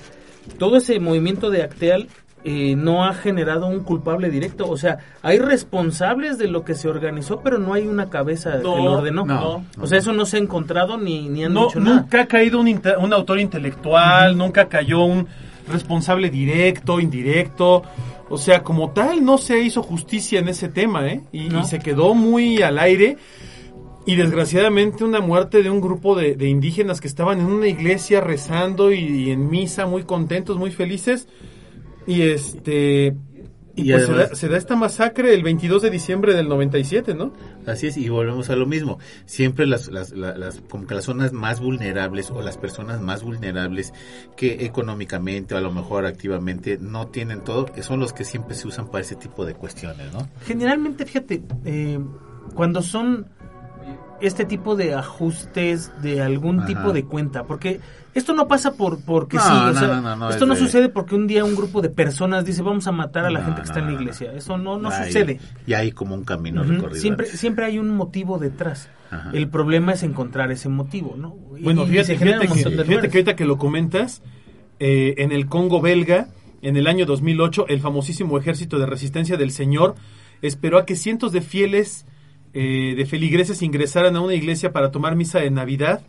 todo 0.58 0.78
ese 0.78 1.00
movimiento 1.00 1.50
de 1.52 1.62
Acteal 1.64 2.08
eh, 2.44 2.76
no 2.78 3.04
ha 3.06 3.14
generado 3.14 3.68
un 3.68 3.82
culpable 3.82 4.30
directo. 4.30 4.70
O 4.70 4.78
sea, 4.78 5.00
hay 5.22 5.40
responsables 5.40 6.38
de 6.38 6.48
lo 6.48 6.64
que 6.64 6.74
se 6.76 6.88
organizó, 6.88 7.42
pero 7.42 7.58
no 7.60 7.74
hay 7.74 7.86
una 7.86 8.10
cabeza 8.10 8.56
No, 8.64 8.76
que 8.76 8.82
lo 8.84 8.92
ordenó. 8.94 9.26
no, 9.26 9.66
o 9.80 9.86
sea, 9.88 9.98
eso 9.98 10.14
no 10.14 10.26
se 10.26 10.38
ha 10.38 10.40
encontrado 10.40 10.98
ni, 10.98 11.28
ni 11.30 11.44
han 11.44 11.54
No, 11.54 11.66
dicho 11.68 11.80
nada. 11.82 12.02
nunca 12.02 12.22
ha 12.22 12.26
caído 12.28 12.60
un, 12.62 12.82
un 13.02 13.14
autor 13.14 13.40
intelectual, 13.40 14.38
nunca 14.38 14.68
cayó 14.70 15.04
un 15.04 15.28
responsable 15.68 16.30
directo, 16.30 17.00
indirecto. 17.00 17.84
O 18.30 18.38
sea, 18.38 18.64
como 18.64 18.92
tal, 18.92 19.24
no 19.24 19.38
se 19.38 19.60
hizo 19.62 19.82
justicia 19.84 20.40
en 20.40 20.50
ese 20.50 20.68
tema, 20.68 21.08
¿eh? 21.08 21.22
Y, 21.32 21.50
No. 21.50 21.62
y 21.62 21.66
se 21.66 21.80
quedó 21.80 22.14
muy 22.14 22.62
al 22.62 22.78
aire. 22.80 23.18
Y 24.06 24.16
desgraciadamente 24.16 25.04
una 25.04 25.20
muerte 25.20 25.64
de 25.64 25.70
un 25.70 25.82
grupo 25.82 26.16
de, 26.16 26.36
de 26.36 26.48
indígenas 26.48 27.02
que 27.02 27.08
estaban 27.08 27.40
en 27.42 27.48
una 27.48 27.68
iglesia 27.68 28.22
rezando 28.22 28.92
y, 28.94 29.00
y 29.00 29.32
en 29.32 29.50
misa, 29.50 29.86
muy 29.86 30.04
contentos, 30.04 30.58
muy 30.58 30.72
felices. 30.72 31.28
Y 32.06 32.22
este... 32.22 33.16
Y, 33.78 33.90
Y 33.90 33.94
pues 33.94 34.08
se 34.08 34.14
da, 34.14 34.36
se 34.36 34.48
da 34.50 34.58
esta 34.58 34.76
masacre 34.76 35.34
el 35.36 35.44
22 35.44 35.84
de 35.84 35.90
diciembre 35.92 36.34
del 36.34 36.50
97, 36.50 37.14
¿no? 37.14 37.32
Así 37.68 37.88
es, 37.88 37.96
y 37.96 38.10
volvemos 38.10 38.50
a 38.50 38.56
lo 38.56 38.66
mismo. 38.66 38.98
Siempre 39.26 39.68
las, 39.68 39.88
las, 39.90 40.12
la- 40.12 40.36
las, 40.36 40.62
como 40.68 40.88
que 40.88 40.96
las 40.96 41.06
zonas 41.06 41.32
más 41.32 41.60
vulnerables 41.60 42.32
o 42.32 42.42
las 42.42 42.58
personas 42.58 43.00
más 43.02 43.22
vulnerables 43.24 43.94
que 44.36 44.66
económicamente 44.66 45.54
o 45.54 45.58
a 45.60 45.62
lo 45.62 45.72
mejor 45.72 46.06
activamente 46.08 46.80
no 46.82 47.08
tienen 47.08 47.42
todo, 47.44 47.68
son 47.82 48.00
los 48.00 48.14
que 48.14 48.26
siempre 48.26 48.56
se 48.56 48.68
usan 48.68 48.88
para 48.88 49.02
ese 49.04 49.16
tipo 49.16 49.46
de 49.46 49.54
cuestiones, 49.54 50.12
¿no? 50.12 50.28
Generalmente, 50.46 51.06
fíjate, 51.06 51.44
eh, 51.66 52.00
cuando 52.56 52.82
son 52.82 53.28
este 54.22 54.46
tipo 54.46 54.76
de 54.76 54.94
ajustes 54.96 55.92
de 56.02 56.22
algún 56.22 56.60
Ajá. 56.60 56.68
tipo 56.68 56.94
de 56.94 57.04
cuenta, 57.06 57.44
porque 57.46 57.80
esto 58.14 58.34
no 58.34 58.48
pasa 58.48 58.74
por 58.74 59.00
porque 59.04 59.38
No, 59.38 59.44
sí, 59.44 59.50
o 59.52 59.66
no, 59.68 59.74
sea, 59.80 59.88
no, 59.88 60.02
no, 60.02 60.16
no, 60.16 60.30
esto 60.30 60.46
es 60.46 60.48
no 60.48 60.56
de- 60.56 60.60
sucede 60.60 60.90
porque 60.90 61.14
un 61.16 61.28
día 61.28 61.44
un 61.46 61.56
grupo 61.56 61.82
de 61.82 61.90
personas 61.90 62.44
dice 62.46 62.62
vamos 62.64 62.88
a 62.88 62.92
matar 62.92 63.26
a 63.26 63.30
la 63.30 63.40
No, 63.40 63.46
gente 63.46 63.62
que 63.62 63.68
está 63.68 63.80
no, 63.80 63.88
en 63.88 63.94
la 63.94 63.96
no, 63.98 64.02
iglesia, 64.02 64.34
eso 64.34 64.58
no 64.58 64.78
no 64.80 64.90
Hay- 64.90 65.06
sucede. 65.08 65.40
Y 65.68 65.74
hay 65.74 65.92
como 65.92 66.16
un 66.16 66.24
camino 66.24 66.64
recorrido. 66.64 67.00
Siempre 67.00 67.28
siempre 67.28 67.66
hay 67.66 67.78
un 67.80 67.96
motivo 67.96 68.38
detrás. 68.40 68.90
Ajá. 69.12 69.30
El 69.34 69.48
problema 69.50 69.94
es 69.94 70.04
encontrar 70.04 70.52
ese 70.52 70.68
motivo, 70.68 71.16
Bueno, 71.62 71.84
y 71.86 71.88
fíjate, 71.92 72.18
fíjate 72.18 72.48
que, 72.48 72.54
fíjate 72.84 73.10
que 73.10 73.18
ahorita 73.20 73.36
que 73.36 73.46
lo 73.46 73.58
comentas, 73.58 74.22
eh, 74.80 75.16
en 75.20 75.32
el 75.32 75.48
Congo 75.48 75.80
belga, 75.80 76.28
en 76.62 76.76
el 76.76 76.88
año 76.88 77.06
2008, 77.06 77.68
el 77.70 77.80
famosísimo 77.80 78.38
ejército 78.38 78.80
de 78.80 78.86
resistencia 78.88 79.38
del 79.38 79.52
Señor 79.52 79.96
esperó 80.42 80.78
a 80.80 80.86
que 80.86 80.96
cientos 80.96 81.32
de 81.32 81.42
fieles 81.42 82.06
eh, 82.54 82.94
de 82.96 83.06
feligreses 83.06 83.62
ingresaran 83.62 84.16
a 84.16 84.22
una 84.22 84.34
iglesia 84.34 84.72
para 84.72 84.92
tomar 84.92 85.16
misa 85.16 85.40
de 85.40 85.50
Navidad, 85.52 86.02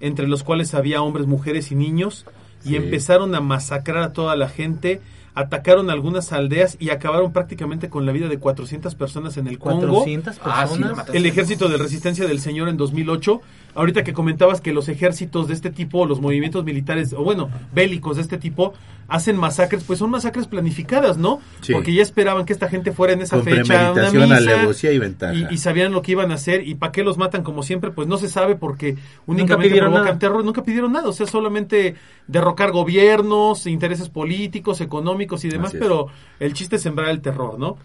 entre 0.00 0.28
los 0.28 0.42
cuales 0.42 0.74
había 0.74 1.02
hombres, 1.02 1.26
mujeres 1.26 1.72
y 1.72 1.74
niños, 1.74 2.26
y 2.64 2.70
Sí. 2.70 2.76
empezaron 2.76 3.34
a 3.34 3.40
masacrar 3.40 4.02
a 4.02 4.12
toda 4.12 4.36
la 4.36 4.48
gente, 4.48 5.00
atacaron 5.34 5.90
algunas 5.90 6.32
aldeas 6.32 6.76
y 6.80 6.90
acabaron 6.90 7.32
prácticamente 7.32 7.88
con 7.90 8.06
la 8.06 8.12
vida 8.12 8.28
de 8.28 8.38
400 8.38 8.94
personas 8.94 9.36
en 9.36 9.46
el 9.48 9.58
Congo. 9.58 9.86
400 9.88 10.40
Ah, 10.42 10.66
sí. 10.66 10.82
El 11.12 11.26
ejército 11.26 11.68
de 11.68 11.76
resistencia 11.76 12.26
del 12.26 12.40
señor 12.40 12.68
en 12.68 12.76
2008. 12.76 13.40
Ahorita 13.76 14.02
que 14.02 14.12
comentabas 14.12 14.60
que 14.60 14.72
los 14.72 14.88
ejércitos 14.88 15.48
de 15.48 15.54
este 15.54 15.70
tipo, 15.70 16.06
los 16.06 16.20
movimientos 16.20 16.64
militares, 16.64 17.12
o 17.12 17.22
bueno, 17.22 17.48
bélicos 17.74 18.16
de 18.16 18.22
este 18.22 18.38
tipo, 18.38 18.72
hacen 19.08 19.36
masacres, 19.36 19.84
pues 19.84 19.98
son 19.98 20.10
masacres 20.10 20.46
planificadas, 20.46 21.18
¿no? 21.18 21.40
Sí. 21.60 21.72
Porque 21.72 21.94
ya 21.94 22.02
esperaban 22.02 22.44
que 22.46 22.52
esta 22.52 22.68
gente 22.68 22.92
fuera 22.92 23.12
en 23.12 23.22
esa 23.22 23.36
Con 23.36 23.44
fecha 23.44 23.92
una 23.92 24.10
misa, 24.10 24.90
y 24.92 24.98
ventaja. 24.98 25.34
y, 25.34 25.46
y 25.54 25.58
sabían 25.58 25.92
lo 25.92 26.02
que 26.02 26.12
iban 26.12 26.32
a 26.32 26.34
hacer. 26.34 26.66
¿Y 26.66 26.74
para 26.74 26.90
qué 26.90 27.04
los 27.04 27.18
matan 27.18 27.42
como 27.42 27.62
siempre? 27.62 27.90
Pues 27.90 28.08
no 28.08 28.16
se 28.16 28.28
sabe 28.28 28.56
porque 28.56 28.96
únicamente 29.26 29.68
pidieron 29.68 29.90
provocan 29.90 30.06
nada. 30.14 30.18
terror. 30.18 30.44
Nunca 30.44 30.62
pidieron 30.62 30.92
nada. 30.92 31.08
O 31.08 31.12
sea, 31.12 31.26
solamente 31.26 31.94
derrocar 32.26 32.72
gobiernos, 32.72 33.66
intereses 33.66 34.08
políticos, 34.08 34.80
económicos 34.80 35.44
y 35.44 35.50
demás. 35.50 35.72
Pero 35.78 36.08
el 36.40 36.54
chiste 36.54 36.76
es 36.76 36.82
sembrar 36.82 37.10
el 37.10 37.20
terror, 37.20 37.58
¿no? 37.58 37.76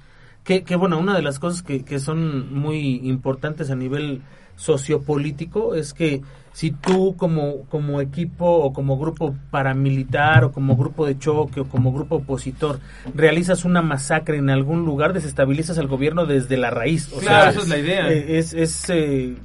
Que, 0.43 0.63
que, 0.63 0.75
bueno, 0.75 0.97
una 0.97 1.15
de 1.15 1.21
las 1.21 1.38
cosas 1.38 1.62
que, 1.62 1.84
que 1.86 1.99
son 1.99 2.51
muy 2.54 2.95
importantes 3.08 3.69
a 3.69 3.75
nivel 3.75 4.21
sociopolítico 4.62 5.76
es 5.76 5.93
que 5.93 6.21
si 6.54 6.71
tú 6.71 7.15
como, 7.17 7.62
como 7.69 8.02
equipo 8.02 8.45
o 8.45 8.74
como 8.74 8.97
grupo 9.00 9.34
paramilitar 9.52 10.43
o 10.43 10.52
como 10.52 10.76
grupo 10.76 11.06
de 11.06 11.17
choque 11.17 11.62
o 11.62 11.65
como 11.65 11.93
grupo 11.93 12.15
opositor 12.17 12.80
realizas 13.15 13.63
una 13.63 13.82
masacre 13.82 14.38
en 14.38 14.50
algún 14.50 14.84
lugar, 14.86 15.13
desestabilizas 15.13 15.78
al 15.78 15.88
gobierno 15.88 16.26
desde 16.26 16.58
la 16.58 16.69
raíz. 16.69 17.10
O 17.13 17.19
Claro, 17.19 17.43
sea, 17.43 17.50
esa 17.52 17.62
es 17.62 17.69
la 17.69 17.78
idea. 17.78 18.12
eh, 18.12 18.38
Es, 18.38 18.54
es 18.54 18.89
eh, 18.89 19.36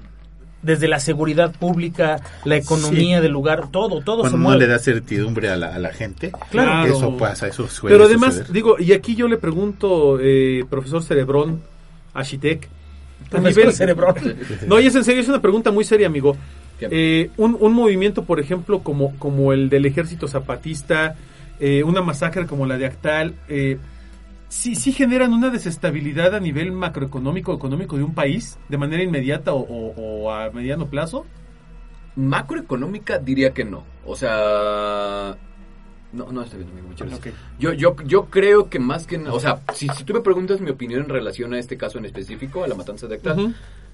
desde 0.63 0.89
la 0.89 0.99
seguridad 0.99 1.55
pública, 1.55 2.21
la 2.45 2.57
economía 2.57 3.19
Sí. 3.19 3.23
del 3.23 3.31
lugar, 3.33 3.69
todo, 3.71 4.01
todo 4.01 4.25
se 4.25 4.31
Cuando 4.31 4.51
no 4.51 4.57
le 4.57 4.67
da 4.67 4.81
certidumbre 4.81 5.49
a 5.49 5.57
la, 5.57 5.77
a 5.77 5.79
la 5.79 5.93
gente, 5.93 6.33
Claro. 6.51 6.93
eso 6.93 7.17
pasa, 7.17 7.47
eso 7.47 7.69
suele 7.69 7.95
Pero 7.95 8.07
además, 8.07 8.35
suceder. 8.35 8.53
digo, 8.53 8.77
y 8.81 8.93
aquí 8.93 9.15
yo 9.15 9.29
le 9.29 9.37
pregunto, 9.37 10.19
eh, 10.21 10.65
profesor 10.69 11.05
Cerebrón, 11.05 11.63
a 12.15 12.25
Shitek, 12.25 12.69
a 13.33 13.39
nivel- 13.41 13.73
Cerebrón. 13.73 14.15
No, 14.67 14.81
y 14.81 14.87
es 14.87 14.95
en 14.95 15.05
serio, 15.05 15.21
es 15.23 15.29
una 15.29 15.41
pregunta 15.43 15.71
muy 15.71 15.85
seria, 15.85 16.07
amigo. 16.07 16.37
Eh, 16.81 17.31
un, 17.39 17.57
un 17.59 17.73
movimiento, 17.73 18.25
por 18.25 18.39
ejemplo, 18.41 18.81
como, 18.81 19.17
como 19.19 19.53
el 19.53 19.69
del 19.71 19.87
ejército 19.87 20.29
zapatista, 20.29 21.17
eh, 21.59 21.83
una 21.83 22.03
masacre 22.03 22.47
como 22.47 22.67
la 22.67 22.77
de 22.77 22.85
Actal, 22.87 23.35
eh, 23.49 23.79
sí, 24.49 24.75
sí 24.75 24.93
generan 24.93 25.33
una 25.33 25.49
desestabilidad 25.51 26.35
a 26.35 26.41
nivel 26.41 26.73
macroeconómico, 26.73 27.55
económico 27.55 27.97
de 27.97 28.03
un 28.05 28.15
país, 28.15 28.59
de 28.69 28.77
manera 28.77 29.03
inmediata 29.03 29.55
o, 29.55 29.61
o- 29.61 29.95
o 29.97 30.31
a 30.33 30.51
mediano 30.51 30.87
plazo. 30.89 31.25
Macroeconómica 32.15 33.19
diría 33.19 33.51
que 33.53 33.65
no. 33.65 33.85
O 34.05 34.17
sea... 34.17 35.37
No, 36.17 36.33
no, 36.33 36.43
está 36.43 36.57
bien, 36.57 36.71
amigo, 36.71 36.89
muchas 36.89 37.09
gracias. 37.09 37.35
Yo, 37.59 37.73
yo, 37.75 37.95
yo 38.07 38.25
creo 38.27 38.71
que 38.71 38.79
más 38.79 39.07
que... 39.07 39.19
O 39.19 39.39
sea, 39.39 39.61
si, 39.75 39.89
si 39.91 40.05
tú 40.05 40.15
me 40.15 40.21
preguntas 40.21 40.61
mi 40.61 40.71
opinión 40.71 41.03
en 41.03 41.09
relación 41.11 41.53
a 41.55 41.59
este 41.59 41.77
caso 41.77 41.99
en 41.99 42.07
específico, 42.07 42.65
a 42.65 42.69
la 42.69 42.75
matanza 42.75 43.07
de 43.07 43.17
Actal, 43.17 43.39
Ujú. 43.39 43.53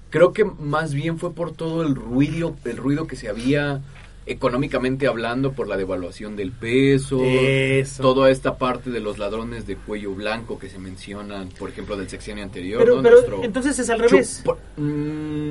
creo 0.09 0.31
que 0.33 0.45
más 0.45 0.93
bien 0.93 1.17
fue 1.19 1.33
por 1.33 1.51
todo 1.51 1.83
el 1.83 1.95
ruido, 1.95 2.55
el 2.65 2.77
ruido 2.77 3.07
que 3.07 3.15
se 3.17 3.27
había 3.29 3.81
económicamente 4.25 5.07
hablando 5.07 5.51
por 5.51 5.67
la 5.67 5.75
devaluación 5.75 6.37
del 6.37 6.51
peso, 6.53 7.19
Eso. 7.21 8.01
toda 8.01 8.31
esta 8.31 8.57
parte 8.57 8.89
de 8.89 9.01
los 9.01 9.17
ladrones 9.17 9.67
de 9.67 9.75
cuello 9.75 10.13
blanco 10.15 10.57
que 10.57 10.69
se 10.69 10.79
mencionan, 10.79 11.49
por 11.59 11.69
ejemplo, 11.69 11.97
del 11.97 12.07
sexenio 12.09 12.41
anterior. 12.43 12.79
Pero, 12.81 12.95
¿no? 12.95 13.01
pero 13.03 13.15
Nuestro- 13.17 13.43
entonces 13.43 13.77
es 13.79 13.89
al 13.89 13.99
revés. 13.99 14.41
Chup- 14.45 14.57
mm, 14.77 15.49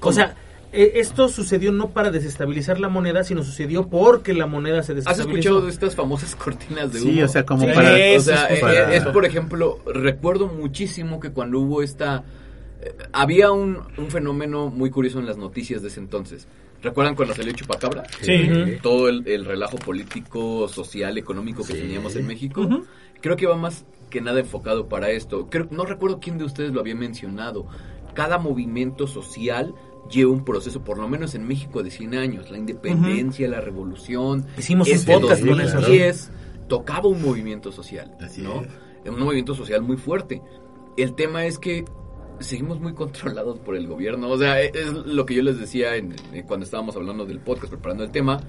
O 0.00 0.12
sea, 0.12 0.34
esto 0.72 1.28
sucedió 1.28 1.70
no 1.72 1.90
para 1.90 2.10
desestabilizar 2.10 2.80
la 2.80 2.88
moneda, 2.88 3.24
sino 3.24 3.42
sucedió 3.42 3.88
porque 3.88 4.32
la 4.32 4.46
moneda 4.46 4.82
se 4.82 4.92
¿Has 4.92 4.96
desestabilizó. 4.96 5.30
escuchado 5.38 5.60
de 5.66 5.70
estas 5.70 5.94
famosas 5.94 6.34
cortinas 6.34 6.92
de 6.92 7.02
humo? 7.02 7.12
Sí, 7.12 7.22
o 7.22 7.28
sea, 7.28 7.44
como 7.44 7.66
Sí, 7.66 7.72
para... 7.74 7.92
o 7.92 7.96
eso 7.96 8.24
sea, 8.30 8.46
es 8.46 8.58
eh, 8.58 8.60
para- 8.60 8.94
es, 8.94 9.04
por 9.04 9.24
ejemplo, 9.26 9.78
recuerdo 9.86 10.48
muchísimo 10.48 11.20
que 11.20 11.30
cuando 11.30 11.60
hubo 11.60 11.82
esta 11.82 12.24
eh, 12.80 12.94
había 13.12 13.52
un, 13.52 13.78
un 13.98 14.10
fenómeno 14.10 14.68
muy 14.70 14.90
curioso 14.90 15.18
en 15.18 15.26
las 15.26 15.36
noticias 15.36 15.82
de 15.82 15.88
ese 15.88 16.00
entonces. 16.00 16.48
¿Recuerdan 16.82 17.14
cuando 17.14 17.34
salió 17.34 17.52
Chupacabra? 17.52 18.04
Sí. 18.22 18.32
Eh, 18.32 18.78
Todo 18.82 19.08
el, 19.08 19.26
el 19.28 19.44
relajo 19.44 19.76
político, 19.76 20.66
social, 20.68 21.16
económico 21.18 21.64
que 21.64 21.74
teníamos 21.74 22.16
en 22.16 22.26
México. 22.26 22.66
Creo 23.20 23.36
que 23.36 23.46
va 23.46 23.56
más 23.56 23.84
que 24.10 24.20
nada 24.20 24.40
enfocado 24.40 24.88
para 24.88 25.10
esto. 25.10 25.48
Creo, 25.48 25.68
no 25.70 25.84
recuerdo 25.84 26.18
quién 26.18 26.38
de 26.38 26.44
ustedes 26.44 26.72
lo 26.72 26.80
había 26.80 26.96
mencionado. 26.96 27.66
Cada 28.14 28.38
movimiento 28.38 29.06
social 29.06 29.74
lleva 30.10 30.30
un 30.32 30.44
proceso, 30.44 30.82
por 30.82 30.98
lo 30.98 31.08
menos 31.08 31.34
en 31.34 31.46
México, 31.46 31.82
de 31.82 31.90
100 31.90 32.14
años. 32.14 32.50
La 32.50 32.58
independencia, 32.58 33.48
la 33.48 33.60
revolución. 33.60 34.46
Hicimos 34.58 34.88
un 34.88 34.94
Este 34.94 35.12
podcast 35.12 35.44
con 35.46 35.60
eso, 35.60 35.74
¿no? 35.76 35.80
2010 35.82 36.30
tocaba 36.68 37.08
un 37.08 37.22
movimiento 37.22 37.70
social, 37.72 38.14
Así 38.20 38.40
¿no? 38.42 38.62
es. 38.62 38.68
Un 39.10 39.18
movimiento 39.18 39.54
social 39.54 39.82
muy 39.82 39.96
fuerte. 39.96 40.40
El 40.96 41.14
tema 41.14 41.44
es 41.46 41.58
que 41.58 41.84
seguimos 42.40 42.80
muy 42.80 42.94
controlados 42.94 43.58
por 43.58 43.76
el 43.76 43.86
gobierno. 43.86 44.28
O 44.30 44.38
sea, 44.38 44.60
es 44.60 44.92
lo 44.92 45.26
que 45.26 45.34
yo 45.34 45.42
les 45.42 45.58
decía 45.58 45.96
en- 45.96 46.14
en- 46.32 46.46
cuando 46.46 46.64
estábamos 46.64 46.96
hablando 46.96 47.24
del 47.26 47.40
podcast, 47.40 47.70
preparando 47.72 48.04
el 48.04 48.10
tema. 48.10 48.40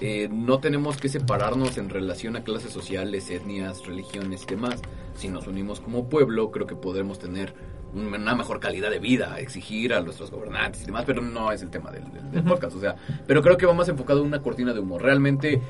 Eh, 0.00 0.28
no 0.32 0.58
tenemos 0.58 0.96
que 0.96 1.08
separarnos 1.08 1.78
en 1.78 1.88
relación 1.88 2.34
a 2.36 2.42
clases 2.42 2.72
sociales, 2.72 3.30
etnias, 3.30 3.86
religiones 3.86 4.42
y 4.44 4.46
demás. 4.54 4.80
Si 5.14 5.28
nos 5.28 5.46
unimos 5.46 5.80
como 5.80 6.08
pueblo, 6.08 6.50
creo 6.50 6.66
que 6.66 6.74
podremos 6.74 7.18
tener 7.20 7.54
una 7.94 8.34
mejor 8.34 8.58
calidad 8.60 8.90
de 8.90 8.98
vida, 8.98 9.38
exigir 9.38 9.92
a 9.94 10.00
nuestros 10.00 10.30
gobernantes 10.30 10.82
y 10.82 10.86
demás, 10.86 11.04
pero 11.06 11.20
no 11.22 11.52
es 11.52 11.62
el 11.62 11.70
tema 11.70 11.90
del, 11.90 12.04
del- 12.12 12.30
del 12.30 12.42
podcast. 12.42 12.76
O 12.76 12.80
sea, 12.80 12.96
pero 13.26 13.42
creo 13.42 13.56
que 13.56 13.66
va 13.66 13.74
más 13.74 13.88
enfocado 13.88 14.20
en 14.20 14.26
una 14.26 14.40
cortina 14.40 14.72
de 14.72 14.80
humo. 14.80 14.98
Realmente 14.98 15.60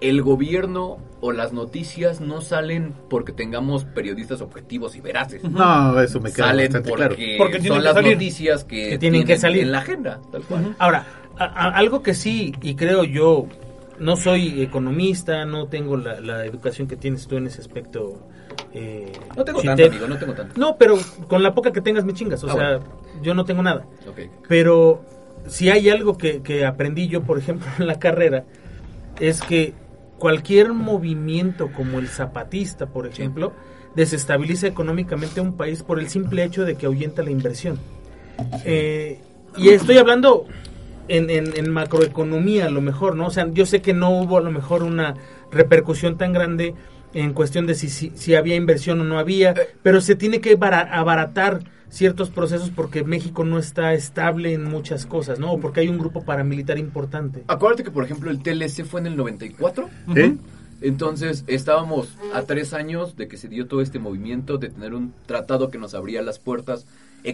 el 0.00 0.22
gobierno 0.22 0.96
o 1.20 1.30
las 1.30 1.52
noticias 1.52 2.20
no 2.22 2.40
salen 2.40 2.94
porque 3.10 3.32
tengamos 3.32 3.84
periodistas 3.84 4.40
objetivos 4.40 4.96
y 4.96 5.00
veraces. 5.02 5.44
No, 5.44 6.00
eso 6.00 6.20
me 6.20 6.32
queda 6.32 6.46
Salen 6.46 6.66
bastante 6.66 6.88
porque, 6.90 7.04
claro. 7.06 7.16
Porque 7.38 7.62
son 7.68 7.84
las 7.84 7.94
salir. 7.94 8.12
noticias 8.14 8.64
que, 8.64 8.88
Que 8.90 8.98
tienen 8.98 9.24
que 9.26 9.36
salir. 9.36 9.62
en 9.64 9.72
la 9.72 9.80
agenda, 9.80 10.20
tal 10.32 10.42
cual. 10.44 10.74
Ahora, 10.78 11.04
a- 11.38 11.44
a- 11.44 11.76
algo 11.76 12.02
que 12.02 12.14
sí, 12.14 12.54
y 12.62 12.74
creo 12.76 13.04
yo, 13.04 13.46
no 13.98 14.16
soy 14.16 14.62
economista, 14.62 15.44
no 15.44 15.66
tengo 15.68 15.98
la, 15.98 16.18
la 16.20 16.46
educación 16.46 16.88
que 16.88 16.96
tienes 16.96 17.26
tú 17.28 17.36
en 17.36 17.46
ese 17.46 17.60
aspecto. 17.60 18.26
Eh, 18.72 19.10
No 19.36 19.44
tengo 19.44 19.60
si 19.60 19.66
tanto, 19.66 19.82
te- 19.82 19.88
amigo, 19.88 20.06
no 20.06 20.18
tengo 20.18 20.32
tanto. 20.34 20.54
No, 20.58 20.76
pero 20.76 20.96
con 21.28 21.42
la 21.42 21.54
poca 21.54 21.72
que 21.72 21.80
tengas 21.80 22.04
me 22.04 22.12
chingas, 22.14 22.42
o 22.44 22.48
Ah, 22.50 22.52
sea, 22.54 22.76
bueno. 22.78 22.84
yo 23.22 23.34
no 23.34 23.44
tengo 23.44 23.62
nada. 23.62 23.86
Pero 24.48 25.02
si 25.46 25.70
hay 25.70 25.88
algo 25.90 26.16
que, 26.16 26.42
que 26.42 26.64
aprendí 26.64 27.08
yo, 27.08 27.22
por 27.22 27.38
ejemplo, 27.38 27.66
en 27.78 27.86
la 27.86 27.98
carrera, 27.98 28.44
es 29.18 29.40
que 29.40 29.74
cualquier 30.18 30.72
movimiento 30.72 31.70
como 31.72 31.98
el 31.98 32.08
zapatista, 32.08 32.86
por 32.86 33.06
ejemplo, 33.06 33.52
desestabiliza 33.94 34.66
económicamente 34.66 35.40
a 35.40 35.42
un 35.42 35.56
país 35.56 35.82
por 35.82 35.98
el 35.98 36.08
simple 36.08 36.44
hecho 36.44 36.64
de 36.64 36.76
que 36.76 36.86
ahuyenta 36.86 37.22
la 37.22 37.30
inversión. 37.30 37.78
Eh, 38.64 39.18
y 39.56 39.70
estoy 39.70 39.98
hablando 39.98 40.46
en, 41.08 41.28
en- 41.30 41.56
en 41.56 41.70
macroeconomía 41.70 42.66
a 42.66 42.70
lo 42.70 42.80
mejor, 42.80 43.16
¿no? 43.16 43.26
O 43.26 43.30
sea, 43.30 43.48
yo 43.50 43.66
sé 43.66 43.82
que 43.82 43.92
no 43.94 44.10
hubo 44.10 44.38
a 44.38 44.40
lo 44.40 44.50
mejor 44.52 44.82
una 44.84 45.14
repercusión 45.50 46.16
tan 46.16 46.32
grande 46.32 46.74
en 47.14 47.32
cuestión 47.32 47.66
de 47.66 47.74
si, 47.74 47.88
si, 47.88 48.12
si 48.14 48.34
había 48.34 48.54
inversión 48.56 49.00
o 49.00 49.04
no 49.04 49.18
había, 49.18 49.54
pero 49.82 50.00
se 50.00 50.14
tiene 50.14 50.40
que 50.40 50.54
bara- 50.56 50.82
abaratar 50.96 51.60
ciertos 51.88 52.30
procesos 52.30 52.70
porque 52.70 53.02
México 53.02 53.44
no 53.44 53.58
está 53.58 53.94
estable 53.94 54.52
en 54.54 54.62
muchas 54.64 55.06
cosas, 55.06 55.40
¿no? 55.40 55.52
O 55.52 55.60
porque 55.60 55.80
hay 55.80 55.88
un 55.88 55.98
grupo 55.98 56.24
paramilitar 56.24 56.78
importante. 56.78 57.42
Acuérdate 57.48 57.82
que, 57.82 57.90
por 57.90 58.04
ejemplo, 58.04 58.30
el 58.30 58.42
TLC 58.42 58.84
fue 58.84 59.00
en 59.00 59.08
el 59.08 59.16
94. 59.16 59.90
¿Sí? 60.14 60.38
Entonces, 60.82 61.44
estábamos 61.46 62.16
a 62.32 62.42
tres 62.42 62.72
años 62.74 63.16
de 63.16 63.28
que 63.28 63.36
se 63.36 63.48
dio 63.48 63.66
todo 63.66 63.82
este 63.82 63.98
movimiento, 63.98 64.56
de 64.56 64.70
tener 64.70 64.94
un 64.94 65.12
tratado 65.26 65.68
que 65.68 65.78
nos 65.78 65.94
abría 65.94 66.22
las 66.22 66.38
puertas 66.38 66.86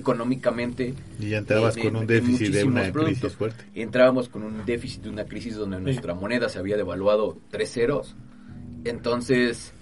económicamente. 0.06 0.94
Y 1.20 1.28
ya 1.30 1.38
entrabas 1.38 1.76
eh, 1.76 1.82
con 1.82 1.96
un 1.96 2.06
déficit 2.06 2.52
de 2.52 2.64
una 2.64 2.90
productos. 2.92 3.18
crisis 3.20 3.36
fuerte. 3.36 3.64
Entrábamos 3.74 4.28
con 4.28 4.42
un 4.42 4.64
déficit 4.64 5.02
de 5.02 5.10
una 5.10 5.24
crisis 5.24 5.54
donde 5.56 5.80
nuestra 5.80 6.14
moneda 6.14 6.48
se 6.48 6.58
había 6.58 6.76
devaluado 6.76 7.36
tres 7.50 7.72
ceros. 7.72 8.14
Entonces, 8.84 9.72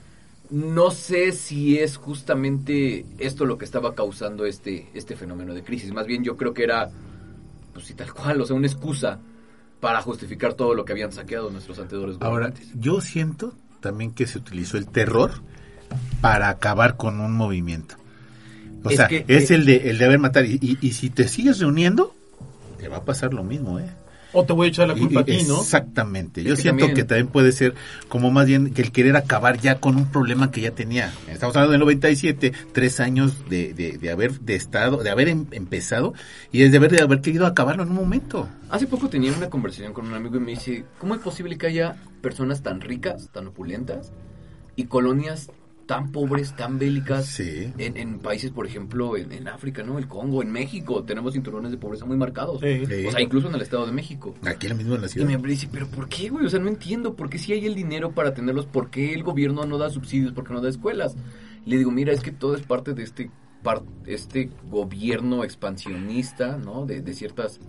no 0.51 0.91
sé 0.91 1.33
si 1.33 1.79
es 1.79 1.97
justamente 1.97 3.05
esto 3.19 3.45
lo 3.45 3.59
que 3.59 3.65
estaba 3.65 3.95
causando 3.95 4.47
este, 4.47 4.89
este 4.95 5.17
fenómeno 5.17 5.55
de 5.55 5.63
crisis. 5.63 5.93
Más 5.93 6.07
bien 6.07 6.25
yo 6.25 6.37
creo 6.37 6.55
que 6.55 6.65
era, 6.65 6.91
pues 7.73 7.87
sí, 7.87 7.95
tal 7.95 8.13
cual, 8.13 8.41
o 8.41 8.47
sea, 8.47 8.57
una 8.57 8.67
excusa 8.67 9.19
para 9.81 10.01
justificar 10.01 10.55
todo 10.55 10.75
lo 10.75 10.85
que 10.85 10.93
habían 10.93 11.13
saqueado 11.13 11.51
nuestros 11.51 11.79
anteriores 11.79 12.17
Ahora, 12.21 12.53
yo 12.75 13.01
siento 13.01 13.55
también 13.81 14.13
que 14.13 14.27
se 14.27 14.39
utilizó 14.39 14.79
el 14.79 14.87
terror 14.87 15.33
para 16.23 16.49
acabar 16.49 16.97
con 16.97 17.21
un 17.21 17.33
movimiento. 17.33 17.97
O 18.83 18.91
Es 18.91 18.97
sea, 18.97 19.09
que, 19.09 19.25
es 19.29 19.51
eh, 19.51 19.55
el 19.55 19.67
de 19.67 19.91
el 19.91 19.99
de 19.99 20.05
haber 20.05 20.19
matar. 20.19 20.45
Y, 20.47 20.59
y- 20.61 20.79
y 20.81 20.93
si 20.93 21.11
te 21.11 21.29
sigues 21.29 21.59
reuniendo, 21.59 22.15
te 22.79 22.89
va 22.89 22.99
a 22.99 23.05
pasar 23.05 23.35
lo 23.35 23.45
mismo, 23.45 23.79
¿eh? 23.79 23.91
O 24.37 24.45
te 24.45 24.53
voy 24.53 24.67
a 24.67 24.71
echar 24.71 24.89
la 24.89 24.95
Y- 24.97 25.01
culpa 25.01 25.21
a 25.21 25.25
ti, 25.25 25.39
¿no? 25.47 25.61
Exactamente. 25.61 26.41
Es 26.43 26.47
Yo 26.49 26.57
que 26.57 26.63
siento 26.63 26.81
también- 26.81 26.97
que 26.97 27.05
también 27.05 27.29
puede 27.29 27.53
ser 27.53 27.75
como 28.09 28.31
más 28.31 28.47
bien 28.47 28.75
que 28.75 28.83
el 28.83 28.91
querer 28.93 29.17
acabar 29.17 29.59
ya 29.61 29.79
con 29.81 29.97
un 29.97 30.11
problema 30.11 30.51
que 30.51 30.61
ya 30.61 30.73
tenía. 30.73 31.13
Estamos 31.29 31.55
hablando 31.57 31.73
del 31.73 31.81
97, 31.81 32.53
tres 32.73 32.99
años 33.01 33.49
de, 33.49 33.73
de, 33.75 33.97
de 33.99 34.11
haber 34.11 34.41
de 34.41 34.57
estado, 34.57 35.03
de 35.03 35.11
haber 35.11 35.29
em- 35.29 35.47
empezado 35.53 36.15
y 36.53 36.63
es 36.63 36.73
de 36.73 36.79
haber, 36.79 36.91
de 36.91 37.01
haber 37.03 37.21
querido 37.21 37.47
acabarlo 37.47 37.85
en 37.85 37.91
un 37.91 37.95
momento. 37.97 38.49
Hace 38.71 38.87
poco 38.89 39.09
tenía 39.09 39.33
una 39.33 39.49
conversación 39.49 39.93
con 39.93 40.07
un 40.07 40.15
amigo 40.15 40.37
y 40.37 40.41
me 40.41 40.51
dice, 40.53 40.85
¿cómo 40.99 41.15
es 41.15 41.21
posible 41.21 41.57
que 41.57 41.69
haya 41.69 41.97
personas 42.21 42.63
tan 42.63 42.81
ricas, 42.81 43.29
tan 43.33 43.47
opulentas 43.47 44.11
y 44.77 44.85
colonias 44.85 45.51
tan 45.87 46.13
pobres, 46.13 46.55
tan 46.57 46.79
bélicas 46.79 47.27
Sí. 47.27 47.73
en, 47.79 47.97
en 47.97 48.19
países, 48.19 48.51
por 48.51 48.67
ejemplo, 48.67 49.17
en, 49.17 49.33
en 49.33 49.49
África, 49.49 49.83
¿no? 49.83 49.99
El 49.99 50.09
Congo, 50.09 50.43
en 50.43 50.51
México, 50.51 51.05
tenemos 51.05 51.33
cinturones 51.35 51.71
de 51.71 51.77
pobreza 51.79 52.05
muy 52.05 52.17
marcados. 52.17 52.61
Sí. 52.61 52.87
Sí. 52.87 53.07
O 53.07 53.11
sea, 53.11 53.21
incluso 53.21 53.49
en 53.49 53.55
el 53.55 53.63
Estado 53.63 53.87
de 53.87 53.93
México. 53.93 54.35
Aquí 54.47 54.69
lo 54.69 54.75
mismo 54.77 54.95
en 54.95 55.01
la 55.03 55.07
Y 55.07 55.11
ciudad. 55.11 55.29
me 55.29 55.49
dice, 55.49 55.69
pero 55.71 55.87
¿por 55.89 56.09
qué, 56.09 56.29
güey? 56.29 56.47
O 56.47 56.49
sea, 56.49 56.61
no 56.61 56.69
entiendo. 56.69 57.15
¿Por 57.17 57.29
qué 57.31 57.39
si 57.39 57.53
hay 57.53 57.67
el 57.67 57.75
dinero 57.75 58.13
para 58.13 58.35
tenerlos? 58.35 58.67
¿Por 58.67 58.91
qué 58.91 59.13
el 59.15 59.23
gobierno 59.23 59.65
no 59.67 59.79
da 59.79 59.91
subsidios? 59.91 60.33
¿Por 60.33 60.45
qué 60.47 60.53
no 60.55 60.61
da 60.61 60.69
escuelas? 60.69 61.17
Le 61.67 61.79
digo, 61.79 61.91
mira, 61.91 62.13
es 62.13 62.21
que 62.21 62.31
todo 62.33 62.55
es 62.57 62.63
parte 62.63 62.93
de 62.95 63.03
este, 63.03 63.31
par- 63.63 63.83
este 64.07 64.51
gobierno 64.71 65.45
expansionista, 65.45 66.57
¿no? 66.59 66.87
De, 66.87 67.01
de 67.01 67.15
ciertas, 67.15 67.61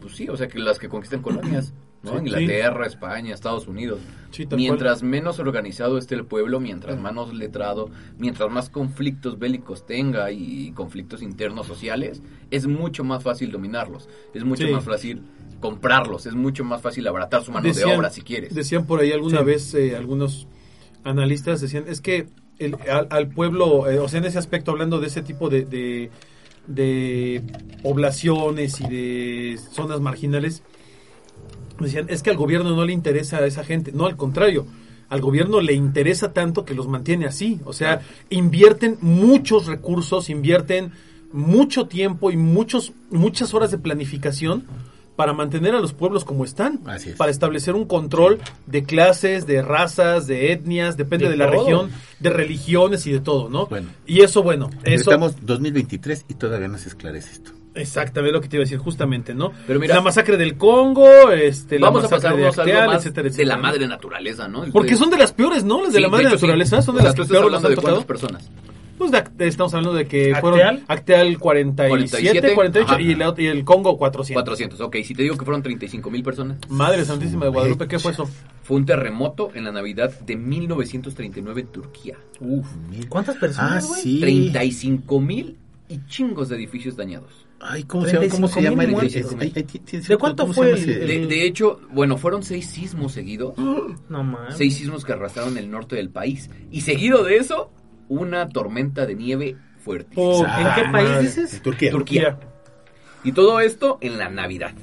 pues 0.00 0.14
sí, 0.16 0.28
o 0.28 0.36
sea, 0.36 0.48
que 0.48 0.58
las 0.58 0.78
que 0.78 0.88
conquistan 0.88 1.22
colonias, 1.22 1.72
¿no? 2.04 2.12
Sí, 2.12 2.16
Inglaterra, 2.18 2.86
España, 2.86 3.34
Estados 3.34 3.66
Unidos. 3.66 4.00
Sí, 4.30 4.46
mientras 4.56 5.02
menos 5.02 5.38
organizado 5.38 5.96
esté 5.98 6.14
el 6.14 6.24
pueblo, 6.24 6.60
mientras 6.60 6.98
menos 7.00 7.32
letrado, 7.34 7.88
mientras 8.18 8.50
más 8.50 8.68
conflictos 8.68 9.38
bélicos 9.38 9.86
tenga 9.86 10.30
y, 10.30 10.72
conflictos 10.72 11.22
internos 11.22 11.66
sociales, 11.66 12.22
es 12.50 12.66
mucho 12.66 13.04
más 13.04 13.22
fácil 13.22 13.50
dominarlos. 13.50 14.08
Es 14.34 14.44
mucho 14.44 14.68
más 14.68 14.84
fácil 14.84 15.22
comprarlos, 15.60 16.26
es 16.26 16.34
mucho 16.34 16.62
más 16.64 16.82
fácil 16.82 17.06
abaratar 17.08 17.42
su 17.42 17.50
mano 17.50 17.66
de 17.72 17.84
obra 17.96 18.10
si 18.10 18.20
quieres. 18.22 18.54
Decían 18.54 18.86
por 18.86 19.00
ahí 19.00 19.12
alguna 19.12 19.42
vez 19.42 19.72
eh, 19.74 19.96
algunos 19.96 20.46
analistas 21.04 21.60
decían 21.60 21.84
es 21.88 22.00
que 22.00 22.26
el- 22.58 22.76
al, 22.90 23.08
al 23.10 23.28
pueblo, 23.28 23.88
eh, 23.90 23.98
o 23.98 24.08
sea, 24.08 24.18
en 24.18 24.26
ese 24.26 24.38
aspecto 24.38 24.70
hablando 24.70 25.00
de 25.00 25.06
ese 25.08 25.22
tipo 25.22 25.48
de, 25.48 25.64
de, 25.64 26.10
de 26.66 27.42
poblaciones 27.82 28.80
y 28.80 28.84
de 28.88 29.58
zonas 29.72 30.00
marginales, 30.00 30.62
decían 31.78 32.06
es 32.08 32.22
que 32.22 32.30
al 32.30 32.36
gobierno 32.36 32.74
no 32.76 32.84
le 32.84 32.92
interesa 32.92 33.38
a 33.38 33.46
esa 33.46 33.64
gente, 33.64 33.92
no 33.92 34.06
al 34.06 34.16
contrario. 34.16 34.66
Al 35.08 35.20
gobierno 35.20 35.60
le 35.60 35.74
interesa 35.74 36.32
tanto 36.32 36.64
que 36.64 36.74
los 36.74 36.88
mantiene 36.88 37.26
así, 37.26 37.60
o 37.64 37.72
sea, 37.72 38.00
invierten 38.30 38.96
muchos 39.00 39.66
recursos, 39.66 40.30
invierten 40.30 40.92
mucho 41.32 41.86
tiempo 41.86 42.30
y 42.30 42.36
muchos 42.36 42.92
muchas 43.10 43.52
horas 43.54 43.70
de 43.70 43.78
planificación 43.78 44.64
para 45.16 45.32
mantener 45.32 45.74
a 45.74 45.80
los 45.80 45.92
pueblos 45.92 46.24
como 46.24 46.44
están, 46.44 46.80
Así 46.86 47.10
es. 47.10 47.16
para 47.16 47.30
establecer 47.30 47.74
un 47.74 47.84
control 47.84 48.40
de 48.66 48.82
clases, 48.82 49.46
de 49.46 49.62
razas, 49.62 50.26
de 50.26 50.52
etnias, 50.52 50.96
depende 50.96 51.26
de, 51.26 51.32
De 51.32 51.36
la 51.36 51.50
todo. 51.50 51.60
región, 51.60 51.90
de 52.18 52.30
religiones 52.30 53.06
y 53.06 53.12
de 53.12 53.20
todo, 53.20 53.48
¿no? 53.48 53.66
Bueno. 53.66 53.90
y 54.06 54.22
eso, 54.22 54.42
bueno, 54.42 54.70
eso 54.82 55.10
Estamos 55.10 55.36
2023 55.44 56.24
y 56.28 56.34
todavía 56.34 56.66
no 56.68 56.78
se 56.78 56.88
esclarece 56.88 57.30
esto. 57.30 57.52
Exactamente 57.74 58.32
lo 58.32 58.40
que 58.40 58.48
te 58.48 58.56
iba 58.56 58.62
a 58.62 58.66
decir 58.66 58.78
justamente, 58.78 59.34
¿no? 59.34 59.52
Pero 59.66 59.80
mira- 59.80 59.94
la 59.96 60.00
masacre 60.02 60.36
del 60.36 60.56
Congo, 60.56 61.30
este, 61.32 61.78
la 61.78 61.86
Vamos 61.88 62.04
a 62.04 62.08
masacre 62.08 62.36
de 62.38 62.44
pasarnos 62.44 62.58
algo 62.58 62.62
Acteal, 62.72 62.86
más 62.86 62.96
etcétera, 62.98 63.22
de 63.22 63.28
etcétera, 63.30 63.48
la 63.48 63.56
¿no? 63.56 63.62
madre 63.62 63.88
naturaleza, 63.88 64.48
¿no? 64.48 64.64
Porque 64.72 64.96
son 64.96 65.10
de 65.10 65.18
las 65.18 65.32
peores, 65.32 65.64
¿no? 65.64 65.82
Las 65.82 65.92
de 65.92 65.98
Sí, 65.98 66.02
la 66.02 66.08
madre 66.08 66.24
hecho, 66.24 66.30
sí. 66.38 66.42
naturaleza 66.46 66.82
son 66.82 66.94
de 66.94 66.98
O 66.98 67.02
sea, 67.02 67.08
las 67.08 67.14
tú 67.14 67.22
que 67.22 67.26
estás 67.26 67.42
hablando 67.42 67.66
han 67.68 67.70
de 67.72 67.76
tocado. 67.76 67.94
cuántas 67.96 68.06
personas. 68.06 68.50
Pues 68.96 69.10
de- 69.10 69.24
de- 69.36 69.48
estamos 69.48 69.74
hablando 69.74 69.96
de 69.98 70.06
que 70.06 70.32
¿Acteal? 70.32 70.40
fueron 70.40 70.84
Acteal 70.86 71.38
47, 71.40 71.88
47, 71.88 72.54
48 72.54 72.92
ajá. 72.92 73.00
y, 73.02 73.10
el, 73.10 73.24
y 73.38 73.46
el 73.48 73.64
Congo 73.64 73.98
400. 73.98 74.40
400, 74.44 74.80
ok. 74.80 74.96
Si 75.04 75.14
te 75.14 75.24
digo 75.24 75.36
que 75.36 75.44
fueron 75.44 75.64
35 75.64 76.10
mil 76.12 76.22
personas, 76.22 76.58
Madre 76.68 77.04
Santísima 77.04 77.46
de 77.46 77.50
Guadalupe, 77.50 77.88
¿qué 77.88 77.98
fue 77.98 78.12
eso? 78.12 78.28
fue 78.62 78.76
un 78.76 78.86
terremoto 78.86 79.50
en 79.52 79.64
la 79.64 79.72
Navidad 79.72 80.12
de 80.20 80.36
1939 80.36 81.62
en 81.62 81.66
Turquía. 81.66 82.16
Uf. 82.40 82.66
¿Cuántas 83.08 83.36
Ah, 83.36 83.40
personas, 83.40 83.86
güey? 83.88 84.00
sí. 84.00 84.20
35 84.20 85.20
mil 85.20 85.56
y 85.94 86.06
chingos 86.06 86.48
de 86.48 86.56
edificios 86.56 86.96
dañados. 86.96 87.46
Ay, 87.60 87.84
¿cómo 87.84 88.04
se 88.04 88.12
llama? 88.14 88.28
¿Cómo 88.28 88.48
se 88.48 88.60
35,000 88.60 89.22
llama? 89.22 89.44
el- 89.44 90.06
¿De 90.08 90.16
cuánto 90.18 90.42
¿cómo 90.42 90.52
se 90.54 90.60
fue 90.60 90.70
el-? 90.72 90.86
De, 91.06 91.26
de 91.26 91.46
hecho, 91.46 91.80
bueno, 91.92 92.16
fueron 92.18 92.42
seis 92.42 92.66
sismos 92.66 93.12
seguidos. 93.12 93.54
No 94.08 94.22
mames. 94.22 94.56
Seis 94.56 94.76
sismos 94.76 95.04
que 95.04 95.12
arrastraron 95.12 95.56
el 95.56 95.70
norte 95.70 95.96
del 95.96 96.10
país. 96.10 96.50
Y 96.70 96.82
seguido 96.82 97.24
de 97.24 97.36
eso, 97.36 97.70
una 98.08 98.48
tormenta 98.48 99.06
de 99.06 99.14
nieve 99.14 99.56
fuertísimo. 99.78 100.38
Por- 100.38 100.46
¿En 100.48 100.74
qué 100.74 100.82
Ah, 100.86 100.92
país 100.92 101.20
dices? 101.22 101.54
En 101.54 101.62
Turquía. 101.62 101.90
Turquía. 101.90 102.38
Y 103.22 103.32
todo 103.32 103.60
esto 103.60 103.98
en 104.02 104.18
la 104.18 104.28
Navidad. 104.28 104.74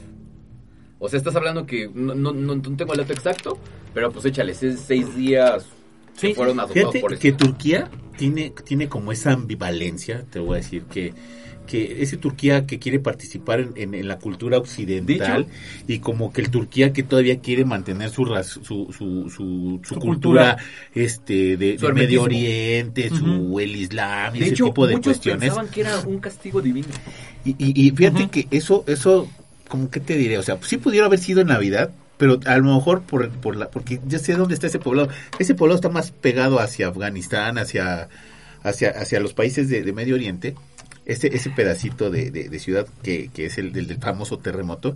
O 0.97 1.09
sea, 1.09 1.17
estás 1.17 1.35
hablando 1.35 1.65
que 1.65 1.89
no, 1.93 2.15
no, 2.15 2.31
no- 2.31 2.55
no 2.55 2.61
tengo 2.75 2.93
el 2.93 2.99
dato 2.99 3.13
exacto, 3.13 3.57
pero 3.93 4.11
pues 4.11 4.25
échale, 4.25 4.53
seis, 4.55 4.83
seis 4.85 5.15
que 6.19 6.35
fueron 6.35 6.57
Fíjate 6.69 6.99
por 6.99 7.17
que 7.17 7.31
Turquía 7.31 7.89
tiene, 8.17 8.53
tiene 8.65 8.87
como 8.87 9.11
esa 9.11 9.31
ambivalencia, 9.33 10.25
te 10.29 10.39
voy 10.39 10.55
a 10.55 10.57
decir, 10.57 10.83
que, 10.83 11.13
que 11.65 12.03
ese 12.03 12.17
Turquía 12.17 12.65
que 12.67 12.77
quiere 12.79 12.99
participar 12.99 13.59
en, 13.61 13.71
en- 13.75 13.93
en 13.95 14.07
la 14.07 14.19
cultura 14.19 14.57
occidental 14.57 15.47
y 15.87 15.99
como 15.99 16.31
que 16.33 16.41
el 16.41 16.49
Turquía 16.51 16.91
que 16.93 17.01
todavía 17.03 17.39
quiere 17.39 17.65
mantener 17.65 18.09
su 18.09 18.25
su, 18.25 18.63
su, 18.63 18.91
su, 18.93 19.29
su 19.29 19.79
Su 19.83 19.95
cultura, 19.95 20.57
cultura. 20.57 20.57
este 20.93 21.57
de, 21.57 21.79
Su 21.79 21.87
de 21.87 21.93
Medio. 21.93 22.23
Oriente, 22.23 23.09
su 23.09 23.59
el 23.59 23.75
Islam, 23.75 24.35
y 24.35 24.39
De 24.39 24.45
ese 24.45 24.53
hecho, 24.55 24.65
tipo 24.65 24.85
de 24.85 24.95
muchos 24.95 25.13
cuestiones. 25.13 25.41
pensaban 25.41 25.69
que 25.69 25.81
era 25.81 25.99
un 26.01 26.19
castigo 26.19 26.61
divino. 26.61 26.87
Y, 27.45 27.51
y, 27.57 27.87
y 27.87 27.91
fíjate 27.91 28.27
que 28.29 28.47
eso, 28.51 28.83
eso, 28.87 29.27
como 29.67 29.89
que 29.89 29.99
te 29.99 30.17
diré, 30.17 30.37
o 30.37 30.43
sea, 30.43 30.59
sí 30.61 30.77
pudiera 30.77 31.05
haber 31.07 31.19
sido 31.19 31.41
en 31.41 31.47
Navidad, 31.47 31.91
pero 32.21 32.39
a 32.45 32.55
lo 32.59 32.75
mejor 32.75 33.01
por, 33.01 33.31
por 33.31 33.55
la, 33.55 33.71
porque 33.71 33.99
ya 34.05 34.19
sé 34.19 34.33
dónde 34.35 34.53
está 34.53 34.67
ese 34.67 34.77
poblado. 34.77 35.09
Ese 35.39 35.55
poblado 35.55 35.75
está 35.77 35.89
más 35.89 36.11
pegado 36.11 36.59
hacia 36.59 36.87
Afganistán, 36.89 37.57
hacia, 37.57 38.09
hacia, 38.61 38.91
hacia 38.91 39.19
los 39.19 39.33
países 39.33 39.69
de, 39.69 39.81
de 39.81 39.91
Medio 39.91 40.13
Oriente, 40.13 40.53
ese, 41.07 41.35
ese 41.35 41.49
pedacito 41.49 42.11
de, 42.11 42.29
de- 42.29 42.47
de 42.47 42.59
ciudad 42.59 42.85
que, 43.01 43.31
que 43.33 43.47
es 43.47 43.57
el 43.57 43.73
del, 43.73 43.87
del 43.87 43.97
famoso 43.97 44.37
terremoto. 44.37 44.95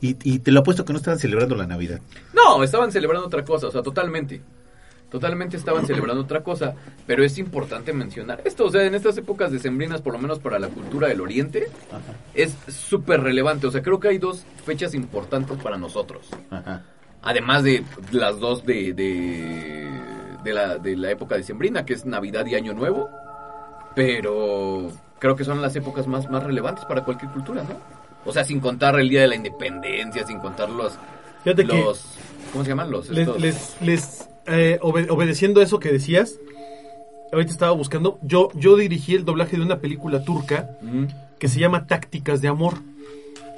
Y, 0.00 0.16
y 0.24 0.38
te 0.38 0.50
lo 0.50 0.60
apuesto 0.60 0.86
que 0.86 0.94
no 0.94 0.98
estaban 0.98 1.18
celebrando 1.20 1.54
la 1.56 1.66
Navidad. 1.66 2.00
No, 2.32 2.64
estaban 2.64 2.90
celebrando 2.90 3.26
otra 3.26 3.44
cosa, 3.44 3.66
o 3.66 3.70
sea, 3.70 3.82
totalmente. 3.82 4.40
Totalmente 5.12 5.58
estaban 5.58 5.86
celebrando 5.86 6.22
otra 6.22 6.42
cosa, 6.42 6.74
pero 7.06 7.22
es 7.22 7.36
importante 7.36 7.92
mencionar 7.92 8.40
esto, 8.46 8.64
o 8.64 8.70
sea, 8.70 8.84
en 8.84 8.94
estas 8.94 9.18
épocas 9.18 9.52
decembrinas, 9.52 10.00
por 10.00 10.14
lo 10.14 10.18
menos 10.18 10.38
para 10.38 10.58
la 10.58 10.68
cultura 10.68 11.08
del 11.08 11.20
Oriente, 11.20 11.68
es 12.32 12.56
súper 12.66 13.20
relevante, 13.20 13.66
o 13.66 13.70
sea, 13.70 13.82
creo 13.82 14.00
que 14.00 14.08
hay 14.08 14.16
dos 14.16 14.46
fechas 14.64 14.94
importantes 14.94 15.58
para 15.58 15.76
nosotros, 15.76 16.30
Ajá. 16.48 16.82
además 17.20 17.62
de 17.62 17.84
las 18.10 18.40
dos 18.40 18.64
de, 18.64 18.94
de, 18.94 19.90
de 20.42 20.52
la, 20.54 20.78
de 20.78 20.96
la 20.96 21.10
época 21.10 21.36
decembrina, 21.36 21.84
que 21.84 21.92
es 21.92 22.06
Navidad 22.06 22.46
y 22.46 22.54
Año 22.54 22.72
Nuevo, 22.72 23.10
pero 23.94 24.90
creo 25.18 25.36
que 25.36 25.44
son 25.44 25.60
las 25.60 25.76
épocas 25.76 26.06
más, 26.06 26.30
más 26.30 26.42
relevantes 26.42 26.86
para 26.86 27.04
cualquier 27.04 27.30
cultura, 27.32 27.62
¿no? 27.64 27.76
O 28.24 28.32
sea, 28.32 28.44
sin 28.44 28.60
contar 28.60 28.98
el 28.98 29.10
Día 29.10 29.20
de 29.20 29.28
la 29.28 29.34
Independencia, 29.34 30.26
sin 30.26 30.38
contar 30.38 30.70
los... 30.70 30.94
Fíjate 31.44 31.66
que 31.66 31.76
los 31.76 32.06
¿Cómo 32.52 32.64
se 32.64 32.70
llaman 32.70 32.90
los? 32.90 33.08
les, 33.08 33.26
estos? 33.26 33.40
les, 33.40 33.76
les, 33.80 34.28
eh, 34.46 34.78
obe- 34.82 35.08
obedeciendo 35.10 35.60
eso 35.62 35.78
que 35.78 35.92
decías, 35.92 36.38
ahorita 37.32 37.52
estaba 37.52 37.72
buscando, 37.72 38.18
yo, 38.22 38.48
yo 38.54 38.76
dirigí 38.76 39.14
el 39.14 39.24
doblaje 39.24 39.56
de 39.56 39.62
una 39.62 39.78
película 39.78 40.24
turca 40.24 40.70
Mm. 40.82 41.04
que 41.38 41.48
se 41.48 41.58
llama 41.60 41.86
Tácticas 41.86 42.40
de 42.42 42.48
Amor, 42.48 42.74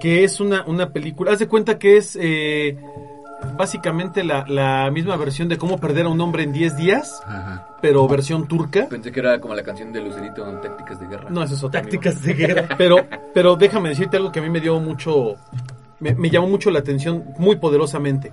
que 0.00 0.24
es 0.24 0.40
una, 0.40 0.64
una 0.66 0.90
película, 0.92 1.32
haz 1.32 1.38
de 1.38 1.48
cuenta 1.48 1.78
que 1.78 1.96
es 1.96 2.16
eh, 2.20 2.76
básicamente 3.56 4.24
la, 4.24 4.44
la 4.48 4.90
misma 4.90 5.16
versión 5.16 5.48
de 5.48 5.58
cómo 5.58 5.78
perder 5.78 6.06
a 6.06 6.08
un 6.08 6.20
hombre 6.20 6.42
en 6.44 6.52
10 6.52 6.76
días, 6.76 7.20
Ajá. 7.26 7.76
pero 7.82 8.06
versión 8.08 8.46
turca. 8.48 8.86
Pensé 8.88 9.12
que 9.12 9.20
era 9.20 9.40
como 9.40 9.54
la 9.54 9.62
canción 9.62 9.92
de 9.92 10.00
Lucerito 10.00 10.48
en 10.48 10.60
Tácticas 10.60 11.00
de 11.00 11.06
Guerra. 11.06 11.30
No, 11.30 11.42
eso 11.42 11.54
es 11.54 11.62
otra. 11.64 11.80
Tácticas 11.82 12.22
de 12.22 12.34
guerra. 12.34 12.68
Pero, 12.78 12.96
pero 13.34 13.56
déjame 13.56 13.88
decirte 13.90 14.16
algo 14.16 14.30
que 14.32 14.38
a 14.40 14.42
mí 14.42 14.48
me 14.50 14.60
dio 14.60 14.78
mucho, 14.80 15.34
me, 16.00 16.14
me 16.14 16.30
llamó 16.30 16.48
mucho 16.48 16.70
la 16.70 16.78
atención 16.78 17.24
muy 17.38 17.56
poderosamente. 17.56 18.32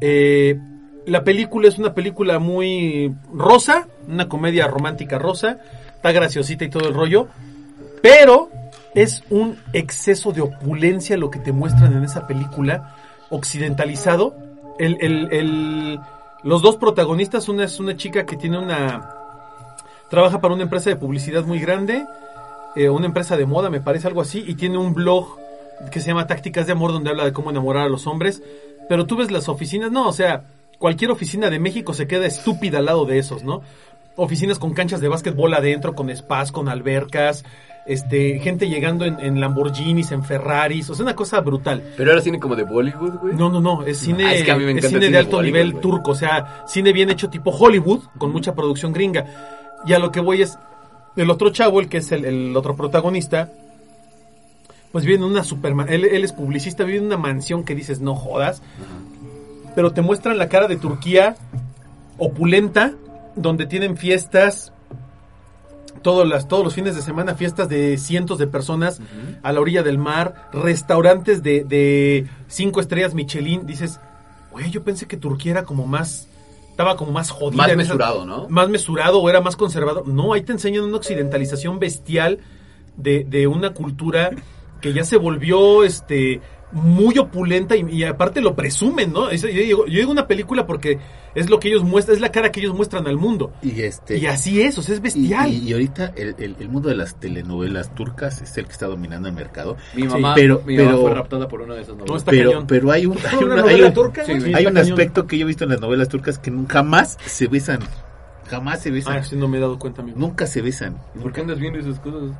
Eh, 0.00 0.58
la 1.10 1.24
película 1.24 1.68
es 1.68 1.78
una 1.78 1.92
película 1.92 2.38
muy 2.38 3.12
rosa, 3.34 3.88
una 4.08 4.28
comedia 4.28 4.66
romántica 4.68 5.18
rosa, 5.18 5.58
está 5.96 6.12
graciosita 6.12 6.64
y 6.64 6.70
todo 6.70 6.86
el 6.88 6.94
rollo, 6.94 7.26
pero 8.00 8.48
es 8.94 9.22
un 9.30 9.56
exceso 9.72 10.32
de 10.32 10.40
opulencia 10.42 11.16
lo 11.16 11.30
que 11.30 11.38
te 11.40 11.52
muestran 11.52 11.92
en 11.96 12.04
esa 12.04 12.26
película, 12.26 12.94
occidentalizado. 13.30 14.36
El, 14.78 14.96
el- 15.00 16.00
los 16.42 16.62
dos 16.62 16.76
protagonistas, 16.76 17.48
una 17.48 17.64
es 17.64 17.78
una 17.80 17.96
chica 17.96 18.24
que 18.24 18.36
tiene 18.36 18.58
una... 18.58 19.10
Trabaja 20.08 20.40
para 20.40 20.54
una 20.54 20.62
empresa 20.62 20.90
de 20.90 20.96
publicidad 20.96 21.44
muy 21.44 21.60
grande, 21.60 22.06
eh, 22.76 22.88
una 22.88 23.06
empresa 23.06 23.36
de 23.36 23.46
moda, 23.46 23.68
me 23.68 23.80
parece 23.80 24.08
algo 24.08 24.20
así, 24.22 24.42
y 24.46 24.54
tiene 24.54 24.78
un 24.78 24.94
blog 24.94 25.36
que 25.92 26.00
se 26.00 26.08
llama 26.08 26.26
Tácticas 26.26 26.66
de 26.66 26.72
Amor, 26.72 26.92
donde 26.92 27.10
habla 27.10 27.24
de 27.24 27.32
cómo 27.32 27.50
enamorar 27.50 27.84
a 27.84 27.88
los 27.88 28.06
hombres. 28.06 28.42
Pero 28.88 29.06
tú 29.06 29.16
ves 29.16 29.30
las 29.30 29.48
oficinas, 29.48 29.90
no, 29.92 30.08
o 30.08 30.12
sea, 30.12 30.44
cualquier 30.80 31.10
oficina 31.10 31.50
de 31.50 31.60
México 31.60 31.92
se 31.94 32.08
queda 32.08 32.26
estúpida 32.26 32.78
al 32.78 32.86
lado 32.86 33.04
de 33.04 33.18
esos, 33.18 33.44
¿no? 33.44 33.60
Oficinas 34.16 34.58
con 34.58 34.72
canchas 34.72 35.00
de 35.00 35.08
básquetbol 35.08 35.52
adentro, 35.54 35.94
con 35.94 36.14
spas, 36.16 36.50
con 36.50 36.68
albercas, 36.68 37.44
este, 37.86 38.40
gente 38.40 38.66
llegando 38.68 39.04
en, 39.04 39.20
en 39.20 39.40
Lamborghinis, 39.40 40.10
en 40.10 40.24
Ferraris, 40.24 40.88
o 40.88 40.94
sea, 40.94 41.04
una 41.04 41.14
cosa 41.14 41.40
brutal. 41.40 41.82
Pero 41.98 42.12
era 42.12 42.20
cine 42.22 42.40
como 42.40 42.56
de 42.56 42.64
Bollywood, 42.64 43.18
güey. 43.20 43.34
No, 43.34 43.50
no, 43.50 43.60
no, 43.60 43.84
es 43.84 43.98
cine, 43.98 44.24
Ah, 44.24 44.34
es 44.34 44.42
que 44.42 44.50
a 44.50 44.56
mí 44.56 44.64
me 44.64 44.72
es 44.72 44.78
encanta 44.78 44.86
el 44.86 44.90
cine 44.92 45.06
cine 45.06 45.12
de 45.12 45.18
alto 45.18 45.36
Bollywood, 45.36 45.54
nivel 45.54 45.80
turco, 45.80 46.10
o 46.12 46.14
sea, 46.14 46.64
cine 46.66 46.92
bien 46.94 47.10
hecho 47.10 47.28
tipo 47.28 47.50
Hollywood, 47.50 48.04
con 48.16 48.32
mucha 48.32 48.54
producción 48.54 48.92
gringa. 48.92 49.26
Y 49.86 49.92
a 49.92 49.98
lo 49.98 50.10
que 50.10 50.20
voy 50.20 50.40
es, 50.40 50.58
el 51.14 51.30
otro 51.30 51.50
chavo, 51.50 51.78
el 51.80 51.88
que 51.88 51.98
es 51.98 52.10
el, 52.10 52.24
el 52.24 52.56
otro 52.56 52.74
protagonista, 52.74 53.50
pues 54.92 55.04
vive 55.04 55.18
en 55.18 55.24
una 55.24 55.44
super, 55.44 55.74
él, 55.88 56.06
él 56.06 56.24
es 56.24 56.32
publicista, 56.32 56.84
vive 56.84 56.98
en 56.98 57.04
una 57.04 57.18
mansión 57.18 57.64
que 57.64 57.74
dices, 57.74 58.00
no 58.00 58.14
jodas, 58.14 58.62
pero 59.74 59.92
te 59.92 60.02
muestran 60.02 60.38
la 60.38 60.48
cara 60.48 60.68
de 60.68 60.76
Turquía 60.76 61.36
opulenta, 62.18 62.92
donde 63.36 63.66
tienen 63.66 63.96
fiestas, 63.96 64.72
todos, 66.02 66.28
las, 66.28 66.48
todos 66.48 66.64
los 66.64 66.74
fines 66.74 66.94
de 66.94 67.02
semana, 67.02 67.34
fiestas 67.34 67.68
de 67.68 67.96
cientos 67.98 68.38
de 68.38 68.46
personas 68.46 69.00
a 69.42 69.52
la 69.52 69.60
orilla 69.60 69.82
del 69.82 69.98
mar, 69.98 70.48
restaurantes 70.52 71.42
de, 71.42 71.64
de 71.64 72.26
cinco 72.48 72.80
estrellas 72.80 73.14
Michelin. 73.14 73.66
Dices, 73.66 74.00
güey, 74.50 74.70
yo 74.70 74.82
pensé 74.82 75.06
que 75.06 75.16
Turquía 75.16 75.52
era 75.52 75.64
como 75.64 75.86
más, 75.86 76.28
estaba 76.70 76.96
como 76.96 77.12
más 77.12 77.30
jodida. 77.30 77.66
Más 77.66 77.76
mesurado, 77.76 78.24
¿no? 78.24 78.48
Más 78.48 78.68
mesurado 78.68 79.20
o 79.20 79.28
era 79.28 79.40
más 79.40 79.56
conservador. 79.56 80.06
No, 80.08 80.32
ahí 80.32 80.42
te 80.42 80.52
enseñan 80.52 80.84
una 80.84 80.96
occidentalización 80.96 81.78
bestial 81.78 82.38
de, 82.96 83.24
de 83.24 83.46
una 83.46 83.70
cultura 83.70 84.30
que 84.80 84.92
ya 84.92 85.04
se 85.04 85.16
volvió 85.16 85.84
este 85.84 86.40
muy 86.72 87.18
opulenta 87.18 87.76
y, 87.76 87.84
y 87.90 88.04
aparte 88.04 88.40
lo 88.40 88.54
presumen, 88.54 89.12
¿no? 89.12 89.28
Es- 89.30 89.42
yo, 89.42 89.48
digo, 89.48 89.86
yo 89.86 89.98
digo 89.98 90.10
una 90.12 90.26
película 90.28 90.66
porque 90.66 90.98
es 91.34 91.50
lo 91.50 91.58
que 91.58 91.68
ellos 91.68 91.82
muestran, 91.82 92.14
es 92.16 92.20
la 92.20 92.30
cara 92.30 92.52
que 92.52 92.60
ellos 92.60 92.74
muestran 92.74 93.06
al 93.08 93.16
mundo. 93.16 93.52
Y 93.62 93.80
este. 93.82 94.18
Y 94.18 94.26
así 94.26 94.62
es, 94.62 94.78
o 94.78 94.82
sea, 94.82 94.94
es 94.94 95.00
bestial. 95.00 95.50
y- 95.52 95.68
y 95.68 95.72
ahorita 95.72 96.12
el, 96.16 96.34
el- 96.38 96.56
el 96.60 96.68
mundo 96.68 96.88
de 96.88 96.94
las 96.96 97.18
telenovelas 97.18 97.94
turcas 97.94 98.40
es 98.42 98.56
el 98.56 98.66
que 98.66 98.72
está 98.72 98.86
dominando 98.86 99.28
el 99.28 99.34
mercado. 99.34 99.76
Mi 99.94 100.04
mamá, 100.04 100.34
pero- 100.34 100.62
mi 100.64 100.76
pero- 100.76 100.90
mamá 100.90 101.00
fue 101.02 101.14
raptada 101.14 101.48
por 101.48 101.60
una 101.62 101.74
de 101.74 101.82
esas 101.82 101.96
No, 101.96 102.04
novelas. 102.04 102.24
pero, 102.24 102.64
pero 102.66 102.90
hay 102.92 103.06
un, 103.06 103.16
hay 103.18 103.36
¿Una 103.38 103.46
una- 103.46 103.56
novela 103.62 103.76
hay 103.76 103.82
un- 103.82 103.92
turca? 103.94 104.24
Sí, 104.24 104.32
hay 104.54 104.66
aspecto 104.66 105.26
que 105.26 105.38
yo 105.38 105.44
he 105.44 105.48
visto 105.48 105.64
en 105.64 105.70
las 105.70 105.80
novelas 105.80 106.08
turcas 106.08 106.38
que 106.38 106.50
nunca 106.50 106.74
jamás 106.74 107.18
se 107.24 107.46
besan. 107.48 107.80
Jamás 108.48 108.80
se 108.82 108.90
besan. 108.90 109.16
Ah, 109.16 109.22
sí, 109.22 109.36
no 109.36 109.46
me 109.48 109.58
he 109.58 109.60
dado 109.60 109.78
cuenta, 109.78 110.02
amigo. 110.02 110.18
Nunca 110.18 110.46
se 110.46 110.60
besan. 110.62 110.96
¿Por 111.20 111.32
qué 111.32 111.40
andas 111.40 111.58
viendo 111.58 111.78
esas 111.78 112.00
cosas? 112.00 112.30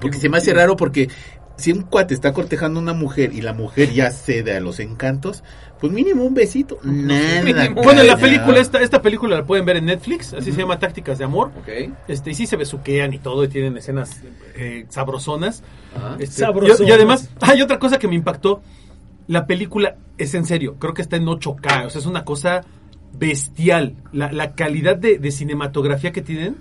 Porque 0.00 0.18
se 0.18 0.28
me 0.28 0.38
hace 0.38 0.52
raro 0.52 0.76
porque 0.76 1.08
si 1.56 1.72
un 1.72 1.82
cuate 1.82 2.14
está 2.14 2.32
cortejando 2.32 2.80
a 2.80 2.82
una 2.82 2.94
mujer 2.94 3.32
y 3.32 3.40
la 3.40 3.52
mujer 3.52 3.92
ya 3.92 4.10
cede 4.10 4.56
a 4.56 4.60
los 4.60 4.80
encantos, 4.80 5.44
pues 5.80 5.92
mínimo 5.92 6.24
un 6.24 6.34
besito. 6.34 6.78
Nada. 6.82 7.42
Mínimo. 7.42 7.82
Bueno, 7.82 8.00
en 8.00 8.06
la 8.06 8.16
película, 8.16 8.58
esta, 8.58 8.80
esta 8.80 9.02
película 9.02 9.36
la 9.36 9.44
pueden 9.44 9.64
ver 9.64 9.76
en 9.76 9.86
Netflix, 9.86 10.32
así 10.32 10.52
se 10.52 10.60
llama 10.60 10.78
Tácticas 10.78 11.18
de 11.18 11.24
Amor. 11.24 11.52
Ok. 11.58 11.92
Este, 12.08 12.30
y 12.30 12.34
sí 12.34 12.46
se 12.46 12.56
besuquean 12.56 13.12
y 13.12 13.18
todo, 13.18 13.44
y 13.44 13.48
tienen 13.48 13.76
escenas 13.76 14.22
eh, 14.56 14.86
sabrosonas. 14.88 15.62
Este, 16.18 16.40
Sabrosonas. 16.40 16.80
y, 16.80 16.84
y 16.84 16.90
además, 16.92 17.30
hay 17.40 17.62
otra 17.62 17.78
cosa 17.78 17.98
que 17.98 18.08
me 18.08 18.14
impactó. 18.14 18.62
La 19.26 19.46
película 19.46 19.96
es 20.18 20.34
en 20.34 20.44
serio, 20.44 20.76
creo 20.78 20.92
que 20.92 21.02
está 21.02 21.16
en 21.16 21.24
8K, 21.24 21.86
o 21.86 21.90
sea, 21.90 22.00
es 22.00 22.06
una 22.06 22.24
cosa 22.24 22.62
bestial. 23.12 23.94
La, 24.12 24.32
la 24.32 24.54
calidad 24.54 24.96
de, 24.96 25.18
de 25.18 25.30
cinematografía 25.30 26.12
que 26.12 26.22
tienen. 26.22 26.56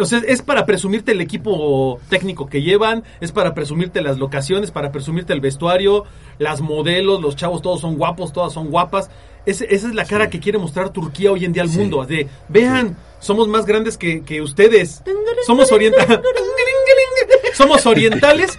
O 0.00 0.04
sea, 0.04 0.20
es 0.26 0.42
para 0.42 0.64
presumirte 0.64 1.12
el 1.12 1.20
equipo 1.20 2.00
técnico 2.08 2.46
que 2.48 2.62
llevan, 2.62 3.02
es 3.20 3.32
para 3.32 3.54
presumirte 3.54 4.00
las 4.00 4.18
locaciones, 4.18 4.70
para 4.70 4.92
presumirte 4.92 5.32
el 5.32 5.40
vestuario, 5.40 6.04
las 6.38 6.60
modelos, 6.60 7.20
los 7.20 7.34
chavos 7.36 7.62
todos 7.62 7.80
son 7.80 7.96
guapos, 7.96 8.32
todas 8.32 8.52
son 8.52 8.70
guapas. 8.70 9.10
Ese- 9.46 9.66
esa 9.74 9.88
es 9.88 9.94
la 9.94 10.04
cara 10.04 10.30
que 10.30 10.40
quiere 10.40 10.58
mostrar 10.58 10.90
Turquía 10.90 11.32
hoy 11.32 11.44
en 11.44 11.52
día 11.52 11.62
al 11.62 11.68
Sí. 11.70 11.78
mundo. 11.78 12.04
De, 12.04 12.28
vean, 12.48 12.96
somos 13.18 13.48
más 13.48 13.66
grandes 13.66 13.96
que, 13.98 14.22
que 14.22 14.40
ustedes. 14.42 15.02
Somos 15.46 15.70
orientales. 15.72 16.20
somos 17.54 17.86
orientales, 17.86 18.58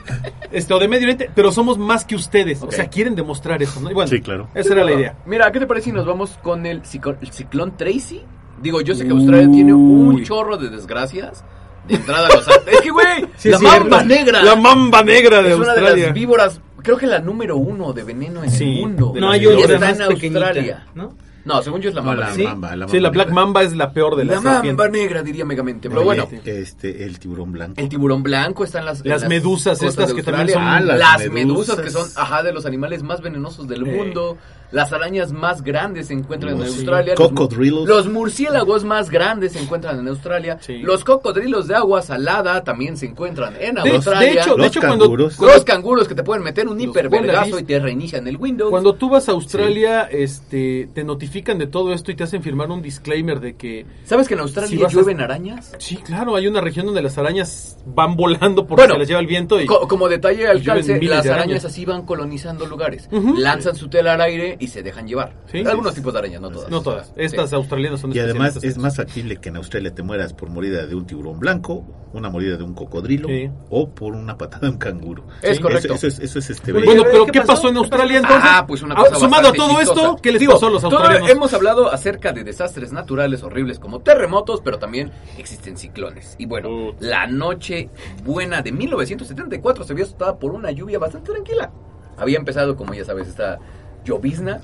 este, 0.52 0.74
o 0.74 0.80
de 0.80 0.88
Medio 0.88 1.04
Oriente, 1.04 1.30
pero 1.36 1.52
somos 1.52 1.78
más 1.78 2.06
que 2.06 2.16
ustedes. 2.16 2.62
O 2.64 2.72
sea, 2.72 2.88
quieren 2.90 3.16
demostrar 3.16 3.62
eso, 3.62 3.80
¿no? 3.82 3.92
Y 3.92 3.94
bueno, 3.94 4.10
Sí, 4.10 4.22
claro. 4.22 4.48
esa 4.56 4.74
era 4.74 4.84
la 4.84 4.94
idea. 4.94 5.18
Mira, 5.26 5.52
¿qué 5.52 5.60
te 5.60 5.68
parece 5.68 5.86
si 5.86 5.92
nos 5.92 6.06
vamos 6.06 6.32
con 6.42 6.66
el 6.66 6.82
ciclón 6.86 7.78
Tracy? 7.78 8.24
Digo, 8.62 8.82
yo 8.82 8.94
sé 8.96 9.06
que 9.06 9.12
Australia 9.12 9.50
tiene 9.52 9.74
un 9.74 10.16
Uy. 10.16 10.24
chorro 10.24 10.58
de 10.58 10.70
desgracias 10.70 11.44
de 11.88 11.96
entrada 11.96 12.28
a 12.28 12.36
los. 12.36 12.48
Es 12.48 12.82
que, 12.82 12.90
güey, 12.92 13.26
Sí, 13.38 13.50
la 13.50 13.56
es 13.56 13.62
cierto. 13.62 13.80
mamba 13.90 14.04
negra 14.04 14.44
La 14.44 14.56
mamba 14.56 15.04
negra 15.04 15.42
de 15.42 15.50
es 15.52 15.56
una 15.56 15.66
de 15.74 15.80
Australia. 15.80 16.06
las 16.06 16.14
víboras, 16.14 16.62
creo 16.84 16.98
que 16.98 17.08
la 17.08 17.20
número 17.20 17.58
uno 17.58 17.94
de 17.94 18.04
veneno 18.04 18.44
en 18.44 18.52
Sí. 18.52 18.64
el 18.76 18.82
mundo. 18.82 19.14
No 19.20 19.32
hay 19.32 19.46
otra 19.46 19.76
está 19.76 19.80
más 19.80 19.96
en 19.96 20.02
Australia. 20.04 20.86
¿no? 20.96 21.16
No, 21.46 21.64
según 21.64 21.82
yo 21.82 21.90
es 21.90 21.96
la 21.96 22.02
No, 22.02 22.08
mamba. 22.08 22.26
la 22.28 22.36
negra. 22.36 22.50
mamba, 22.52 22.76
la 22.76 22.88
Sí, 22.90 22.98
la 23.00 23.02
mamba 23.04 23.14
Black 23.14 23.28
negra. 23.30 23.42
Mamba 23.46 23.64
es 23.64 23.76
la 23.76 23.92
peor 23.94 24.16
de 24.18 24.26
La 24.26 24.34
las 24.34 24.44
mamba 24.44 24.62
serpientes. 24.62 24.92
negra, 24.92 25.24
diría 25.24 25.46
Megamente. 25.46 25.90
Pero 25.90 26.04
bueno, 26.04 26.28
este, 26.46 27.06
el 27.06 27.18
tiburón 27.18 27.52
blanco. 27.54 27.74
el 27.82 27.90
tiburón 27.90 28.22
blanco 28.22 28.64
está 28.66 28.80
en 28.80 28.86
las... 28.86 29.02
en 29.04 29.10
Las 29.10 29.28
medusas 29.28 29.82
estas 29.82 30.14
que 30.14 30.22
también 30.22 30.50
Australia. 30.50 30.54
son- 30.56 30.64
Ah, 30.64 30.80
las, 30.82 31.00
las 31.00 31.32
medusas. 31.32 31.78
medusas. 31.78 31.80
que 31.80 31.90
son, 31.90 32.08
ajá, 32.24 32.44
de 32.44 32.52
los 32.54 32.66
animales 32.66 33.02
más 33.04 33.22
venenosos 33.22 33.68
del 33.68 33.88
Eh. 33.88 33.92
mundo. 33.96 34.38
Las 34.72 34.94
arañas 34.94 35.32
más 35.32 35.64
grandes 35.64 36.08
se 36.08 36.14
encuentran 36.14 36.54
en 36.54 36.60
Los- 36.60 36.76
Australia. 36.76 37.16
Los- 37.18 37.30
Cocodrilos. 37.30 37.88
Los 37.88 38.08
murciélagos 38.08 38.84
más 38.84 39.10
grandes 39.10 39.54
se 39.54 39.60
encuentran 39.60 40.00
en 40.00 40.08
Australia. 40.08 40.58
Sí. 40.62 40.78
Los 40.80 41.04
cocodrilos 41.04 41.68
de 41.68 41.76
agua 41.76 42.02
salada 42.02 42.64
también 42.64 42.96
se 42.96 43.08
encuentran 43.08 43.56
en 43.60 43.76
De, 43.76 43.90
Australia. 43.92 44.20
de 44.34 44.40
hecho, 44.40 44.52
de 44.52 44.58
Los 44.58 44.68
hecho 44.68 44.80
cuando, 44.82 45.06
canguros. 45.06 45.36
cuando- 45.36 45.56
los 45.56 45.66
canguros 45.66 46.08
que 46.08 46.16
te 46.16 46.24
pueden 46.24 46.44
meter 46.44 46.68
un 46.68 46.80
hipervergazo 46.80 47.58
y 47.60 47.64
te 47.64 47.80
reinician 47.80 48.28
el 48.28 48.38
Windows. 48.38 48.70
Cuando 48.70 48.94
tú 48.94 49.10
vas 49.10 49.28
a 49.28 49.32
Australia, 49.32 50.04
este, 50.04 50.90
te 50.94 51.04
notifican 51.04 51.58
de 51.58 51.68
todo 51.68 51.94
esto 51.94 52.12
y 52.12 52.16
te 52.16 52.24
hacen 52.24 52.44
firmar 52.44 52.70
un 52.70 52.82
disclaimer 52.82 53.40
de 53.40 53.56
que 53.56 53.86
¿Sabes 54.06 54.28
que 54.28 54.36
en 54.36 54.42
Australia 54.42 54.70
Si 54.70 54.78
vas 54.78 54.92
a- 54.92 54.96
llueven 54.96 55.22
arañas? 55.22 55.74
sí, 55.80 55.96
claro, 55.98 56.36
hay 56.36 56.48
una 56.48 56.62
región 56.62 56.86
donde 56.86 57.02
las 57.02 57.18
arañas 57.18 57.78
van 57.86 58.16
volando 58.16 58.68
porque 58.68 58.82
Bueno, 58.84 58.94
se 58.96 59.00
las 59.00 59.08
lleva 59.08 59.20
el 59.20 59.28
viento 59.28 59.60
y 59.60 59.66
Co- 59.66 59.88
como 59.88 60.08
detalle 60.08 60.48
al 60.48 60.60
miles 60.60 60.68
las 60.68 60.86
de 60.88 60.94
arañas. 60.94 61.28
arañas. 61.30 61.66
así 61.66 61.86
van 61.86 62.06
colonizando 62.06 62.66
lugares. 62.68 63.10
Lanzan 63.12 63.76
su 63.76 63.90
tela 63.90 64.14
al 64.14 64.22
aire 64.22 64.58
y 64.60 64.68
se 64.68 64.84
dejan 64.84 65.08
llevar. 65.08 65.34
Sí. 65.52 65.60
Algunos 65.66 65.94
tipos 65.96 66.12
de 66.14 66.20
arañas, 66.20 66.42
no 66.42 66.50
todas. 66.52 66.70
no 66.70 66.82
todas. 66.82 67.08
Sí. 67.08 67.14
Estas 67.18 67.54
australianas 67.54 68.02
son 68.02 68.14
Y 68.16 68.20
además 68.20 68.62
es 68.62 68.78
más 68.78 68.98
factible 68.98 69.38
que 69.38 69.50
en 69.50 69.56
Australia 69.58 69.94
te 69.96 70.04
mueras 70.04 70.34
por 70.34 70.50
mordida 70.50 70.86
de 70.86 70.96
un 70.96 71.06
tiburón 71.06 71.40
blanco, 71.40 71.86
una 72.14 72.30
mordida 72.30 72.58
de 72.58 72.64
un 72.64 72.74
cocodrilo 72.74 73.28
Sí. 73.30 73.50
o 73.70 73.90
por 73.90 74.14
una 74.14 74.38
patada 74.38 74.68
de 74.68 74.74
un 74.74 74.78
canguro. 74.78 75.24
Es 75.42 75.60
correcto. 75.60 75.94
Eso, 75.94 76.08
es, 76.08 76.20
eso 76.20 76.40
es 76.40 76.50
este. 76.50 76.74
Bueno, 76.74 76.88
¿qué 77.04 77.10
pero 77.10 77.22
pasó? 77.26 77.32
¿qué 77.32 77.42
pasó 77.42 77.68
en 77.70 77.74
¿Qué 77.76 77.80
Australia 77.80 78.22
pasó? 78.22 78.34
entonces? 78.36 78.52
Ah, 78.54 78.66
pues 78.68 78.82
una 78.82 78.96
Ah, 78.96 79.04
cosa 79.06 79.16
sumado 79.16 79.48
a 79.50 79.54
todo 79.54 79.80
chistosa. 79.80 80.02
esto, 80.02 80.16
¿qué 80.22 80.32
les 80.32 80.40
Digo, 80.40 80.54
pasó 80.54 80.68
a 80.68 80.72
los 80.72 80.82
todo- 80.82 80.98
australianos? 80.98 81.30
hemos 81.30 81.54
hablado 81.54 81.92
acerca 81.92 82.32
de 82.34 82.44
desastres 82.44 82.92
naturales 82.92 83.44
horribles 83.44 83.80
como 83.80 84.00
terremotos, 84.02 84.62
pero 84.64 84.78
también 84.80 85.12
existen 85.38 85.78
ciclones. 85.78 86.36
Y 86.38 86.46
bueno, 86.46 86.70
Uh. 86.70 86.96
la 87.00 87.28
noche 87.28 87.90
buena 88.24 88.62
de 88.62 88.72
1974 88.72 89.84
se 89.84 89.94
vio 89.94 90.04
asustada 90.04 90.38
por 90.38 90.52
una 90.52 90.72
lluvia 90.72 91.00
bastante 91.00 91.32
tranquila. 91.32 91.72
Había 92.18 92.38
empezado, 92.38 92.76
como 92.76 92.94
ya 92.94 93.06
sabes, 93.06 93.28
esta 93.30 93.60
llovizna 94.06 94.62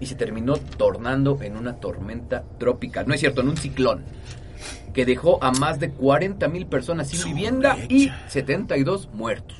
y 0.00 0.06
se 0.06 0.14
terminó 0.14 0.56
tornando 0.56 1.38
en 1.42 1.56
una 1.56 1.76
tormenta 1.76 2.44
tropical. 2.58 3.06
No 3.06 3.14
es 3.14 3.20
cierto, 3.20 3.40
en 3.40 3.48
un 3.48 3.56
ciclón 3.56 4.04
que 4.92 5.06
dejó 5.06 5.42
a 5.42 5.52
más 5.52 5.80
de 5.80 5.90
40 5.90 6.48
mil 6.48 6.66
personas 6.66 7.08
sin 7.08 7.24
vivienda 7.34 7.76
y 7.88 8.10
72 8.28 9.08
muertos. 9.12 9.56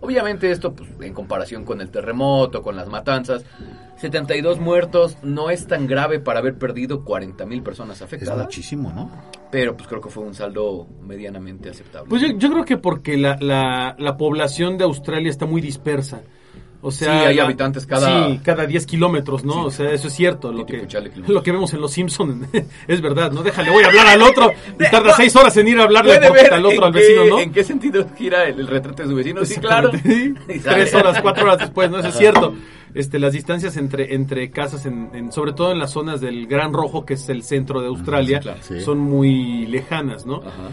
Obviamente 0.00 0.50
esto, 0.50 0.74
pues, 0.74 0.90
en 1.00 1.14
comparación 1.14 1.64
con 1.64 1.80
el 1.80 1.90
terremoto, 1.90 2.62
con 2.62 2.76
las 2.76 2.88
matanzas, 2.88 3.44
72 3.96 4.60
muertos 4.60 5.16
no 5.22 5.50
es 5.50 5.66
tan 5.66 5.86
grave 5.86 6.20
para 6.20 6.38
haber 6.40 6.56
perdido 6.56 7.02
40 7.04 7.46
mil 7.46 7.62
personas 7.62 7.96
Es 7.96 8.02
afectadas, 8.02 8.44
muchísimo, 8.44 8.92
¿no? 8.92 9.10
pero 9.50 9.76
pues 9.76 9.88
creo 9.88 10.00
que 10.00 10.10
fue 10.10 10.22
un 10.24 10.34
saldo 10.34 10.86
medianamente 11.02 11.70
aceptable. 11.70 12.08
Pues 12.08 12.20
yo, 12.22 12.28
yo 12.36 12.50
creo 12.50 12.64
que 12.64 12.76
porque 12.76 13.16
la, 13.16 13.38
la, 13.40 13.96
la 13.98 14.16
población 14.16 14.76
de 14.76 14.84
Australia 14.84 15.30
está 15.30 15.46
muy 15.46 15.60
dispersa. 15.62 16.20
O 16.86 16.90
sea, 16.92 17.20
Sí, 17.22 17.26
hay 17.26 17.38
habitantes 17.40 17.84
cada- 17.84 18.28
sí, 18.28 18.40
cada 18.44 18.64
10 18.64 18.86
kilómetros, 18.86 19.44
¿no? 19.44 19.54
Sí. 19.54 19.60
O 19.66 19.70
sea, 19.70 19.90
eso 19.90 20.06
es 20.06 20.14
cierto. 20.14 20.52
Lo 20.52 20.64
que, 20.64 20.86
lo 21.26 21.42
que 21.42 21.50
vemos 21.50 21.74
en 21.74 21.80
Los 21.80 21.90
Simpsons 21.92 22.46
es 22.86 23.00
verdad, 23.00 23.32
¿no? 23.32 23.42
Déjale, 23.42 23.70
voy 23.70 23.82
a 23.82 23.88
hablar 23.88 24.06
al 24.06 24.22
otro 24.22 24.52
y 24.78 24.90
tarda 24.90 25.14
seis 25.16 25.34
horas 25.34 25.56
en 25.56 25.66
ir 25.66 25.80
a 25.80 25.82
hablarle 25.82 26.14
al 26.14 26.64
otro, 26.64 26.84
al 26.86 26.92
qué- 26.92 26.98
vecino, 27.00 27.24
¿no? 27.26 27.40
en 27.40 27.50
qué 27.52 27.64
sentido 27.64 28.06
gira 28.16 28.44
el, 28.44 28.60
el 28.60 28.66
retrato 28.68 29.02
de 29.02 29.08
su 29.08 29.14
vecino. 29.16 29.44
Sí, 29.44 29.56
claro. 29.56 29.88
Exactamente. 29.88 30.40
Y 30.56 30.60
sale. 30.60 30.82
Tres 30.82 30.94
horas, 30.94 31.20
cuatro 31.20 31.44
horas 31.44 31.58
después, 31.58 31.90
¿no? 31.90 31.98
Eso 31.98 32.08
es 32.08 32.16
cierto. 32.18 32.54
Este, 32.94 33.18
las 33.18 33.32
distancias 33.32 33.76
entre, 33.76 34.14
entre 34.14 34.50
casas, 34.50 34.86
en, 34.86 35.10
en- 35.12 35.32
sobre 35.32 35.52
todo 35.52 35.72
en 35.72 35.78
las 35.80 35.90
zonas 35.90 36.20
del 36.20 36.46
Gran 36.46 36.72
Rojo, 36.72 37.04
que 37.04 37.14
es 37.14 37.28
el 37.28 37.42
centro 37.42 37.80
de 37.80 37.88
Australia, 37.88 38.38
Sí, 38.38 38.42
claro. 38.44 38.58
Sí. 38.62 38.80
son 38.80 38.98
muy 39.00 39.66
lejanas, 39.66 40.24
¿no? 40.24 40.36
Ajá. 40.36 40.70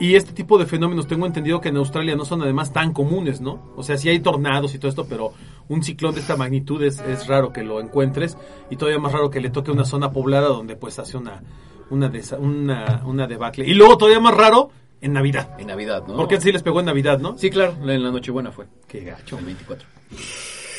Y 0.00 0.14
este 0.14 0.32
tipo 0.32 0.58
de 0.58 0.66
fenómenos 0.66 1.08
tengo 1.08 1.26
entendido 1.26 1.60
que 1.60 1.70
en 1.70 1.76
Australia 1.76 2.14
no 2.14 2.24
son 2.24 2.40
además 2.42 2.72
tan 2.72 2.92
comunes, 2.92 3.40
¿no? 3.40 3.72
O 3.76 3.82
sea, 3.82 3.98
sí 3.98 4.08
hay 4.08 4.20
tornados 4.20 4.74
y 4.74 4.78
todo 4.78 4.88
esto, 4.88 5.06
pero 5.08 5.32
un 5.68 5.82
ciclón 5.82 6.14
de 6.14 6.20
esta 6.20 6.36
magnitud 6.36 6.80
es, 6.84 7.00
es 7.00 7.26
raro 7.26 7.52
que 7.52 7.64
lo 7.64 7.80
encuentres 7.80 8.36
y 8.70 8.76
todavía 8.76 9.00
más 9.00 9.12
raro 9.12 9.28
que 9.30 9.40
le 9.40 9.50
toque 9.50 9.72
una 9.72 9.84
zona 9.84 10.12
poblada 10.12 10.48
donde 10.48 10.76
pues 10.76 10.98
hace 11.00 11.16
una, 11.16 11.42
una, 11.90 12.10
desa- 12.12 12.38
una, 12.38 13.02
una 13.06 13.26
debacle. 13.26 13.66
Y 13.66 13.74
luego 13.74 13.98
todavía 13.98 14.20
más 14.20 14.36
raro 14.36 14.70
en 15.00 15.12
Navidad. 15.14 15.56
En 15.58 15.66
Navidad, 15.66 16.04
¿no? 16.06 16.14
Porque 16.16 16.40
sí 16.40 16.52
les 16.52 16.62
pegó 16.62 16.78
en 16.78 16.86
Navidad, 16.86 17.18
¿no? 17.18 17.36
Sí, 17.36 17.50
claro, 17.50 17.74
en 17.82 18.02
la 18.02 18.10
Nochebuena 18.12 18.52
fue. 18.52 18.66
Qué 18.86 19.00
gacho. 19.00 19.36
El 19.38 19.46
24. 19.46 19.86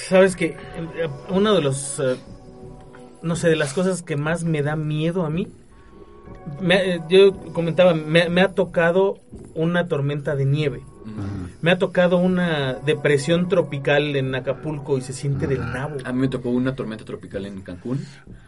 Sabes 0.08 0.36
que 0.36 0.46
eh, 0.46 1.10
uno 1.30 1.54
de 1.54 1.62
los, 1.62 2.00
eh, 2.00 2.16
no 3.22 3.36
sé, 3.36 3.50
de 3.50 3.56
las 3.58 3.74
cosas 3.74 4.02
que 4.02 4.16
más 4.16 4.44
me 4.44 4.62
da 4.62 4.76
miedo 4.76 5.26
a 5.26 5.30
mí, 5.30 5.48
me- 6.62 6.96
eh, 6.96 7.02
yo 7.10 7.34
comentaba, 7.54 7.94
me, 7.94 8.30
me 8.30 8.42
ha 8.42 8.50
tocado 8.54 9.20
una 9.56 9.88
tormenta 9.88 10.36
de 10.36 10.46
nieve. 10.46 10.82
Me 11.62 11.72
ha 11.72 11.78
tocado 11.78 12.18
una 12.18 12.74
depresión 12.76 13.50
tropical 13.50 14.16
en 14.16 14.34
Acapulco 14.34 14.98
y 14.98 15.02
se 15.02 15.12
siente 15.12 15.46
del 15.48 15.60
nabo. 15.60 15.98
A 16.06 16.14
mí 16.14 16.20
me 16.22 16.28
tocó 16.30 16.50
una 16.50 16.74
tormenta 16.76 17.04
tropical 17.04 17.46
en 17.46 17.60
Cancún. 17.62 18.06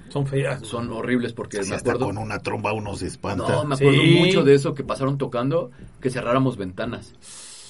Son 0.07 0.25
feas. 0.25 0.61
Son 0.65 0.89
horribles 0.91 1.33
porque 1.33 1.61
Si 1.63 1.69
me 1.69 1.75
hasta 1.75 1.91
acuerdo... 1.91 2.05
con 2.07 2.17
una 2.17 2.39
tromba 2.39 2.71
uno 2.71 2.95
se 2.95 3.07
espanta. 3.07 3.45
No, 3.51 3.65
me 3.65 3.75
acuerdo 3.75 3.99
Sí. 4.01 4.15
mucho 4.17 4.43
de 4.43 4.53
eso 4.55 4.73
que 4.73 4.85
pasaron 4.85 5.17
tocando, 5.17 5.71
que 5.99 6.09
cerráramos 6.09 6.55
ventanas. 6.55 7.13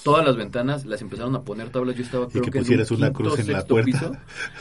Todas 0.04 0.24
las 0.26 0.36
ventanas 0.36 0.84
las 0.84 1.00
empezaron 1.00 1.34
a 1.36 1.42
poner 1.42 1.70
tablas. 1.70 1.94
Yo 1.96 2.02
estaba 2.02 2.26
creo 2.28 2.42
que 2.42 2.50
que 2.50 2.58
en 2.58 2.64
pusieras 2.64 2.90
un 2.90 2.96
una 2.98 3.06
quinto, 3.12 3.18
cruz 3.30 3.38
en 3.38 3.52
la 3.52 3.64
puerta. 3.64 3.84
piso. 3.86 4.12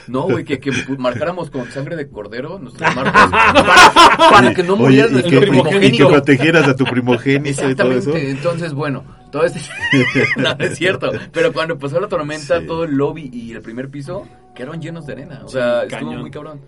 No, 0.08 0.22
güey, 0.24 0.44
que, 0.46 0.60
que 0.60 0.72
marcáramos 0.98 1.50
con 1.50 1.70
sangre 1.72 1.96
de 1.96 2.10
cordero 2.10 2.60
nuestras 2.60 2.96
marcas 2.96 3.30
para, 3.32 4.18
para 4.30 4.54
que 4.54 4.64
no 4.64 4.74
Oye, 4.74 4.84
muriera 4.84 5.08
y 5.10 5.12
nuestro 5.14 5.30
que, 5.32 5.36
y 5.38 5.40
que 5.40 5.48
primogénito. 5.52 6.08
protegieras 6.10 6.68
a 6.68 6.76
tu 6.76 6.84
primogénito 6.86 7.70
y 7.70 7.76
todo 7.76 7.92
eso. 7.92 7.98
Exactamente, 8.12 8.30
entonces 8.32 8.74
bueno, 8.74 9.04
todo 9.32 9.44
este 9.44 9.60
no, 10.38 10.52
es 10.60 10.78
cierto, 10.78 11.12
pero 11.32 11.52
cuando 11.54 11.78
pasó 11.80 12.00
la 12.00 12.08
tormenta, 12.08 12.60
Sí. 12.60 12.68
todo 12.68 12.84
el 12.84 12.92
lobby 12.96 13.30
y 13.34 13.52
el 13.54 13.62
primer 13.62 13.90
piso 13.90 14.28
quedaron 14.56 14.82
llenos 14.82 15.06
de 15.08 15.14
arena, 15.14 15.42
o 15.44 15.48
sea, 15.48 15.84
estuvo 15.84 16.00
cañón. 16.02 16.22
muy 16.22 16.32
cabrón, 16.32 16.62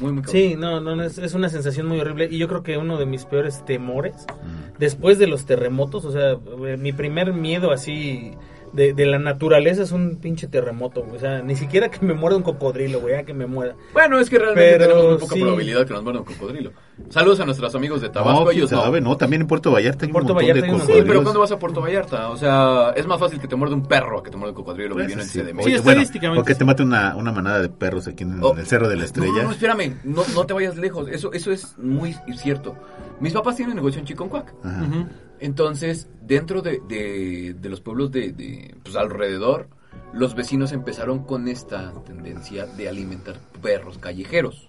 muy 0.00 0.12
muy 0.12 0.22
cabrón. 0.22 0.42
Sí, 0.42 0.54
no, 0.56 0.80
no, 0.80 1.02
es, 1.02 1.18
es 1.18 1.34
una 1.34 1.48
sensación 1.48 1.86
muy 1.86 1.98
horrible 2.00 2.28
y 2.30 2.38
yo 2.38 2.48
creo 2.48 2.62
que 2.62 2.76
uno 2.78 2.98
de 2.98 3.06
mis 3.06 3.24
peores 3.24 3.64
temores, 3.64 4.14
Mm. 4.42 4.78
después 4.78 5.18
de 5.18 5.26
los 5.26 5.44
terremotos, 5.46 6.04
o 6.04 6.12
sea, 6.12 6.32
eh, 6.66 6.76
mi 6.78 6.92
primer 6.92 7.32
miedo 7.32 7.70
así 7.72 8.32
de, 8.72 8.92
de 8.92 9.06
la 9.06 9.18
naturaleza 9.18 9.82
es 9.82 9.92
un 9.92 10.16
pinche 10.16 10.46
terremoto, 10.46 11.06
o 11.12 11.18
sea, 11.18 11.40
ni 11.42 11.56
siquiera 11.56 11.90
que 11.90 12.04
me 12.04 12.14
muera 12.14 12.36
un 12.36 12.42
cocodrilo, 12.42 13.00
güey, 13.00 13.14
ya 13.14 13.22
que 13.24 13.34
me 13.34 13.46
muera. 13.46 13.74
Bueno, 13.92 14.18
es 14.18 14.28
que 14.30 14.38
realmente 14.38 14.70
Pero 14.72 14.84
tenemos 14.86 15.10
muy 15.10 15.18
poca 15.18 15.34
sí. 15.34 15.40
probabilidad 15.40 15.86
que 15.86 15.92
nos 15.94 16.02
muerda 16.02 16.20
un 16.20 16.26
cocodrilo. 16.26 16.72
Saludos 17.10 17.40
a 17.40 17.44
nuestros 17.44 17.74
amigos 17.74 18.00
de 18.00 18.08
Tabasco, 18.08 18.44
No, 18.44 18.50
ellos 18.50 18.70
no. 18.72 18.82
sabe, 18.82 19.00
no. 19.00 19.16
También 19.16 19.42
en 19.42 19.48
Puerto 19.48 19.70
Vallarta 19.70 20.04
hay 20.04 20.08
un 20.08 20.12
Puerto 20.12 20.34
montón 20.34 20.46
Vallarta 20.48 20.66
de 20.66 20.72
montón. 20.72 20.86
Sí, 20.86 20.92
pero 20.92 20.98
cocodrilos. 21.04 21.24
¿cuándo 21.24 21.40
vas 21.40 21.52
a 21.52 21.58
Puerto 21.58 21.80
Vallarta? 21.80 22.30
O 22.30 22.36
sea, 22.36 22.92
es 22.96 23.06
más 23.06 23.20
fácil 23.20 23.40
que 23.40 23.46
te 23.48 23.54
muerda 23.56 23.74
un 23.76 23.86
perro 23.86 24.18
a 24.18 24.22
que 24.22 24.30
te 24.30 24.36
muerda 24.36 24.50
un 24.50 24.56
cocodrilo 24.56 24.94
Pues, 24.94 25.06
viviendo 25.06 25.22
en 25.24 25.28
sí. 25.30 25.38
CDMX. 25.40 25.64
Sí, 25.64 25.70
bueno, 25.70 25.78
estadísticamente 26.00 26.40
o 26.40 26.44
que 26.44 26.54
te 26.54 26.64
mate 26.64 26.82
una, 26.82 27.14
una 27.16 27.32
manada 27.32 27.60
de 27.60 27.68
perros 27.68 28.08
aquí 28.08 28.24
en, 28.24 28.42
Oh. 28.42 28.54
el 28.56 28.66
Cerro 28.66 28.88
de 28.88 28.94
la 28.96 29.00
No, 29.00 29.06
Estrella. 29.06 29.42
no, 29.44 29.50
espérame, 29.52 29.94
no, 30.04 30.22
no 30.34 30.44
te 30.46 30.52
vayas 30.54 30.76
lejos. 30.76 31.08
Eso, 31.08 31.32
eso 31.32 31.52
es 31.52 31.78
muy 31.78 32.16
cierto. 32.36 32.76
Mis 33.20 33.32
papás 33.32 33.56
tienen 33.56 33.76
negocio 33.76 34.00
en 34.00 34.06
Chiconcuac. 34.06 34.52
Ajá. 34.64 34.82
Ujú. 34.82 35.06
Entonces, 35.40 36.08
dentro 36.22 36.62
de, 36.62 36.80
de- 36.88 37.54
de 37.58 37.68
los 37.68 37.80
pueblos 37.80 38.10
de, 38.10 38.32
de, 38.32 38.74
pues, 38.82 38.96
alrededor, 38.96 39.68
los 40.12 40.34
vecinos 40.34 40.72
empezaron 40.72 41.24
con 41.24 41.48
esta 41.48 41.92
tendencia 42.04 42.66
de 42.66 42.88
alimentar 42.88 43.36
perros 43.62 43.98
callejeros. 43.98 44.68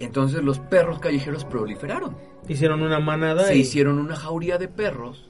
Entonces 0.00 0.42
los 0.44 0.58
perros 0.60 1.00
callejeros 1.00 1.44
proliferaron. 1.44 2.16
Hicieron 2.48 2.82
una 2.82 3.00
manada 3.00 3.44
Se 3.46 3.56
y 3.56 3.60
hicieron 3.60 3.98
una 3.98 4.14
jauría 4.14 4.56
de 4.58 4.68
perros 4.68 5.28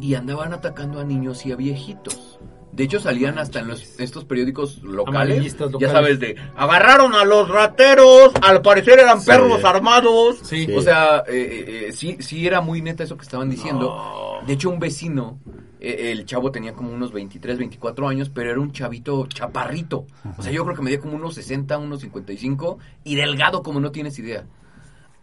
y 0.00 0.14
andaban 0.14 0.52
atacando 0.52 1.00
a 1.00 1.04
niños 1.04 1.46
y 1.46 1.52
a 1.52 1.56
viejitos. 1.56 2.38
De 2.76 2.84
hecho 2.84 3.00
salían 3.00 3.38
hasta 3.38 3.60
en 3.60 3.68
los, 3.68 3.98
estos 3.98 4.26
periódicos 4.26 4.82
locales, 4.82 5.56
ya 5.80 5.90
sabes, 5.90 6.20
de 6.20 6.36
agarraron 6.56 7.14
a 7.14 7.24
los 7.24 7.48
rateros, 7.48 8.32
al 8.42 8.60
parecer 8.60 8.98
eran 8.98 9.20
Sí. 9.20 9.26
perros 9.28 9.64
armados. 9.64 10.40
Sí. 10.42 10.68
O 10.76 10.82
sea, 10.82 11.24
eh, 11.26 11.32
eh, 11.36 11.86
eh, 11.88 11.92
sí, 11.92 12.18
sí 12.20 12.46
era 12.46 12.60
muy 12.60 12.82
neta 12.82 13.02
eso 13.04 13.16
que 13.16 13.22
estaban 13.22 13.48
diciendo. 13.48 14.40
De 14.46 14.52
hecho, 14.52 14.68
un 14.68 14.78
vecino, 14.78 15.38
eh, 15.80 16.12
el 16.12 16.26
chavo 16.26 16.50
tenía 16.52 16.74
como 16.74 16.90
unos 16.92 17.12
23, 17.12 17.56
24 17.56 18.08
años, 18.08 18.28
pero 18.28 18.50
era 18.50 18.60
un 18.60 18.70
chavito 18.72 19.26
chaparrito. 19.26 20.06
O 20.36 20.42
sea, 20.42 20.52
yo 20.52 20.62
creo 20.64 20.76
que 20.76 20.82
medía 20.82 21.00
como 21.00 21.16
unos 21.16 21.34
60, 21.34 21.78
unos 21.78 22.00
55 22.02 22.78
y 23.04 23.14
delgado 23.16 23.62
como 23.62 23.80
no 23.80 23.90
tienes 23.90 24.18
idea. 24.18 24.44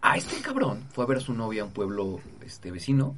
A 0.02 0.16
este 0.16 0.40
cabrón 0.42 0.84
fue 0.90 1.04
a 1.04 1.06
ver 1.06 1.18
a 1.18 1.20
su 1.20 1.32
novia 1.32 1.62
a 1.62 1.66
un 1.66 1.72
pueblo 1.72 2.18
este 2.44 2.70
vecino, 2.72 3.14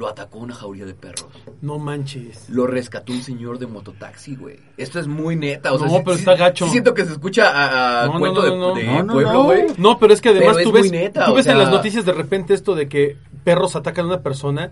lo 0.00 0.08
atacó 0.08 0.38
una 0.38 0.54
jauría 0.54 0.86
de 0.86 0.94
perros. 0.94 1.26
No 1.60 1.78
manches. 1.78 2.48
Lo 2.48 2.66
rescató 2.66 3.12
un 3.12 3.22
señor 3.22 3.58
de 3.58 3.66
mototaxi, 3.66 4.34
güey. 4.34 4.56
Esto 4.78 4.98
es 4.98 5.06
muy 5.06 5.36
neta. 5.36 5.72
O 5.74 5.78
sea, 5.78 5.88
No, 5.88 5.96
sí- 5.98 6.02
pero 6.04 6.16
sí- 6.16 6.20
está 6.22 6.34
gacho. 6.36 6.64
sí 6.64 6.70
siento 6.72 6.94
que 6.94 7.04
se 7.04 7.12
escucha 7.12 7.50
a, 7.50 8.04
a 8.04 8.06
No, 8.06 8.14
no, 8.14 8.18
cuento 8.18 8.40
no, 8.40 8.44
de, 8.46 8.50
no, 8.50 8.56
no. 8.70 8.74
de 8.74 8.84
No, 8.84 9.02
no, 9.02 9.12
pueblo, 9.12 9.32
no. 9.34 9.44
güey. 9.44 9.62
No, 9.76 9.98
pero 9.98 10.14
es 10.14 10.20
que 10.22 10.30
además 10.30 10.56
Pero 10.56 10.70
tú 10.70 10.76
es 10.76 10.82
ves, 10.84 10.90
muy 10.92 10.98
neta, 11.00 11.26
tú 11.26 11.32
o 11.32 11.34
ves 11.34 11.46
en 11.46 11.58
las 11.58 11.70
noticias 11.70 12.04
de 12.06 12.12
repente 12.12 12.54
esto 12.54 12.74
de 12.74 12.88
que 12.88 13.18
perros 13.44 13.76
atacan 13.76 14.06
a 14.06 14.08
una 14.08 14.20
persona 14.22 14.70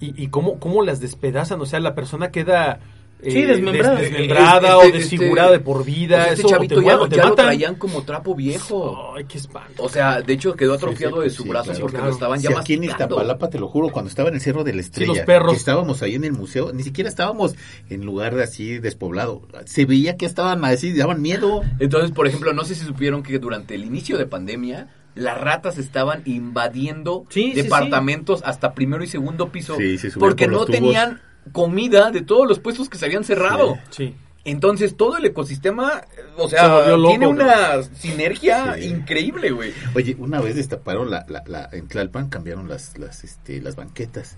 y, 0.00 0.20
y 0.20 0.28
cómo, 0.28 0.58
cómo 0.58 0.82
las 0.82 0.98
despedazan. 1.00 1.60
O 1.60 1.66
sea, 1.66 1.78
la 1.78 1.94
persona 1.94 2.32
queda 2.32 2.80
Sí, 3.22 3.42
desmembrada. 3.42 3.94
des- 3.98 4.10
desmembrada 4.10 4.76
o 4.78 4.82
Este- 4.82 4.98
desfigurada 4.98 5.48
este- 5.48 5.58
de 5.58 5.64
por 5.64 5.84
vida. 5.84 6.16
o 6.16 6.22
sea, 6.22 6.28
este 6.32 6.40
eso 6.42 6.48
chavito 6.50 6.74
te, 6.80 6.84
ya, 6.84 6.92
mu- 6.92 6.98
lo- 7.04 7.08
te 7.08 7.16
ya 7.16 7.24
lo 7.28 7.34
traían 7.34 7.74
como 7.76 8.02
trapo 8.02 8.34
viejo. 8.34 9.14
Ay, 9.16 9.24
qué 9.24 9.38
espanto. 9.38 9.82
O 9.82 9.88
sea, 9.88 10.20
de 10.20 10.32
hecho 10.34 10.54
quedó 10.54 10.74
atrofiado 10.74 11.16
Sí, 11.16 11.20
sí, 11.22 11.24
de 11.24 11.30
su 11.30 11.42
sí, 11.44 11.48
brazo 11.48 11.64
claro. 11.70 11.80
porque 11.80 11.94
Claro. 11.96 12.06
lo 12.08 12.12
estaban 12.14 12.40
Si 12.40 12.48
ya 12.48 12.58
aquí 12.60 12.74
en. 12.74 12.84
Iztapalapa, 12.84 13.48
te 13.50 13.58
lo 13.58 13.68
juro, 13.68 13.88
cuando 13.88 14.08
estaba 14.10 14.28
en 14.28 14.34
el 14.36 14.40
Cerro 14.40 14.64
de 14.64 14.74
la 14.74 14.80
Estrella, 14.82 15.14
los 15.14 15.20
perros. 15.20 15.52
que 15.52 15.58
estábamos 15.58 16.02
ahí 16.02 16.14
en 16.14 16.24
el 16.24 16.32
museo, 16.32 16.72
ni 16.72 16.82
siquiera 16.82 17.08
estábamos 17.08 17.54
en 17.88 18.04
lugar 18.04 18.38
así 18.38 18.78
despoblado. 18.78 19.42
Se 19.64 19.86
veía 19.86 20.16
que 20.16 20.26
estaban 20.26 20.64
así, 20.64 20.92
daban 20.92 21.22
miedo. 21.22 21.62
Entonces, 21.80 22.10
por 22.12 22.26
ejemplo, 22.26 22.52
no 22.52 22.64
sé 22.64 22.74
si 22.74 22.84
supieron 22.84 23.22
que 23.22 23.38
durante 23.38 23.74
el 23.74 23.84
inicio 23.84 24.18
de 24.18 24.26
pandemia 24.26 24.88
las 25.14 25.40
ratas 25.40 25.78
estaban 25.78 26.20
invadiendo 26.26 27.24
Sí, 27.30 27.52
sí, 27.54 27.62
departamentos 27.62 28.42
hasta 28.44 28.74
primero 28.74 29.02
y 29.02 29.06
segundo 29.06 29.48
piso 29.48 29.74
Sí, 29.76 29.96
sí, 29.98 30.10
subían 30.10 30.18
porque 30.28 30.44
por 30.44 30.52
no 30.52 30.58
tubos. 30.66 30.70
tenían 30.70 31.20
comida 31.52 32.10
de 32.10 32.22
todos 32.22 32.46
los 32.48 32.58
puestos 32.58 32.88
que 32.88 32.98
se 32.98 33.06
habían 33.06 33.24
cerrado. 33.24 33.78
Sí. 33.90 34.14
Entonces, 34.44 34.96
todo 34.96 35.16
el 35.16 35.24
ecosistema, 35.24 36.02
eh, 36.16 36.20
o 36.36 36.48
Se 36.48 36.54
sea, 36.56 36.96
loco, 36.96 37.08
tiene 37.08 37.26
una 37.26 37.82
sinergia 37.82 38.74
Sí. 38.74 38.84
increíble, 38.84 39.50
güey. 39.50 39.72
Oye, 39.94 40.14
una 40.20 40.40
vez 40.40 40.54
destaparon 40.54 41.10
la, 41.10 41.26
la, 41.28 41.42
la- 41.46 41.68
en 41.72 41.88
Tlalpan, 41.88 42.28
cambiaron 42.28 42.68
las, 42.68 42.96
las, 42.96 43.24
este, 43.24 43.60
las 43.60 43.74
banquetas. 43.74 44.36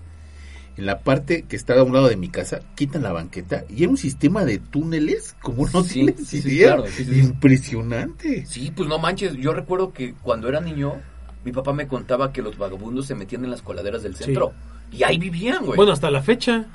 En 0.77 0.85
la 0.87 0.99
parte 1.01 1.43
que 1.43 1.55
estaba 1.55 1.81
a 1.81 1.83
un 1.83 1.93
lado 1.93 2.07
de 2.07 2.15
mi 2.15 2.29
casa, 2.29 2.61
quitan 2.75 3.03
la 3.03 3.11
banqueta 3.11 3.65
y 3.69 3.83
era 3.83 3.91
un 3.91 3.97
sistema 3.97 4.45
de 4.45 4.59
túneles 4.59 5.35
como 5.41 5.67
no 5.67 5.83
Sí, 5.83 5.93
tienes 6.05 6.27
sí, 6.27 6.41
sí, 6.41 6.55
idea. 6.55 6.75
claro, 6.75 6.87
sí, 6.89 7.03
sí, 7.03 7.13
sí. 7.13 7.19
Impresionante. 7.19 8.45
Sí, 8.45 8.71
pues 8.75 8.87
no 8.89 8.97
manches, 8.97 9.33
yo 9.35 9.53
recuerdo 9.53 9.91
que 9.93 10.13
cuando 10.15 10.47
era 10.47 10.59
niño, 10.61 10.95
mi 11.43 11.51
papá 11.51 11.73
me 11.73 11.87
contaba 11.87 12.31
que 12.31 12.41
los 12.41 12.57
vagabundos 12.57 13.05
se 13.07 13.13
metían 13.15 13.43
en 13.43 13.51
las 13.51 13.61
coladeras 13.61 14.01
del 14.03 14.15
centro. 14.15 14.53
Y 14.91 15.03
ahí 15.03 15.17
vivían, 15.19 15.65
güey. 15.65 15.75
Bueno, 15.75 15.91
hasta 15.91 16.09
la 16.09 16.21
fecha. 16.23 16.65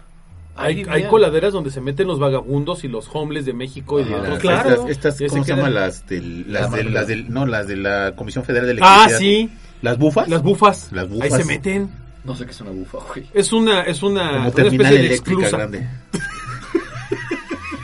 Hay, 0.57 0.85
hay 0.89 1.05
coladeras 1.05 1.53
donde 1.53 1.71
se 1.71 1.81
meten 1.81 2.07
los 2.07 2.19
vagabundos 2.21 2.85
y 2.85 2.89
los 2.89 3.09
homeless 3.13 3.45
de 3.45 3.53
México 3.55 3.99
y 4.01 4.05
de 4.05 4.15
otros 4.15 4.39
claro. 4.39 4.71
lados. 4.71 4.91
Estas, 4.91 5.19
¿cómo 5.29 5.45
se 5.45 5.51
llama? 5.57 5.69
Las 5.71 6.07
del, 6.07 6.53
las, 6.53 6.71
La 6.71 6.77
del, 6.77 6.85
marca. 6.87 7.01
las 7.01 7.09
del, 7.09 7.33
no, 7.33 7.47
las 7.47 7.67
de 7.67 7.77
la 7.77 8.13
Comisión 8.15 8.45
Federal 8.45 8.67
de 8.67 8.79
Ah, 8.83 9.07
Electricidad. 9.09 9.19
sí. 9.19 9.51
Las 9.83 9.99
bufas. 9.99 10.29
Las 10.29 10.43
bufas. 10.43 10.89
Las 10.93 11.09
Ahí 11.21 11.31
se 11.31 11.45
meten. 11.45 11.91
No 12.25 12.35
sé 12.37 12.45
qué 12.47 12.53
es 12.53 12.61
una 12.61 12.71
bufa, 12.71 12.99
güey. 13.13 13.27
Es 13.35 13.53
una, 13.53 13.83
es 13.83 14.03
una, 14.03 14.29
Como 14.29 14.41
una 14.43 14.51
terminal 14.53 14.73
especie 14.87 14.99
de 15.01 15.07
eléctrica 15.07 15.41
exclusa. 15.43 15.57
grande. 15.57 15.89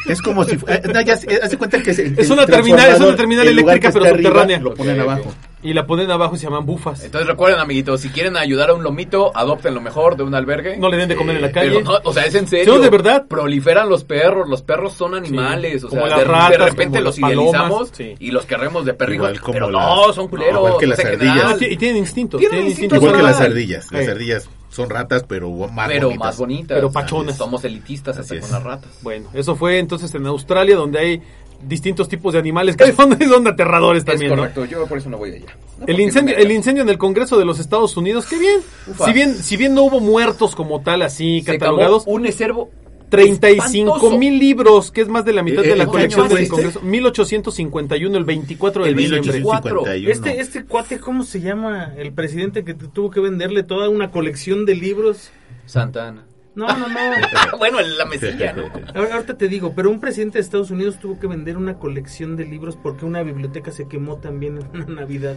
Es 0.07 0.21
como 0.23 0.45
si 0.45 0.57
fu- 0.57 0.66
eh, 0.68 0.83
no, 0.93 1.01
ya 1.03 1.16
se- 1.16 1.37
hace 1.41 1.57
cuenta 1.57 1.81
que 1.83 1.91
Es 1.93 2.31
una 2.31 2.43
el 2.43 2.49
terminal- 2.49 2.91
es 2.91 3.01
una 3.01 3.14
terminal 3.14 3.47
eléctrica, 3.47 3.93
pero 3.93 4.07
subterránea. 4.09 4.59
Lo 4.59 4.75
ponen 4.75 4.99
abajo. 4.99 5.33
Y 5.62 5.74
la 5.74 5.86
ponen 5.86 6.11
abajo 6.11 6.36
y 6.36 6.38
se 6.38 6.44
llaman 6.46 6.64
bufas. 6.64 7.04
Entonces 7.04 7.28
recuerden, 7.28 7.61
amiguitos, 7.61 8.00
si 8.00 8.08
quieren 8.08 8.36
ayudar 8.38 8.70
a 8.70 8.74
un 8.74 8.82
lomito, 8.82 9.30
adopten 9.36 9.74
lo 9.74 9.82
mejor 9.82 10.16
de 10.16 10.22
un 10.22 10.34
albergue. 10.34 10.78
No 10.78 10.88
le 10.88 10.96
den 10.96 11.08
de 11.11 11.16
comer 11.16 11.36
en 11.36 11.42
la 11.42 11.52
calle. 11.52 11.68
Pero 11.70 11.80
no, 11.82 11.98
o 12.02 12.12
sea, 12.14 12.24
es 12.24 12.34
en 12.34 12.46
serio. 12.48 12.78
De 12.78 12.88
verdad. 12.88 13.26
Proliferan 13.28 13.88
los 13.88 14.04
perros, 14.04 14.48
los 14.48 14.62
perros 14.62 14.94
son 14.94 15.14
animales, 15.14 15.84
o 15.84 15.88
como 15.88 16.02
sea, 16.02 16.11
las 16.11 16.18
de, 16.20 16.24
ratas, 16.24 16.50
de 16.50 16.58
repente 16.58 16.98
como 16.98 17.04
los 17.04 17.18
idealizamos 17.18 17.90
sí. 17.92 18.14
y 18.18 18.30
los 18.30 18.46
querremos 18.46 18.84
de 18.86 18.94
perritos, 18.94 19.38
pero 19.52 19.70
las- 19.70 19.84
no, 19.84 20.12
son 20.14 20.28
culeros. 20.28 20.56
igual 20.58 20.74
que 20.80 20.86
las 20.86 20.98
en 21.00 21.06
ardillas. 21.08 21.34
general. 21.34 21.58
Ah, 21.61 21.64
y 21.66 21.76
tienen 21.76 21.96
instintos. 21.98 22.40
Tienen 22.40 22.74
Tienen. 22.74 22.94
Igual 22.96 23.16
que 23.16 23.22
las 23.22 23.40
ardillas. 23.40 23.92
Las 23.92 24.06
Eh. 24.06 24.11
ardillas 24.12 24.48
son 24.70 24.88
ratas, 24.88 25.24
pero 25.28 25.50
más 25.50 25.88
pero 25.88 26.06
bonitas. 26.08 26.26
más 26.26 26.38
bonitas. 26.38 26.74
Pero 26.76 26.90
pachonas. 26.92 27.36
Somos 27.36 27.64
elitistas 27.64 28.16
hasta 28.16 28.34
Así 28.34 28.36
es. 28.36 28.42
con 28.42 28.52
las 28.52 28.62
ratas. 28.62 28.90
Bueno, 29.02 29.28
eso 29.34 29.56
fue 29.56 29.78
entonces 29.78 30.14
en 30.14 30.24
Australia, 30.26 30.76
donde 30.76 30.98
hay 31.00 31.22
distintos 31.66 32.08
tipos 32.08 32.32
de 32.32 32.38
animales 32.38 32.76
que 32.76 32.92
son, 32.92 33.18
son 33.18 33.46
aterradores 33.46 34.04
también, 34.04 34.34
¿no? 34.36 34.64
yo 34.64 34.86
por 34.86 34.98
eso 34.98 35.11
no 35.11 35.18
voy 35.18 35.32
allá. 35.32 35.56
El 35.86 36.00
incendio, 36.00 36.36
el 36.36 36.50
incendio 36.52 36.82
en 36.82 36.88
el 36.88 36.98
Congreso 36.98 37.38
de 37.38 37.44
los 37.44 37.58
Estados 37.58 37.96
Unidos, 37.96 38.26
qué 38.26 38.38
bien. 38.38 38.61
Ufa. 38.86 39.06
Si 39.06 39.12
bien, 39.12 39.34
si 39.34 39.56
bien 39.56 39.74
no 39.74 39.84
hubo 39.84 40.00
muertos 40.00 40.54
como 40.54 40.80
tal 40.80 41.02
así 41.02 41.40
Se 41.44 41.52
catalogados, 41.52 42.02
acabó 42.02 42.16
un 42.16 42.26
acervo 42.26 42.70
35 43.11 43.96
espantoso. 43.96 44.18
mil 44.18 44.38
libros, 44.38 44.92
que 44.92 45.00
es 45.00 45.08
más 45.08 45.24
de 45.24 45.32
la 45.32 45.42
mitad 45.42 45.64
Eh, 45.64 45.70
de 45.70 45.76
la 45.76 45.82
¿en 45.84 45.88
qué 45.88 45.92
colección 45.92 46.28
del 46.28 46.38
este? 46.38 46.48
Congreso. 46.50 46.80
1851, 46.82 48.16
el 48.18 48.24
24 48.24 48.84
de 48.84 48.94
diciembre. 48.94 49.20
1851. 49.32 50.11
Este, 50.12 50.40
este 50.40 50.64
cuate, 50.64 50.98
¿cómo 51.00 51.24
se 51.24 51.40
llama? 51.40 51.92
El 51.96 52.12
presidente 52.12 52.62
que 52.64 52.74
tuvo 52.74 53.11
que 53.11 53.20
venderle 53.20 53.62
toda 53.64 53.88
una 53.88 54.11
colección 54.12 54.64
de 54.64 54.76
libros. 54.76 55.30
Santa 55.66 56.08
Ana. 56.08 56.24
No, 56.55 56.66
no, 56.66 56.88
no. 56.88 56.94
bueno, 57.59 57.78
en 57.80 57.96
la 57.96 58.05
mesilla, 58.07 58.53
¿no? 58.53 58.64
Ahora- 58.94 59.14
Ahorita 59.14 59.38
te 59.38 59.48
digo, 59.48 59.72
pero 59.74 59.88
un 59.90 60.01
presidente 60.01 60.38
de 60.38 60.42
Estados 60.42 60.70
Unidos 60.70 60.98
tuvo 60.98 61.18
que 61.20 61.26
vender 61.26 61.57
una 61.57 61.78
colección 61.78 62.36
de 62.36 62.44
libros 62.44 62.76
porque 62.76 63.05
una 63.05 63.22
biblioteca 63.22 63.70
se 63.70 63.86
quemó 63.86 64.16
también 64.16 64.59
en 64.59 64.66
una 64.82 65.01
Navidad. 65.03 65.36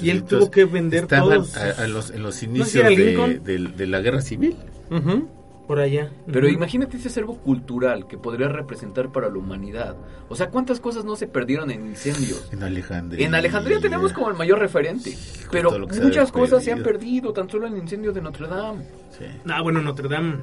Y 0.00 0.10
él 0.10 0.24
tuvo 0.24 0.50
que 0.50 0.64
vender 0.64 1.06
todos 1.06 1.56
a- 1.56 1.82
a 1.84 1.86
los- 1.88 2.10
en 2.10 2.22
los 2.22 2.42
inicios 2.42 2.84
de, 2.88 2.96
Lincoln. 2.96 3.44
de- 3.44 3.58
de 3.76 3.86
la 3.86 4.00
guerra 4.00 4.22
civil. 4.22 4.56
Ujú. 4.90 5.28
Por 5.66 5.80
allá. 5.80 6.10
Pero 6.30 6.48
imagínate 6.48 6.96
ese 6.96 7.08
acervo 7.08 7.38
cultural 7.38 8.06
que 8.06 8.18
podría 8.18 8.48
representar 8.48 9.10
para 9.10 9.28
la 9.28 9.38
humanidad. 9.38 9.96
O 10.28 10.36
sea, 10.36 10.50
¿cuántas 10.50 10.80
cosas 10.80 11.04
no 11.04 11.16
se 11.16 11.26
perdieron 11.26 11.70
en 11.70 11.86
incendios? 11.86 12.48
En 12.52 12.62
Alejandría. 12.62 13.26
En 13.26 13.34
Alejandría 13.34 13.80
tenemos 13.80 14.12
como 14.12 14.30
el 14.30 14.36
mayor 14.36 14.58
referente, 14.58 15.16
pero 15.50 15.70
se 15.90 16.00
muchas 16.02 16.30
ha 16.30 16.32
cosas 16.32 16.64
se 16.64 16.72
han 16.72 16.82
perdido. 16.82 17.32
tan 17.32 17.50
solo 17.50 17.66
en 17.66 17.74
el 17.74 17.80
incendio 17.80 18.12
de 18.12 18.20
Notre 18.20 18.46
Dame. 18.46 18.84
Sí. 19.18 19.24
Ah, 19.48 19.62
bueno, 19.62 19.82
Notre 19.82 20.08
Dame. 20.08 20.36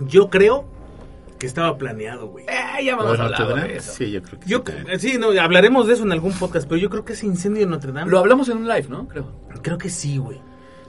Yo 0.00 0.30
creo 0.30 0.64
que 1.38 1.46
estaba 1.46 1.76
planeado, 1.78 2.28
güey. 2.28 2.44
Eh, 2.46 2.84
ya 2.84 2.92
¿Lo 2.92 3.04
vamos 3.04 3.20
a 3.20 3.24
hablar 3.24 3.68
de 3.68 3.76
eso. 3.76 3.92
Sí, 3.92 4.10
yo 4.10 4.22
creo 4.22 4.40
que 4.40 4.48
Yo, 4.48 4.62
sí. 4.98 5.10
sí, 5.12 5.18
no, 5.18 5.28
hablaremos 5.40 5.86
de 5.86 5.94
eso 5.94 6.02
en 6.02 6.12
algún 6.12 6.32
podcast, 6.32 6.68
pero 6.68 6.80
yo 6.80 6.90
creo 6.90 7.04
que 7.04 7.12
ese 7.12 7.26
incendio 7.26 7.60
de 7.60 7.70
Notre 7.70 7.92
Dame. 7.92 8.10
Lo 8.10 8.18
hablamos 8.18 8.48
en 8.48 8.58
un 8.58 8.68
live, 8.68 8.86
¿no? 8.88 9.06
Creo. 9.08 9.26
Creo 9.62 9.78
que 9.78 9.90
sí, 9.90 10.18
güey. 10.18 10.40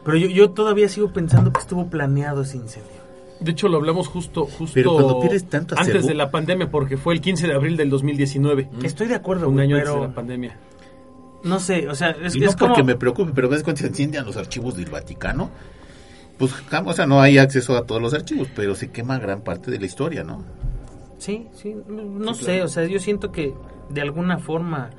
Pero 0.03 0.17
yo, 0.17 0.27
yo 0.27 0.51
todavía 0.51 0.89
sigo 0.89 1.11
pensando 1.11 1.51
que 1.51 1.59
estuvo 1.59 1.89
planeado 1.89 2.41
ese 2.41 2.57
incendio. 2.57 2.98
De 3.39 3.51
hecho, 3.51 3.69
lo 3.69 3.77
hablamos 3.77 4.07
justo, 4.07 4.45
justo 4.45 4.73
Pero 4.73 4.93
cuando 4.93 5.19
pierdes 5.21 5.45
tanto 5.45 5.75
antes 5.77 6.05
de 6.05 6.13
la 6.13 6.29
pandemia, 6.29 6.69
porque 6.69 6.97
fue 6.97 7.13
el 7.13 7.21
15 7.21 7.47
de 7.47 7.53
abril 7.53 7.77
del 7.77 7.89
2019. 7.89 8.69
Estoy 8.83 9.07
de 9.07 9.15
acuerdo, 9.15 9.49
Un 9.49 9.59
año 9.59 9.75
antes 9.77 9.89
de 9.89 9.95
pero 9.95 10.07
la 10.07 10.13
pandemia. 10.13 10.57
no 11.43 11.59
sé, 11.59 11.87
o 11.87 11.95
sea, 11.95 12.09
es, 12.09 12.35
y 12.35 12.39
no 12.39 12.49
es 12.49 12.55
como... 12.55 12.69
porque 12.69 12.83
me 12.83 12.95
preocupe, 12.95 13.31
pero 13.33 13.47
ves 13.47 13.63
cuando 13.63 13.79
se 13.79 13.87
encienden 13.87 14.25
los 14.25 14.35
archivos 14.35 14.75
del 14.75 14.89
Vaticano, 14.89 15.49
pues, 16.37 16.53
o 16.85 16.93
sea, 16.93 17.05
no 17.05 17.21
hay 17.21 17.37
acceso 17.37 17.75
a 17.77 17.85
todos 17.85 18.01
los 18.01 18.13
archivos, 18.13 18.47
pero 18.55 18.75
se 18.75 18.91
quema 18.91 19.19
gran 19.19 19.41
parte 19.41 19.71
de 19.71 19.79
la 19.79 19.85
historia, 19.85 20.23
¿no? 20.23 20.43
Sí, 21.17 21.47
sí, 21.53 21.75
no 21.87 22.03
no 22.03 22.33
sé, 22.33 22.61
o 22.61 22.67
sea, 22.67 22.85
yo 22.85 22.99
siento 22.99 23.31
que 23.31 23.53
de 23.89 24.01
alguna 24.01 24.37
forma, 24.37 24.89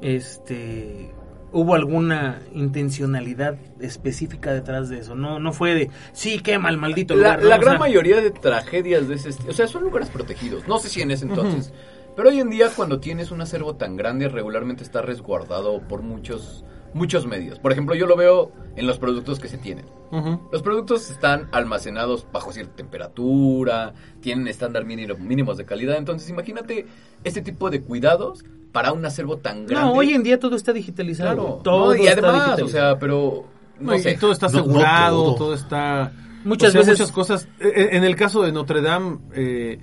este, 0.00 1.12
hubo 1.52 1.74
alguna 1.74 2.42
intencionalidad 2.52 3.56
específica 3.80 4.52
detrás 4.52 4.88
de 4.88 4.98
eso. 4.98 5.14
No, 5.14 5.38
no 5.38 5.52
fue 5.52 5.74
de, 5.74 5.90
sí, 6.12 6.40
quema 6.40 6.70
el 6.70 6.78
maldito 6.78 7.14
La, 7.14 7.36
lugar. 7.36 7.42
¿no? 7.42 7.48
la 7.48 7.56
O 7.56 7.60
gran 7.60 7.72
sea, 7.72 7.78
mayoría 7.80 8.20
de 8.20 8.30
tragedias 8.30 9.08
de 9.08 9.14
ese 9.14 9.30
estilo, 9.30 9.50
o 9.50 9.54
sea, 9.54 9.66
son 9.66 9.84
lugares 9.84 10.08
protegidos. 10.10 10.66
No 10.66 10.78
sé 10.78 10.88
si 10.88 11.02
en 11.02 11.10
ese 11.10 11.26
entonces. 11.26 11.72
Pero 12.16 12.28
hoy 12.28 12.40
en 12.40 12.50
día, 12.50 12.68
cuando 12.74 13.00
tienes 13.00 13.30
un 13.30 13.40
acervo 13.40 13.76
tan 13.76 13.96
grande, 13.96 14.28
regularmente 14.28 14.82
está 14.82 15.00
resguardado 15.00 15.80
por 15.80 16.02
muchos, 16.02 16.64
muchos 16.94 17.26
medios. 17.26 17.58
Por 17.58 17.72
ejemplo, 17.72 17.94
yo 17.94 18.06
lo 18.06 18.16
veo 18.16 18.52
en 18.76 18.86
los 18.86 18.98
productos 18.98 19.38
que 19.40 19.48
se 19.48 19.58
tienen. 19.58 19.84
Los 20.52 20.60
productos 20.62 21.10
están 21.10 21.48
almacenados 21.52 22.26
bajo 22.30 22.52
cierta 22.52 22.76
temperatura, 22.76 23.94
tienen 24.20 24.46
estándar 24.46 24.84
mínimo- 24.84 25.16
mínimos 25.18 25.56
de 25.56 25.64
calidad. 25.64 25.96
Entonces, 25.96 26.28
imagínate 26.28 26.86
este 27.24 27.40
tipo 27.40 27.70
de 27.70 27.80
cuidados 27.80 28.44
para 28.72 28.92
un 28.92 29.04
acervo 29.06 29.38
tan 29.38 29.66
grande. 29.66 29.88
No, 29.88 29.92
hoy 29.98 30.12
en 30.12 30.22
día 30.22 30.38
todo 30.38 30.54
está 30.56 30.72
digitalizado. 30.74 31.34
Claro, 31.34 31.60
todo 31.64 31.94
no, 31.94 32.02
y 32.02 32.06
está 32.06 32.28
además, 32.28 32.60
o 32.62 32.68
sea, 32.68 32.98
pero 32.98 33.44
no 33.80 33.92
No, 33.92 33.96
y 33.96 34.00
sé. 34.00 34.18
todo 34.18 34.32
está 34.32 34.48
No, 34.48 34.52
no 34.52 34.58
asegurado, 34.60 35.22
todo. 35.24 35.34
todo. 35.36 35.54
está... 35.54 36.12
Muchas 36.44 36.70
o 36.70 36.72
sea, 36.72 36.80
veces- 36.80 36.98
muchas 36.98 37.12
cosas. 37.12 37.48
Eh, 37.60 37.88
En 37.92 38.04
el 38.04 38.14
caso 38.16 38.42
de 38.42 38.52
Notre 38.52 38.82
Dame, 38.82 39.18
eh, 39.34 39.78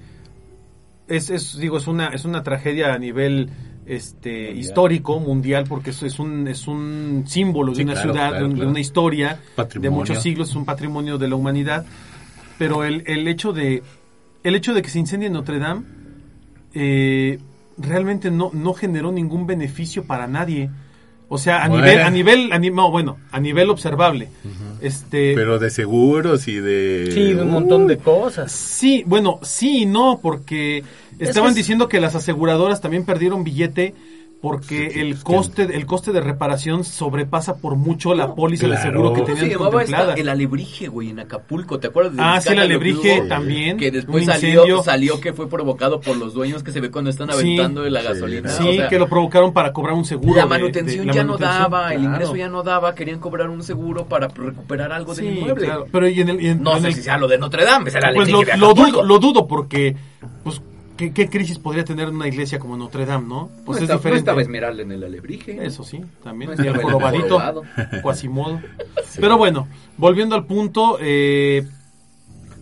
es, 1.07 1.29
es, 1.31 1.57
digo, 1.57 1.77
es 1.77 1.87
una, 1.87 2.09
es 2.09 2.25
una 2.25 2.43
tragedia 2.43 2.93
a 2.93 2.99
nivel 2.99 3.49
este 3.89 4.51
histórico, 4.51 5.19
mundial, 5.19 5.65
porque 5.67 5.89
eso 5.89 6.05
es 6.05 6.19
un, 6.19 6.47
es 6.47 6.67
un 6.67 7.23
símbolo 7.27 7.73
de 7.73 7.83
una 7.83 7.93
claro, 7.93 8.11
ciudad, 8.13 8.29
claro, 8.29 8.37
de, 8.37 8.43
un- 8.45 8.49
de 8.51 8.55
claro. 8.57 8.69
una 8.71 8.79
historia 8.79 9.29
de 9.29 9.37
Patrimonio. 9.55 9.91
muchos 9.99 10.21
siglos, 10.21 10.49
es 10.51 10.55
un 10.55 10.65
patrimonio 10.65 11.17
de 11.17 11.27
la 11.27 11.35
humanidad. 11.35 11.85
Pero 12.57 12.83
el, 12.83 13.03
el 13.07 13.27
hecho 13.27 13.51
de 13.53 13.81
el 14.43 14.55
hecho 14.55 14.73
de 14.73 14.81
que 14.81 14.89
se 14.89 14.99
incendie 14.99 15.29
Notre 15.29 15.59
Dame 15.59 15.81
eh, 16.73 17.39
realmente 17.77 18.31
no, 18.31 18.51
no 18.53 18.73
generó 18.73 19.11
ningún 19.11 19.47
beneficio 19.47 20.03
para 20.03 20.27
nadie. 20.27 20.69
O 21.31 21.37
sea, 21.37 21.63
a 21.63 21.67
Bueno. 21.69 21.85
nivel, 21.85 22.01
a 22.01 22.09
nivel, 22.09 22.53
a 22.53 22.59
ni- 22.59 22.69
no, 22.71 22.89
bueno, 22.89 23.17
a 23.31 23.39
nivel 23.39 23.69
observable. 23.69 24.29
Este, 24.81 25.35
Pero 25.35 25.59
de 25.59 25.69
seguros 25.69 26.47
y 26.47 26.55
de... 26.55 27.11
Sí, 27.13 27.33
de 27.33 27.41
un 27.43 27.51
montón 27.51 27.85
de 27.85 27.97
cosas. 27.97 28.51
Sí, 28.51 29.03
bueno, 29.05 29.39
sí 29.43 29.83
y 29.83 29.85
no, 29.85 30.19
porque 30.23 30.83
estaban 31.19 31.53
que 31.53 31.57
diciendo 31.59 31.87
que 31.87 31.99
las 31.99 32.15
aseguradoras 32.15 32.81
también 32.81 33.05
perdieron 33.05 33.43
billete 33.43 33.93
porque 34.41 34.89
Sí, 34.89 34.99
el 35.01 35.09
pues, 35.15 35.23
coste 35.25 35.63
el 35.75 35.85
coste 35.85 36.13
de 36.13 36.21
reparación 36.21 36.85
sobrepasa 36.85 37.57
por 37.57 37.75
mucho 37.75 38.15
la 38.15 38.35
póliza 38.35 38.67
de 38.67 38.75
claro. 38.75 38.89
seguro 38.91 39.09
que 39.13 39.21
¿Cómo 39.23 39.35
se 39.35 39.41
tenían 39.41 39.57
contemplada. 39.59 40.03
esta? 40.11 40.21
El 40.21 40.29
alebrije, 40.29 40.87
güey, 40.87 41.09
en 41.09 41.19
Acapulco. 41.19 41.77
¿Te 41.81 41.87
acuerdas 41.87 42.13
del 42.15 42.21
Ah, 42.23 42.39
sí, 42.39 42.53
el 42.53 42.87
hubo? 42.93 43.27
también. 43.27 43.75
Que 43.75 43.91
después 43.91 44.25
salió, 44.25 44.81
salió 44.81 45.19
que 45.19 45.33
fue 45.33 45.49
provocado 45.49 45.99
por 45.99 46.15
los 46.15 46.33
dueños 46.33 46.63
que 46.63 46.71
se 46.71 46.79
ve 46.79 46.89
cuando 46.89 47.09
están 47.09 47.27
Sí, 47.33 47.35
aventando 47.37 47.81
de 47.81 47.89
la 47.91 47.99
sí, 47.99 48.07
gasolina. 48.07 48.47
Sí, 48.49 48.63
o 48.65 48.73
sea, 48.75 48.87
que 48.87 48.97
lo 48.97 49.09
provocaron 49.09 49.51
para 49.51 49.73
cobrar 49.73 49.93
un 49.95 50.05
seguro. 50.05 50.33
la 50.37 50.43
de- 50.43 50.47
manutención 50.47 51.01
de- 51.01 51.05
la 51.07 51.13
ya 51.13 51.23
no 51.25 51.33
manutención, 51.33 51.61
daba, 51.71 51.93
el 51.93 52.03
ingreso 52.05 52.35
ya 52.37 52.47
no 52.47 52.63
daba, 52.63 52.95
querían 52.95 53.19
cobrar 53.19 53.49
un 53.49 53.61
seguro 53.61 54.05
para 54.05 54.29
recuperar 54.29 54.93
algo 54.93 55.13
del 55.15 55.25
Sí, 55.25 55.31
inmueble. 55.37 55.65
claro. 55.65 55.85
Pero 55.91 56.07
y 56.07 56.21
en 56.21 56.29
el, 56.29 56.41
y 56.41 56.47
en- 56.47 56.63
No 56.63 56.77
en 56.77 56.83
sé 56.83 56.87
el- 56.87 56.93
si 56.93 57.01
sea 57.01 57.17
lo 57.17 57.27
de 57.27 57.37
Notre 57.39 57.65
Dame, 57.65 57.89
es 57.89 57.95
el 57.95 58.01
pues 58.15 58.29
lo, 58.29 58.37
alebrije 58.37 58.51
de 58.53 58.57
lo 58.57 58.67
Acapulco. 58.67 58.91
dudo, 58.91 59.03
lo 59.03 59.19
dudo 59.19 59.47
porque 59.47 59.97
pues 60.45 60.61
¿qué, 60.99 61.13
qué 61.13 61.29
crisis 61.29 61.57
podría 61.57 61.85
tener 61.85 62.09
una 62.09 62.27
iglesia 62.27 62.59
como 62.59 62.75
Notre 62.75 63.05
Dame, 63.05 63.25
no? 63.27 63.49
Pues 63.65 63.67
no, 63.67 63.73
es 63.77 63.81
está- 63.83 63.93
no 63.93 63.97
diferente. 63.99 64.19
estaba 64.19 64.41
Esmeralda 64.41 64.83
en 64.83 64.91
el 64.91 65.03
alebrije. 65.05 65.57
Eso 65.65 65.83
sí, 65.85 66.01
también. 66.21 66.51
No 66.57 66.61
y 66.63 66.67
el 66.67 66.75
jorobadito, 66.81 67.23
jorobado. 67.39 67.63
Quasimodo. 68.03 68.59
Pero 69.19 69.37
bueno, 69.37 69.67
volviendo 69.97 70.35
al 70.35 70.45
punto, 70.45 70.97
eh, 71.01 71.65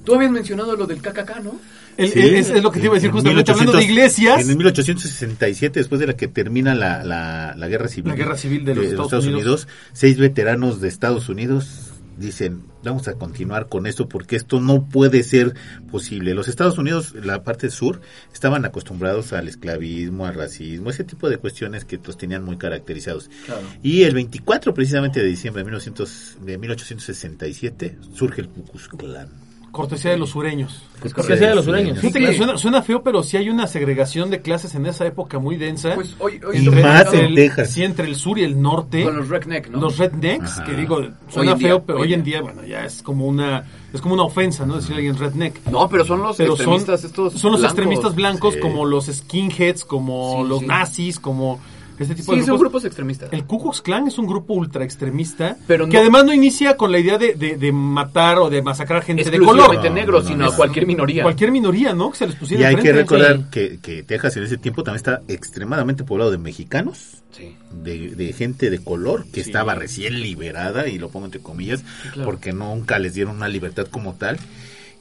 Tú 0.05 0.15
habías 0.15 0.31
mencionado 0.31 0.75
lo 0.77 0.85
del 0.85 1.01
KKK, 1.01 1.39
¿no? 1.43 1.59
el- 1.97 2.09
Sí. 2.11 2.19
el- 2.19 2.35
es, 2.35 2.49
es 2.51 2.61
lo 2.63 2.71
que 2.71 2.79
te 2.79 2.85
iba 2.85 2.93
a 2.93 2.95
decir 2.95 3.09
En 3.09 3.13
justamente, 3.15 3.51
hablando 3.51 3.71
de 3.73 3.77
1800 3.79 3.83
iglesias. 3.83 4.49
En 4.49 4.57
1867, 4.57 5.79
después 5.79 5.99
de 5.99 6.07
la 6.07 6.13
que 6.15 6.27
termina 6.27 6.75
la, 6.75 7.03
la, 7.03 7.53
la 7.57 7.67
guerra 7.67 7.87
civil. 7.87 8.11
La 8.11 8.15
guerra 8.15 8.37
civil 8.37 8.63
de 8.63 8.75
los 8.75 8.85
Estados 8.85 9.25
Unidos. 9.25 9.67
seis 9.93 10.17
veteranos 10.17 10.79
de 10.79 10.87
Estados 10.87 11.27
Unidos 11.27 11.91
dicen, 12.17 12.63
vamos 12.83 13.07
a 13.07 13.13
continuar 13.13 13.67
con 13.67 13.87
esto 13.87 14.09
porque 14.09 14.35
esto 14.35 14.59
no 14.59 14.87
puede 14.87 15.23
ser 15.23 15.53
posible. 15.91 16.33
Los 16.33 16.47
Estados 16.47 16.77
Unidos, 16.77 17.13
la 17.13 17.43
parte 17.43 17.69
sur, 17.69 18.01
estaban 18.33 18.65
acostumbrados 18.65 19.33
al 19.33 19.47
esclavismo, 19.47 20.25
al 20.25 20.35
racismo, 20.35 20.89
ese 20.89 21.03
tipo 21.03 21.29
de 21.29 21.37
cuestiones 21.37 21.85
que 21.85 21.99
los 22.03 22.17
tenían 22.17 22.43
muy 22.43 22.57
caracterizados. 22.57 23.29
Claro. 23.45 23.61
Y 23.83 24.03
el 24.03 24.13
24 24.13 24.73
precisamente 24.73 25.19
de 25.19 25.27
diciembre 25.27 25.61
de, 25.61 25.65
1900 25.65 26.37
de 26.41 26.57
1867 26.57 27.97
surge 28.13 28.41
el 28.41 28.49
Ku 28.49 28.63
Klux 28.65 28.87
Klan. 28.89 29.46
Cortesía 29.71 30.11
de 30.11 30.17
los 30.17 30.29
sureños. 30.31 30.81
Pues 30.99 31.13
cortesía 31.13 31.49
de 31.49 31.55
los 31.55 31.65
sureños. 31.65 31.99
Fíjate 31.99 32.19
Sí. 32.19 32.25
que 32.25 32.33
suena, 32.37 32.57
suena 32.57 32.81
feo, 32.81 33.03
pero 33.03 33.21
sí 33.21 33.37
hay 33.37 33.49
una 33.49 33.67
segregación 33.67 34.31
de 34.31 34.41
clases 34.41 34.73
en 34.73 34.85
esa 34.87 35.05
época 35.05 35.37
muy 35.37 35.55
densa. 35.55 35.93
Pues 35.93 36.15
hoy, 36.19 36.39
hoy 36.47 36.57
Y 36.57 36.69
más 36.69 37.13
en 37.13 37.35
Texas. 37.35 37.71
Sí, 37.71 37.83
entre 37.83 38.07
el 38.07 38.15
sur 38.15 38.39
y 38.39 38.43
el 38.43 38.59
norte. 38.59 39.03
con 39.03 39.17
los 39.17 39.29
redneck, 39.29 39.69
¿no? 39.69 39.79
Los 39.79 39.97
rednecks, 39.99 40.51
Ajá. 40.57 40.63
que 40.63 40.73
digo, 40.73 40.99
suena 41.29 41.53
día, 41.55 41.67
feo, 41.67 41.83
pero 41.85 41.99
hoy 41.99 42.07
hoy 42.07 42.13
en 42.15 42.23
día, 42.23 42.41
bueno, 42.41 42.63
ya 42.65 42.85
es 42.85 43.03
como 43.03 43.27
una 43.27 43.65
es 43.93 44.01
como 44.01 44.15
una 44.15 44.23
ofensa, 44.23 44.65
¿no? 44.65 44.75
Decirle 44.77 44.95
a 44.95 44.97
alguien 44.97 45.17
redneck. 45.17 45.65
No, 45.67 45.87
pero 45.89 46.03
son 46.05 46.21
los 46.23 46.35
Pero 46.37 46.55
son, 46.55 46.75
extremistas 46.75 47.03
estos 47.03 47.33
son 47.33 47.51
los 47.51 47.61
blancos. 47.61 47.63
extremistas 47.77 48.15
blancos 48.15 48.53
Sí. 48.55 48.59
como 48.59 48.85
los 48.85 49.05
skinheads, 49.05 49.85
como 49.85 50.41
Sí, 50.43 50.49
los 50.49 50.59
sí. 50.61 50.65
nazis, 50.65 51.19
como 51.19 51.59
este 52.03 52.15
tipo 52.15 52.33
Sí, 52.33 52.39
de 52.39 52.45
son 52.45 52.57
grupos. 52.59 52.85
extremistas. 52.85 53.31
El 53.33 53.45
Ku 53.45 53.61
Klux 53.61 53.81
Klan 53.81 54.07
es 54.07 54.17
un 54.17 54.27
grupo 54.27 54.53
ultra 54.53 54.83
extremista 54.83 55.57
Pero 55.67 55.87
que 55.89 55.97
además 55.97 56.25
no 56.25 56.33
inicia 56.33 56.77
con 56.77 56.91
la 56.91 56.99
idea 56.99 57.17
de, 57.17 57.33
de- 57.33 57.57
de 57.57 57.71
matar 57.71 58.37
o 58.39 58.49
de 58.49 58.61
masacrar 58.61 59.03
gente 59.03 59.29
de 59.29 59.39
color. 59.39 59.75
No, 59.75 59.89
negros, 59.89 60.23
no, 60.23 60.29
sino 60.29 60.45
no. 60.45 60.51
a 60.51 60.55
cualquier 60.55 60.85
minoría. 60.85 61.23
Cualquier 61.23 61.51
minoría, 61.51 61.93
¿no? 61.93 62.11
Que 62.11 62.17
se 62.17 62.27
les 62.27 62.35
pusiera 62.35 62.63
Y 62.63 62.75
hay 62.75 62.81
que 62.81 62.93
recordar 62.93 63.37
Sí. 63.37 63.43
que, 63.51 63.79
que 63.81 64.03
Texas 64.03 64.37
en 64.37 64.43
ese 64.43 64.57
tiempo 64.57 64.83
también 64.83 64.97
está 64.97 65.21
extremadamente 65.27 66.03
poblado 66.03 66.31
de 66.31 66.37
mexicanos, 66.37 67.23
Sí. 67.31 67.55
de, 67.71 68.15
de 68.15 68.33
gente 68.33 68.69
de 68.69 68.79
color 68.83 69.25
que 69.25 69.43
Sí. 69.43 69.49
estaba 69.49 69.75
recién 69.75 70.21
liberada, 70.21 70.87
y 70.87 70.97
lo 70.97 71.09
pongo 71.09 71.25
entre 71.25 71.41
comillas, 71.41 71.83
claro. 72.13 72.25
porque 72.29 72.53
nunca 72.53 72.99
les 72.99 73.13
dieron 73.13 73.35
una 73.35 73.47
libertad 73.47 73.87
como 73.89 74.13
tal. 74.15 74.37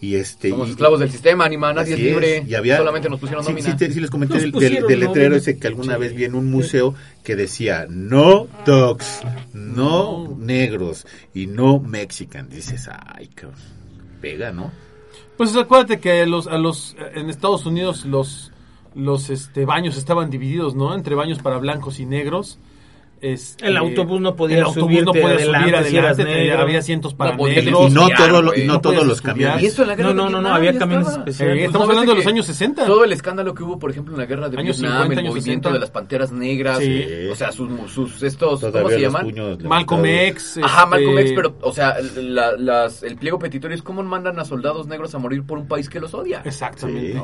Y 0.01 0.16
este 0.16 0.51
Somos 0.51 0.68
y- 0.68 0.70
esclavos 0.72 1.01
del 1.01 1.11
sistema, 1.11 1.44
anima, 1.47 1.72
nadie 1.72 1.94
es 1.94 2.01
libre. 2.01 2.44
y 2.47 2.55
había- 2.55 2.76
Solamente 2.76 3.09
nos 3.09 3.18
pusieron 3.18 3.42
sí, 3.44 3.51
nómina. 3.51 3.70
sí, 3.70 3.76
te- 3.76 3.90
sí 3.90 3.99
les 4.01 4.11
comenté 4.11 4.38
del, 4.38 4.53
del- 4.53 4.61
del 4.86 5.01
letrero 5.01 5.11
nómina. 5.30 5.36
ese 5.36 5.59
que 5.59 5.66
alguna 5.68 5.94
Sí. 5.94 6.01
vez 6.01 6.14
vi 6.14 6.24
en 6.24 6.34
un 6.34 6.51
museo 6.51 6.94
que 7.24 7.34
decía 7.34 7.86
no 7.88 8.47
dogs, 8.66 9.20
no 9.55 10.36
negros 10.38 11.07
y 11.34 11.47
no 11.47 11.80
mexican. 11.80 12.49
Dices, 12.49 12.88
ay, 12.92 13.28
cabrón, 13.28 13.59
pega, 14.20 14.53
¿no? 14.53 14.70
Pues 15.36 15.55
acuérdate 15.57 15.99
que 16.01 16.24
los, 16.26 16.47
a 16.47 16.59
los, 16.59 16.97
en 17.14 17.28
Estados 17.30 17.66
Unidos 17.66 18.05
los, 18.07 18.53
los 18.94 19.30
este, 19.30 19.64
baños 19.64 19.97
estaban 19.97 20.30
divididos, 20.30 20.74
¿no? 20.74 20.94
Entre 20.94 21.14
baños 21.14 21.38
para 21.40 21.59
blancos 21.59 22.01
y 22.01 22.07
negros. 22.07 22.59
Este, 23.21 23.67
El 23.67 23.77
autobús 23.79 24.21
no 24.21 24.37
podía 24.37 24.59
el 24.59 24.64
autobús 24.64 25.03
no 25.03 25.12
podía 25.12 25.27
adelante 25.29 25.71
subir 25.79 25.91
si 25.91 25.99
adelante, 25.99 26.25
negro. 26.25 26.59
había 26.61 26.79
asientos 26.81 27.14
para 27.14 27.35
No 27.35 27.47
negros. 27.47 27.91
y 27.91 27.95
no, 27.95 28.09
todo 28.14 28.43
lo- 28.43 28.55
y 28.55 28.64
no, 28.64 28.75
No 28.75 28.81
todos 28.83 29.07
los 29.07 29.23
camiones. 29.23 29.62
Y 29.62 29.67
esto 29.67 29.83
en 29.83 29.89
la 29.89 29.95
guerra 29.97 30.09
No, 30.11 30.14
no, 30.14 30.25
de 30.27 30.31
no, 30.33 30.41
no, 30.43 30.55
había 30.55 30.79
camiones 30.79 31.07
estaba. 31.09 31.25
especiales. 31.25 31.57
Eh, 31.57 31.64
estamos 31.64 31.89
hablando 31.89 32.12
de 32.12 32.19
los 32.19 32.27
años 32.27 32.47
60. 32.47 32.85
Todo 32.85 33.05
el 33.05 33.12
escándalo 33.12 33.55
que 33.55 33.62
hubo, 33.62 33.79
por 33.79 33.91
ejemplo, 33.91 34.12
en 34.14 34.21
la 34.21 34.27
guerra 34.27 34.49
de 34.51 34.59
Años 34.59 34.79
Vietnam, 34.81 35.03
50, 35.05 35.12
el 35.14 35.19
años 35.19 35.35
movimiento 35.35 35.69
60. 35.69 35.73
de 35.73 35.79
las 35.81 35.91
panteras 35.91 36.33
negras, 36.33 36.79
Sí. 36.79 37.05
o 37.33 37.35
sea, 37.35 37.53
sus, 37.53 37.71
sus 37.91 38.23
estos, 38.23 38.61
¿cómo 38.61 38.73
Todavía 38.73 38.89
se 38.91 38.95
los 38.95 39.03
llaman? 39.03 39.23
puños 39.23 39.64
Malcolm. 39.64 40.05
X. 40.07 40.59
Ajá, 40.62 40.83
este, 40.83 40.91
Malcolm 40.91 41.19
X, 41.19 41.33
pero, 41.35 41.57
o 41.62 41.73
sea, 41.73 41.97
la- 42.17 42.53
las, 42.57 43.03
el 43.03 43.17
pliego 43.17 43.39
petitorio 43.39 43.75
es 43.75 43.83
cómo 43.83 44.03
mandan 44.03 44.39
a 44.39 44.45
soldados 44.45 44.87
negros 44.87 45.14
a 45.14 45.19
morir 45.19 45.43
por 45.45 45.59
un 45.59 45.67
país 45.67 45.89
que 45.89 46.01
los 46.01 46.12
odia. 46.12 46.43
Exactamente. 46.45 47.14
Sí. 47.14 47.19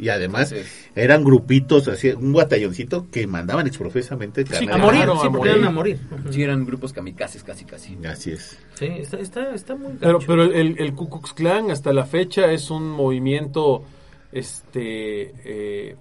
Y 0.00 0.08
además 0.08 0.50
Entonces- 0.52 0.88
eran 0.96 1.22
grupitos, 1.24 1.86
así, 1.88 2.08
un 2.10 2.32
batalloncito 2.32 3.06
que 3.10 3.26
mandaban 3.26 3.66
exprofesamente 3.66 4.44
Sí, 4.46 4.66
A 4.70 4.78
morir, 4.78 5.02
Claro, 5.02 5.20
sí, 5.20 5.26
a 5.26 5.30
porque 5.30 5.36
morir. 5.38 5.52
eran 5.56 5.64
a 5.66 5.70
morir. 5.70 5.98
Sí, 6.30 6.42
eran 6.42 6.64
grupos 6.64 6.92
kamikazes 6.92 7.44
casi, 7.44 7.64
casi. 7.64 7.96
Así 8.06 8.30
es. 8.32 8.58
Sí, 8.74 8.86
está, 8.86 9.18
está, 9.18 9.54
está 9.54 9.76
muy 9.76 9.92
Pero, 10.00 10.18
pero 10.26 10.44
el, 10.44 10.76
el 10.78 10.94
Ku 10.94 11.08
Klux 11.10 11.32
Klan 11.34 11.70
hasta 11.70 11.92
la 11.92 12.04
fecha 12.06 12.50
es 12.50 12.70
un 12.70 12.88
movimiento, 12.90 13.84
este, 14.32 15.32
eh, 15.44 15.96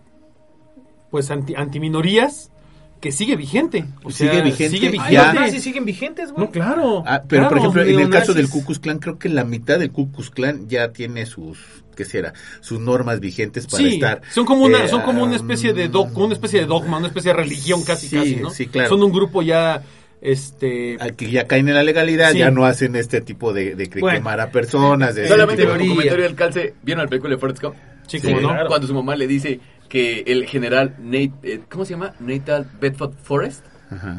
pues 1.12 1.30
anti, 1.32 1.56
antiminorías 1.56 2.52
que 3.02 3.12
sigue 3.12 3.36
vigente. 3.36 3.86
O 4.04 4.12
Sigue 4.12 4.32
sea, 4.32 4.44
vigente, 4.44 4.70
Sigue 4.78 4.90
vigente. 4.92 5.14
ya. 5.14 5.26
los 5.34 5.36
nazis 5.42 5.64
siguen 5.64 5.86
vigentes, 5.86 6.32
güey. 6.34 6.46
No, 6.48 6.52
claro. 6.52 7.04
Ah, 7.08 7.24
pero 7.28 7.44
claro. 7.44 7.50
por 7.50 7.58
ejemplo, 7.60 7.82
en 7.84 8.00
el 8.00 8.10
caso 8.10 8.34
del 8.34 8.50
Ku 8.50 8.64
Klux 8.66 8.80
Klan, 8.80 9.00
creo 9.00 9.18
que 9.18 9.30
la 9.30 9.46
mitad 9.46 9.80
del 9.80 9.92
Ku 9.92 10.12
Klux 10.12 10.30
Klan 10.30 10.68
ya 10.68 10.92
tiene 10.92 11.26
sus, 11.26 11.60
¿qué 12.00 12.06
será? 12.06 12.34
Sus 12.62 12.80
normas 12.80 13.20
vigentes 13.20 13.68
para 13.68 13.84
Sí, 13.84 13.96
estar. 13.96 14.22
son 14.34 14.46
como 14.46 14.64
una, 14.64 14.86
eh, 14.86 14.88
son 14.88 15.02
como 15.02 15.22
una 15.22 15.32
um, 15.34 15.36
especie 15.38 15.74
de 15.74 15.90
do- 15.90 16.08
como 16.14 16.26
una 16.26 16.34
especie 16.36 16.62
de 16.62 16.66
dogma, 16.66 16.98
una 16.98 17.08
especie 17.08 17.32
de 17.32 17.38
religión 17.38 17.84
casi 17.84 18.08
Sí, 18.08 18.16
casi, 18.16 18.36
¿no? 18.38 18.50
sí, 18.52 18.68
claro. 18.68 18.88
Son 18.90 19.04
un 19.04 19.12
grupo 19.12 19.42
ya 19.42 19.84
este 20.22 20.98
al 21.00 21.16
que 21.16 21.30
ya 21.30 21.46
caen 21.48 21.68
en 21.68 21.76
la 21.76 21.84
legalidad, 21.84 22.32
Sí. 22.32 22.40
ya 22.40 22.52
no 22.52 22.66
hacen 22.66 22.96
este 22.96 23.22
tipo 23.22 23.52
de, 23.54 23.76
de 23.76 23.90
Bueno. 24.00 24.18
quemar 24.18 24.40
a 24.40 24.50
personas. 24.52 25.16
De 25.16 25.28
Solamente 25.28 25.64
como 25.64 25.76
teoría. 25.76 25.96
comentario 25.96 26.24
del 26.24 26.36
calce, 26.36 26.74
¿vieron 26.84 27.04
el 27.04 27.10
película 27.10 27.36
de 27.36 27.40
Forrest 27.40 27.62
Gump? 27.62 27.76
sí, 28.08 28.20
Sí, 28.20 28.28
como 28.28 28.40
no. 28.42 28.50
claro. 28.50 28.68
Cuando 28.70 28.88
su 28.88 28.94
mamá 28.94 29.16
le 29.16 29.28
dice 29.28 29.60
que 29.88 30.24
el 30.28 30.46
general 30.46 30.96
Nate, 31.00 31.32
eh, 31.44 31.60
¿cómo 31.70 31.84
se 31.86 31.92
llama? 31.94 32.14
Natal 32.20 32.70
Bedford 32.80 33.14
Forrest. 33.24 33.66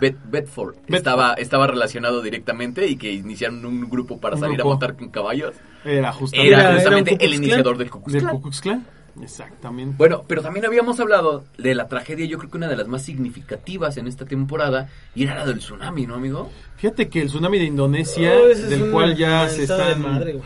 Bet- 0.00 0.16
Bedford 0.30 0.74
estaba, 0.88 1.34
estaba 1.34 1.66
relacionado 1.66 2.22
directamente 2.22 2.86
y 2.86 2.96
que 2.96 3.12
iniciaron 3.12 3.64
un 3.64 3.88
grupo 3.88 4.18
para 4.20 4.34
Un 4.34 4.40
salir 4.40 4.56
grupo. 4.56 4.70
a 4.70 4.72
montar 4.72 4.96
con 4.96 5.08
caballos. 5.10 5.54
Era 5.84 6.12
justamente 6.12 6.52
Era, 6.54 6.82
era 6.82 6.96
el 7.20 7.34
iniciador 7.34 7.78
del 7.78 7.90
Ku 7.90 8.00
Klux 8.02 8.12
del 8.12 8.22
Klan. 8.22 8.34
Ku 8.36 8.42
Klux 8.42 8.60
Klan. 8.60 8.86
Exactamente. 9.22 9.96
Bueno, 9.98 10.24
pero 10.26 10.40
también 10.42 10.64
habíamos 10.66 10.98
hablado 11.00 11.44
de 11.58 11.74
la 11.74 11.88
tragedia, 11.88 12.26
yo 12.26 12.38
creo 12.38 12.50
que 12.50 12.56
una 12.56 12.68
de 12.68 12.76
las 12.76 12.86
más 12.88 13.02
significativas 13.02 13.96
en 13.96 14.06
esta 14.06 14.24
temporada, 14.24 14.88
y 15.14 15.24
era 15.24 15.34
la 15.34 15.44
del 15.46 15.58
tsunami, 15.58 16.06
¿no, 16.06 16.14
amigo? 16.14 16.50
Fíjate 16.76 17.08
que 17.08 17.20
el 17.22 17.26
tsunami 17.28 17.58
de 17.58 17.64
Indonesia, 17.64 18.32
Oh, 18.40 18.48
es 18.48 18.68
del 18.70 18.90
cual 18.90 19.16
ya 19.16 19.48
se 19.48 19.64
están 19.64 20.00
madre, 20.02 20.40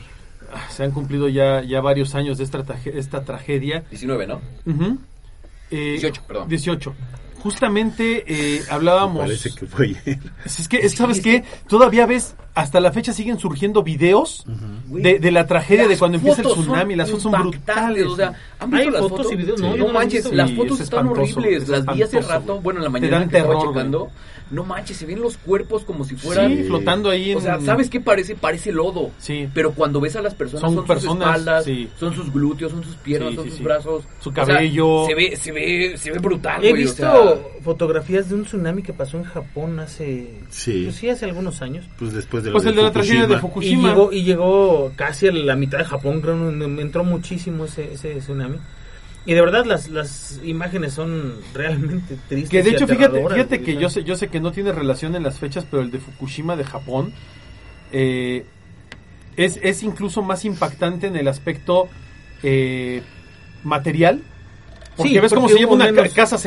ah, 0.53 0.67
se 0.71 0.83
han 0.83 0.91
cumplido 0.93 1.29
ya 1.29 1.63
ya 1.63 1.81
varios 1.81 2.15
años 2.15 2.39
de 2.39 2.45
esta, 2.45 2.63
traje- 2.65 2.99
esta 2.99 3.23
tragedia. 3.25 3.85
19, 3.91 4.27
¿no? 4.27 4.41
Ujú. 4.67 4.99
Eh, 5.71 5.93
18, 5.93 6.23
perdón. 6.27 6.49
18. 6.49 6.95
Justamente 7.45 8.25
eh, 8.27 8.63
hablábamos. 8.71 9.21
Parece 9.21 9.51
que 9.55 9.67
fue 9.67 9.85
ayer. 10.03 10.19
Es 10.47 10.67
que, 10.67 10.89
¿sabes 10.89 11.21
qué? 11.21 11.45
Todavía 11.69 12.07
ves, 12.07 12.37
hasta 12.55 12.81
la 12.81 12.91
fecha 12.91 13.13
siguen 13.13 13.39
surgiendo 13.39 13.83
videos 13.83 14.47
de, 14.87 15.19
de 15.19 15.31
la 15.31 15.47
tragedia 15.47 15.87
de 15.87 15.99
cuando 15.99 16.17
empieza 16.17 16.41
el 16.41 16.49
tsunami. 16.49 16.97
Las 16.97 17.11
fotos 17.11 17.25
son 17.25 17.33
brutales. 17.33 18.07
O 18.07 18.17
sea, 18.17 18.33
¿han 18.59 18.71
visto 18.71 18.91
las 18.91 19.01
fotos 19.03 19.17
fotos? 19.19 19.33
y 19.33 19.37
videos, 19.37 19.61
no, 19.61 19.77
no, 19.77 19.87
no 19.89 19.93
manches, 19.93 20.33
las 20.33 20.49
Sí, 20.49 20.57
fotos 20.57 20.79
es 20.79 20.85
están 20.85 21.07
horribles. 21.07 21.65
es 21.65 21.69
Las 21.69 21.85
vi 21.85 22.03
hace 22.03 22.23
rato, 22.23 22.63
bueno, 22.63 22.81
en 22.81 22.85
la 22.85 22.89
Te 22.89 22.93
mañana 22.93 23.19
dan 23.21 23.29
que 23.29 23.37
estaba 23.37 23.55
güey. 23.55 24.09
No 24.51 24.63
manches, 24.63 24.97
se 24.99 25.07
ven 25.07 25.21
los 25.21 25.37
cuerpos 25.39 25.85
como 25.85 26.05
si 26.05 26.17
fueran... 26.17 26.55
Sí, 26.57 26.65
flotando 26.65 27.09
ahí 27.11 27.33
en... 27.33 27.39
O 27.39 27.41
sea, 27.41 27.61
¿sabes 27.61 27.89
qué 27.89 27.99
parece? 28.01 28.35
Parece 28.35 28.73
lodo. 28.73 29.11
Sí. 29.19 29.49
Pero 29.55 29.73
cuando 29.73 30.01
ves 30.01 30.17
a 30.17 30.23
las 30.23 30.35
personas, 30.35 30.61
Son 30.61 30.75
son, 30.75 30.87
personas, 30.87 31.17
sus 31.17 31.27
espaldas, 31.27 31.65
sí. 31.65 31.89
son 31.99 32.15
sus 32.15 32.33
glúteos, 32.33 32.71
son 32.73 32.85
sus 32.85 32.97
piernas, 32.97 33.31
Sí, 33.31 33.37
son 33.37 33.49
sus 33.49 33.57
sí. 33.57 33.63
brazos. 33.63 34.05
Su 34.21 34.31
O 34.31 34.33
sea, 34.35 34.45
cabello. 34.45 35.07
se 35.07 35.15
ve, 35.15 35.37
se 35.37 35.51
ve, 35.53 35.95
se 35.97 36.13
ve 36.13 36.19
brutal, 36.19 36.63
He 36.65 36.71
güey, 36.71 36.83
o 36.83 36.87
visto 36.87 37.03
sea, 37.03 37.63
fotografías 37.63 38.29
de 38.29 38.35
un 38.35 38.45
tsunami 38.45 38.83
que 38.83 38.93
pasó 38.93 39.17
en 39.17 39.25
Japón 39.25 39.81
hace... 39.81 40.41
Sí. 40.51 40.83
pues 40.85 40.97
sí, 40.97 41.09
hace 41.09 41.25
algunos 41.25 41.63
años. 41.63 41.87
Pues 41.99 42.13
después 42.13 42.45
de 42.45 42.51
Pues 42.53 42.65
el 42.67 42.77
de 42.77 42.83
la 42.83 42.93
tragedia 42.93 43.27
de 43.27 43.39
Fukushima. 43.39 43.89
Y 43.89 43.91
llegó, 43.91 44.13
y 44.13 44.23
llegó 44.25 44.93
casi 44.97 45.29
a 45.29 45.33
la 45.33 45.57
mitad 45.57 45.79
de 45.79 45.85
Japón, 45.85 46.21
creo, 46.21 46.51
entró 46.51 47.03
muchísimo 47.03 47.65
ese, 47.65 47.95
ese 47.95 48.17
tsunami. 48.17 48.59
Y 49.27 49.33
de 49.33 49.41
verdad 49.41 49.65
las, 49.65 49.89
las 49.89 50.39
imágenes 50.45 50.93
son 50.95 51.37
realmente 51.55 52.17
tristes. 52.29 52.51
Que 52.51 52.63
de 52.63 52.71
y 52.71 52.75
hecho, 52.75 52.87
fíjate, 52.87 53.27
fíjate 53.27 53.63
que 53.63 53.77
yo 53.77 53.89
sé, 53.89 54.05
yo 54.05 54.17
sé 54.17 54.29
que 54.29 54.39
no 54.41 54.53
tiene 54.53 54.71
relación 54.73 55.15
en 55.17 55.23
las 55.23 55.39
fechas, 55.39 55.67
pero 55.71 55.83
el 55.83 55.91
de 55.91 55.99
Fukushima 55.99 56.57
de 56.57 56.65
Japón 56.65 57.13
eh, 57.91 58.45
es, 59.37 59.59
es 59.63 59.83
incluso 59.83 60.23
más 60.23 60.45
impactante 60.45 61.07
en 61.07 61.17
el 61.17 61.29
aspecto 61.29 61.89
eh, 62.43 63.03
material. 63.63 64.23
Porque 64.97 65.13
Sí, 65.15 65.19
ves 65.19 65.31
cómo 65.33 65.43
porque 65.47 65.55
se 65.55 65.59
lleva 65.61 65.73
una 65.73 65.87
menos- 65.87 66.15
casa 66.15 66.39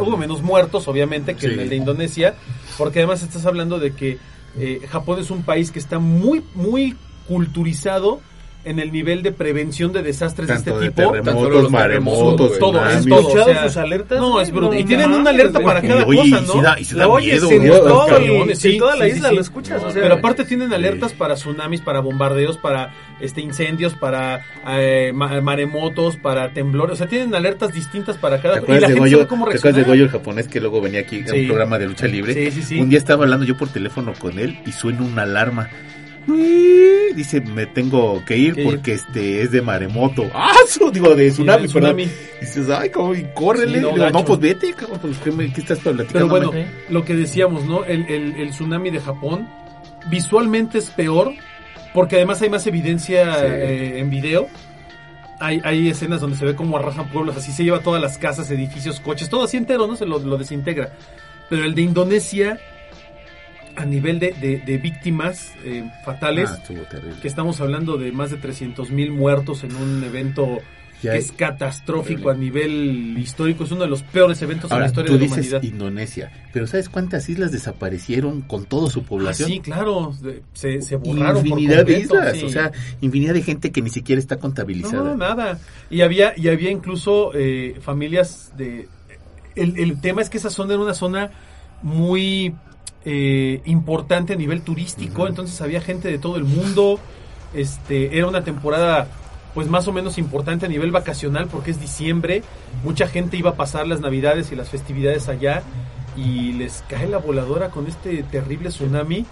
hubo 0.00 0.16
menos 0.16 0.42
muertos, 0.42 0.86
obviamente, 0.88 1.34
que 1.34 1.46
en 1.46 1.58
el 1.60 1.68
de 1.70 1.76
Indonesia, 1.76 2.34
porque 2.78 3.00
además 3.00 3.22
estás 3.22 3.46
hablando 3.46 3.80
de 3.80 3.92
que 3.92 4.18
eh, 4.58 4.80
Japón 4.88 5.18
es 5.20 5.30
un 5.30 5.42
país 5.42 5.70
que 5.72 5.78
está 5.80 5.98
muy, 5.98 6.44
muy 6.54 6.94
culturizado 7.26 8.20
en 8.66 8.78
el 8.80 8.92
nivel 8.92 9.22
de 9.22 9.32
prevención 9.32 9.92
de 9.92 10.02
desastres 10.02 10.48
Tanto 10.48 10.74
de 10.74 10.80
de 10.80 10.86
este 10.88 11.00
tipo. 11.02 11.12
terremotos, 11.12 11.42
Tanto 11.42 11.62
los 11.62 11.70
maremotos, 11.70 12.36
todo, 12.36 12.52
es 12.52 12.58
todo. 12.58 12.80
o 12.80 13.18
¿Escuchado 13.20 13.44
sea, 13.46 13.62
sus 13.68 13.76
alertas? 13.78 14.18
No, 14.18 14.40
es 14.40 14.50
brutal. 14.50 14.74
No 14.74 14.80
Y 14.80 14.84
tienen 14.84 15.12
una 15.12 15.30
alerta 15.30 15.60
para 15.60 15.80
cada 15.80 16.04
Oye, 16.04 16.30
cosa, 16.30 16.42
y 16.42 16.46
¿no? 16.46 16.62
da- 16.62 16.80
y 16.80 16.84
sí 16.84 16.94
da 16.94 17.00
La 17.00 17.08
oyes 17.08 17.42
miedo, 17.42 17.50
en 17.50 17.68
todo 17.88 18.18
en 18.18 18.56
sí, 18.56 18.76
toda 18.78 18.96
la 18.96 19.04
sí, 19.06 19.10
isla 19.12 19.28
sí. 19.30 19.34
lo 19.36 19.40
escuchas. 19.40 19.82
o 19.82 19.90
sea, 19.90 20.02
Pero 20.02 20.14
aparte 20.16 20.44
tienen 20.44 20.72
alertas 20.72 21.12
para 21.12 21.34
tsunamis, 21.36 21.80
para 21.80 22.00
bombardeos, 22.00 22.58
para 22.58 22.92
este 23.20 23.40
incendios, 23.40 23.94
para 23.94 24.44
eh, 24.68 25.12
ma- 25.14 25.40
maremotos, 25.40 26.16
para 26.16 26.52
temblores. 26.52 26.94
O 26.94 26.96
sea, 26.96 27.06
tienen 27.06 27.34
alertas 27.34 27.72
distintas 27.72 28.16
para 28.18 28.36
¿Te 28.36 28.42
cada 28.42 28.54
y 28.56 28.58
acuerdas, 28.58 28.82
la 28.82 28.88
de 28.88 28.94
gente 28.94 29.00
Goyo, 29.08 29.16
sabe 29.18 29.28
cómo 29.28 29.44
¿Te 29.44 29.50
acuerdas 29.50 29.62
de 29.62 29.70
reaccionar. 29.70 29.88
Goyo, 29.90 30.04
el 30.04 30.10
japonés 30.10 30.48
que 30.48 30.60
luego 30.60 30.80
venía 30.80 31.00
aquí 31.00 31.24
a 31.30 31.32
un 31.34 31.46
programa 31.46 31.78
de 31.78 31.86
lucha 31.86 32.06
libre? 32.06 32.34
Sí, 32.34 32.50
sí, 32.50 32.62
sí. 32.62 32.80
Un 32.80 32.88
día 32.88 32.98
estaba 32.98 33.22
hablando 33.24 33.46
yo 33.46 33.56
por 33.56 33.68
teléfono 33.68 34.12
con 34.18 34.38
él 34.38 34.58
y 34.66 34.72
suena 34.72 35.02
una 35.02 35.22
alarma. 35.22 35.68
Uy, 36.28 37.12
Dice, 37.14 37.40
me 37.40 37.66
tengo 37.66 38.22
que 38.24 38.36
ir 38.36 38.54
Que 38.54 38.60
ir. 38.62 38.66
porque 38.66 38.92
este 38.94 39.42
es 39.42 39.50
de 39.52 39.62
maremoto. 39.62 40.28
¡Ah! 40.34 40.54
su- 40.68 40.90
Digo, 40.90 41.14
de 41.14 41.30
tsunami, 41.30 41.66
de 41.66 41.72
perdón. 41.72 41.96
tsunami. 41.96 42.10
Dices, 42.40 42.68
ay, 42.70 42.90
cómo, 42.90 43.14
y 43.14 43.24
córrele. 43.34 43.74
Sí, 43.78 43.80
no, 43.80 43.92
Digo, 43.92 44.10
no, 44.10 44.24
pues 44.24 44.40
vete, 44.40 44.72
cabrón, 44.74 44.98
pues, 45.00 45.18
¿qué, 45.18 45.30
me- 45.30 45.52
qué 45.52 45.60
estás 45.60 45.78
platicando? 45.78 46.12
Pero 46.12 46.28
bueno, 46.28 46.52
¿eh? 46.54 46.66
lo 46.90 47.04
que 47.04 47.14
decíamos, 47.14 47.64
¿no? 47.64 47.84
El, 47.84 48.06
el, 48.10 48.34
el 48.36 48.50
tsunami 48.50 48.90
de 48.90 49.00
Japón 49.00 49.48
visualmente 50.10 50.78
es 50.78 50.90
peor 50.90 51.32
porque 51.94 52.16
además 52.16 52.42
hay 52.42 52.50
más 52.50 52.66
evidencia 52.66 53.34
Sí. 53.36 53.40
eh, 53.46 53.98
en 54.00 54.10
video. 54.10 54.48
Hay, 55.38 55.60
hay 55.64 55.88
escenas 55.90 56.20
donde 56.22 56.36
se 56.36 56.44
ve 56.46 56.54
cómo 56.54 56.76
arrasan 56.78 57.08
pueblos, 57.10 57.36
así 57.36 57.52
se 57.52 57.62
lleva 57.62 57.80
todas 57.80 58.00
las 58.00 58.16
casas, 58.18 58.50
edificios, 58.50 59.00
coches, 59.00 59.28
todo 59.28 59.44
así 59.44 59.56
entero, 59.58 59.86
¿no? 59.86 59.94
Se 59.96 60.06
lo, 60.06 60.18
lo 60.18 60.38
desintegra. 60.38 60.92
Pero 61.50 61.64
el 61.64 61.74
de 61.74 61.82
Indonesia, 61.82 62.58
a 63.76 63.84
nivel 63.84 64.18
de, 64.18 64.32
de- 64.32 64.58
de 64.58 64.78
víctimas 64.78 65.52
eh, 65.64 65.84
fatales, 66.04 66.50
Ah, 66.50 66.62
que 67.22 67.28
estamos 67.28 67.60
hablando 67.60 67.96
de 67.96 68.12
más 68.12 68.30
de 68.30 68.36
300 68.38 68.90
mil 68.90 69.12
muertos 69.12 69.64
en 69.64 69.74
un 69.76 70.02
evento 70.02 70.58
Ya 71.02 71.12
que 71.12 71.18
es 71.18 71.30
catastrófico 71.32 72.30
a 72.30 72.34
nivel 72.34 73.16
histórico, 73.18 73.64
es 73.64 73.70
uno 73.72 73.82
de 73.82 73.88
los 73.88 74.02
peores 74.02 74.40
eventos 74.40 74.70
en 74.70 74.74
Ahora, 74.74 74.86
la 74.86 74.88
historia 74.90 75.08
tú 75.08 75.12
de 75.14 75.18
la 75.18 75.24
dices 75.36 75.52
humanidad. 75.52 75.62
Indonesia, 75.74 76.32
pero 76.54 76.66
¿sabes 76.66 76.88
cuántas 76.88 77.28
islas 77.28 77.52
desaparecieron 77.52 78.40
con 78.40 78.64
toda 78.64 78.88
su 78.90 79.00
Ah, 79.00 79.04
población? 79.06 79.48
sí, 79.50 79.60
claro, 79.60 80.12
se, 80.54 80.80
se 80.80 80.96
borraron 80.96 81.34
por 81.46 81.60
infinidad 81.60 81.84
de 81.84 81.98
islas, 82.00 82.38
sí. 82.38 82.44
o 82.44 82.48
sea, 82.48 82.72
infinidad 83.02 83.34
de 83.34 83.42
gente 83.42 83.70
que 83.72 83.82
ni 83.82 83.90
siquiera 83.90 84.18
está 84.18 84.38
contabilizada. 84.38 85.02
no, 85.10 85.16
nada. 85.16 85.58
Y 85.90 86.00
había 86.00 86.32
y 86.34 86.48
había 86.48 86.70
incluso 86.70 87.32
eh, 87.34 87.76
familias 87.82 88.52
de 88.56 88.88
el, 89.54 89.78
el 89.78 90.00
tema 90.00 90.22
es 90.22 90.30
que 90.30 90.38
esa 90.38 90.48
zona 90.50 90.72
era 90.74 90.82
una 90.82 90.94
zona 90.94 91.30
muy 91.82 92.54
eh, 93.08 93.60
importante 93.64 94.32
a 94.32 94.36
nivel 94.36 94.60
turístico, 94.62 95.26
entonces 95.28 95.60
había 95.62 95.80
gente 95.80 96.08
de 96.08 96.18
todo 96.18 96.36
el 96.36 96.44
mundo. 96.44 96.98
Este, 97.54 98.18
era 98.18 98.26
una 98.26 98.42
temporada 98.44 99.08
pues 99.54 99.68
más 99.68 99.88
o 99.88 99.92
menos 99.92 100.18
importante 100.18 100.66
a 100.66 100.68
nivel 100.68 100.90
vacacional 100.90 101.46
porque 101.50 101.70
es 101.70 101.80
diciembre, 101.80 102.42
mucha 102.84 103.06
gente 103.08 103.38
iba 103.38 103.50
a 103.50 103.54
pasar 103.54 103.86
las 103.86 104.00
navidades 104.00 104.52
y 104.52 104.56
las 104.56 104.68
festividades 104.68 105.28
allá 105.28 105.62
y 106.14 106.52
les 106.52 106.84
cae 106.88 107.08
la 107.08 107.16
voladora 107.18 107.70
con 107.70 107.86
este 107.86 108.22
terrible 108.24 108.68
tsunami 108.68 109.24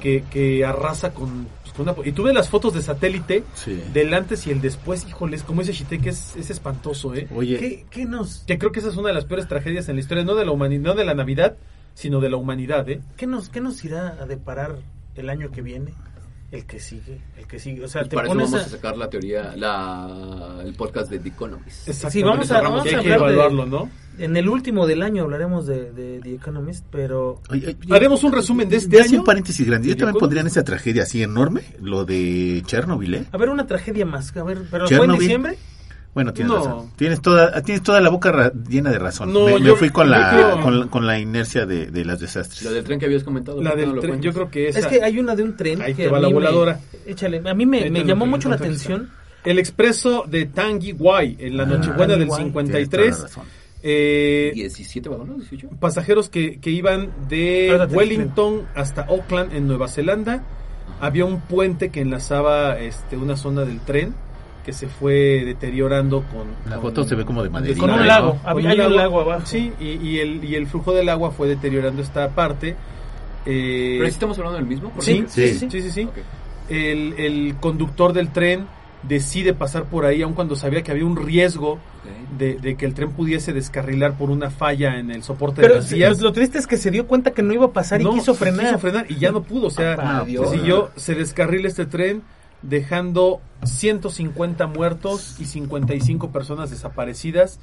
que, 0.00 0.24
que 0.30 0.64
arrasa 0.64 1.12
con, 1.12 1.46
pues, 1.62 1.74
con 1.74 1.86
una... 1.88 2.08
Y 2.08 2.12
tuve 2.12 2.32
las 2.32 2.48
fotos 2.48 2.72
de 2.72 2.80
satélite 2.80 3.44
Sí. 3.54 3.82
del 3.92 4.14
antes 4.14 4.46
y 4.46 4.50
el 4.50 4.62
después, 4.62 5.04
híjoles, 5.06 5.42
como 5.42 5.60
dice 5.60 5.74
Shiteke, 5.74 6.08
es, 6.08 6.34
es 6.36 6.48
espantoso, 6.48 7.14
¿eh? 7.14 7.28
Oye, 7.34 7.58
¿Qué, 7.58 7.86
qué 7.90 8.04
nos, 8.06 8.44
Que 8.46 8.56
creo 8.56 8.72
que 8.72 8.78
esa 8.80 8.88
es 8.88 8.96
una 8.96 9.08
de 9.08 9.14
las 9.14 9.26
peores 9.26 9.46
tragedias 9.48 9.88
en 9.90 9.96
la 9.96 10.00
historia, 10.00 10.24
no 10.24 10.34
de 10.36 10.46
la 10.46 10.52
humanidad, 10.52 10.80
no 10.82 10.94
de 10.94 11.04
la 11.04 11.12
Navidad, 11.14 11.56
sino 11.96 12.20
de 12.20 12.28
la 12.30 12.36
humanidad, 12.36 12.86
¿eh? 12.90 13.00
qué, 13.16 13.26
nos, 13.26 13.48
¿Qué 13.48 13.60
nos 13.60 13.82
irá 13.84 14.16
a 14.20 14.26
deparar 14.26 14.76
el 15.14 15.30
año 15.30 15.50
que 15.50 15.62
viene? 15.62 15.94
El 16.52 16.64
que 16.64 16.78
sigue, 16.78 17.20
el 17.36 17.46
que 17.48 17.58
sigue. 17.58 17.84
O 17.84 17.88
sea, 17.88 18.02
Y 18.04 18.08
te 18.08 18.14
para 18.14 18.28
eso 18.28 18.34
pones 18.36 18.50
vamos 18.52 18.64
a... 18.64 18.68
a 18.68 18.70
sacar 18.70 18.96
la 18.96 19.10
teoría, 19.10 19.56
la, 19.56 20.60
el 20.64 20.74
podcast 20.74 21.10
de 21.10 21.18
The 21.18 21.30
Economist. 21.30 21.88
Sí, 21.90 22.22
vamos 22.22 22.50
a- 22.52 22.60
vamos 22.60 22.80
a 22.82 22.84
hay 22.84 22.90
que 22.90 22.96
hablar 23.12 23.18
de- 23.30 23.34
evaluarlo, 23.34 23.66
¿no? 23.66 23.90
En 24.18 24.36
el 24.36 24.48
último 24.48 24.86
del 24.86 25.02
año 25.02 25.24
hablaremos 25.24 25.66
de, 25.66 25.90
de 25.92 26.20
The 26.20 26.34
Economist, 26.36 26.84
pero... 26.90 27.42
oye, 27.50 27.76
oye, 27.82 27.94
Haremos 27.96 28.22
un 28.24 28.32
resumen 28.32 28.68
de 28.68 28.76
este 28.76 29.00
año. 29.02 29.18
un 29.18 29.24
paréntesis 29.24 29.66
grande. 29.66 29.88
Yo 29.88 29.94
¿De 29.94 30.00
también 30.00 30.20
pondría 30.20 30.40
en 30.42 30.46
esa 30.46 30.62
tragedia 30.62 31.02
así 31.02 31.20
enorme, 31.22 31.62
lo 31.82 32.04
de 32.04 32.62
Chernobyl, 32.64 33.14
¿eh? 33.14 33.24
A 33.32 33.36
ver, 33.38 33.48
una 33.48 33.66
tragedia 33.66 34.06
más. 34.06 34.34
A 34.36 34.44
ver, 34.44 34.62
¿pero 34.70 34.86
fue 34.86 34.96
en 34.96 35.00
Chernobyl. 35.00 35.20
diciembre? 35.20 35.58
Bueno, 36.16 36.32
tienes 36.32 36.52
No. 36.52 36.58
razón. 36.58 36.90
Tienes 36.96 37.20
toda, 37.22 37.62
tienes 37.62 37.82
toda 37.84 38.00
la 38.00 38.08
boca 38.10 38.32
ra- 38.32 38.52
llena 38.68 38.90
de 38.90 38.98
razón. 38.98 39.32
No, 39.32 39.44
me, 39.44 39.60
me 39.60 39.66
yo- 39.66 39.76
fui 39.76 39.90
con 39.90 40.10
la, 40.10 40.30
creo- 40.32 40.60
con, 40.62 40.80
la- 40.80 40.86
con 40.86 41.06
la 41.06 41.18
inercia 41.20 41.64
de, 41.66 41.86
de 41.86 42.04
las 42.04 42.18
desastres. 42.18 42.62
La 42.64 42.70
del 42.72 42.82
tren 42.82 42.98
que 42.98 43.04
habías 43.06 43.22
comentado. 43.22 43.62
La 43.62 43.70
¿por 43.70 43.78
qué 43.78 43.86
no 43.86 43.92
del 43.92 44.00
tren, 44.00 44.20
yo 44.22 44.32
creo 44.32 44.50
que 44.50 44.68
esa... 44.68 44.78
Es 44.80 44.86
que 44.88 45.02
hay 45.04 45.18
una 45.20 45.36
de 45.36 45.42
un 45.44 45.56
tren 45.56 45.80
Ahí 45.82 45.94
que 45.94 46.04
te 46.04 46.08
va 46.08 46.16
a 46.18 46.20
la 46.22 46.26
mí 46.28 46.32
me- 46.34 46.40
voladora. 46.40 46.80
échale, 47.06 47.42
a 47.48 47.54
mí 47.54 47.66
me, 47.66 47.90
llamó 48.04 48.26
mucho 48.26 48.48
la 48.48 48.56
atención. 48.56 49.10
El 49.44 49.60
expreso 49.60 50.24
de 50.26 50.46
Tangi 50.46 50.90
Guay 50.92 51.36
en 51.38 51.56
la 51.56 51.62
Ah, 51.62 51.66
Nochebuena 51.66 52.16
del 52.16 52.26
Guay. 52.26 52.50
Tienes 52.50 52.52
toda 52.52 52.62
53. 52.80 53.16
la 53.18 53.22
razón. 53.24 53.44
Eh, 53.82 54.50
17 54.54 55.08
vagones, 55.08 55.36
18. 55.50 55.68
pasajeros 55.78 56.28
que, 56.28 56.58
que 56.60 56.70
iban 56.70 57.10
de 57.28 57.68
Ahora 57.70 57.86
te 57.86 57.94
Wellington 57.94 58.62
hasta 58.74 59.02
Auckland 59.02 59.54
en 59.54 59.68
Nueva 59.68 59.86
Zelanda. 59.86 60.42
Había 60.98 61.26
un 61.26 61.40
puente 61.42 61.90
que 61.90 62.00
enlazaba 62.00 62.78
este, 62.80 63.16
una 63.16 63.36
zona 63.36 63.64
del 63.64 63.80
tren 63.80 64.14
que 64.66 64.72
se 64.72 64.88
fue 64.88 65.44
deteriorando 65.46 66.24
con... 66.24 66.48
La 66.68 66.76
con- 66.76 66.82
foto 66.90 67.04
se 67.04 67.14
ve 67.14 67.24
como 67.24 67.42
de 67.42 67.48
maderita. 67.50 67.78
Con 67.80 67.90
un 67.90 67.96
¿no? 68.00 68.04
lago. 68.04 68.32
Con 68.42 68.50
Había- 68.66 68.86
un 68.88 68.96
lago 68.96 69.20
abajo. 69.20 69.46
Sí, 69.46 69.72
y, 69.80 69.90
y 70.06 70.18
el, 70.18 70.44
y 70.44 70.56
el 70.56 70.66
flujo 70.66 70.92
del 70.92 71.08
agua 71.08 71.30
fue 71.30 71.46
deteriorando 71.46 72.02
esta 72.02 72.28
parte. 72.30 72.74
Eh, 73.46 73.94
Pero 73.98 74.06
estamos 74.08 74.36
hablando 74.38 74.58
del 74.58 74.66
mismo. 74.66 74.90
¿Por 74.90 75.04
sí, 75.04 75.22
qué? 75.22 75.28
sí, 75.54 75.70
Sí. 75.70 75.82
sí, 75.82 75.90
sí. 75.92 76.08
El, 76.68 77.14
el 77.16 77.54
conductor 77.60 78.12
del 78.12 78.30
tren 78.30 78.66
decide 79.04 79.54
pasar 79.54 79.84
por 79.84 80.04
ahí, 80.04 80.22
aun 80.22 80.32
cuando 80.34 80.56
sabía 80.56 80.82
que 80.82 80.90
había 80.90 81.06
un 81.06 81.14
riesgo 81.16 81.78
de, 82.36 82.54
de 82.54 82.74
que 82.76 82.86
el 82.86 82.94
tren 82.94 83.12
pudiese 83.12 83.52
descarrilar 83.52 84.18
por 84.18 84.30
una 84.30 84.50
falla 84.50 84.98
en 84.98 85.12
el 85.12 85.22
soporte 85.22 85.60
Pero 85.62 85.74
de 85.74 85.80
las 85.80 85.92
vías. 85.92 86.20
lo 86.20 86.32
triste 86.32 86.58
es 86.58 86.66
que 86.66 86.76
se 86.76 86.90
dio 86.90 87.06
cuenta 87.06 87.30
que 87.30 87.42
no 87.42 87.54
iba 87.54 87.66
a 87.66 87.72
pasar 87.72 88.00
No, 88.00 88.10
y 88.10 88.14
quiso 88.18 88.34
frenar. 88.34 88.66
quiso 88.66 88.78
frenar 88.80 89.06
y 89.08 89.14
ya 89.16 89.30
no 89.30 89.44
pudo. 89.44 89.68
O 89.68 89.70
sea, 89.70 89.94
Papá 89.94 90.24
siguió, 90.50 90.90
se 90.96 91.14
descarrila 91.14 91.68
este 91.68 91.86
tren, 91.86 92.22
dejando 92.62 93.40
150 93.64 94.66
muertos 94.66 95.36
y 95.38 95.44
55 95.46 96.30
personas 96.30 96.70
desaparecidas 96.70 97.58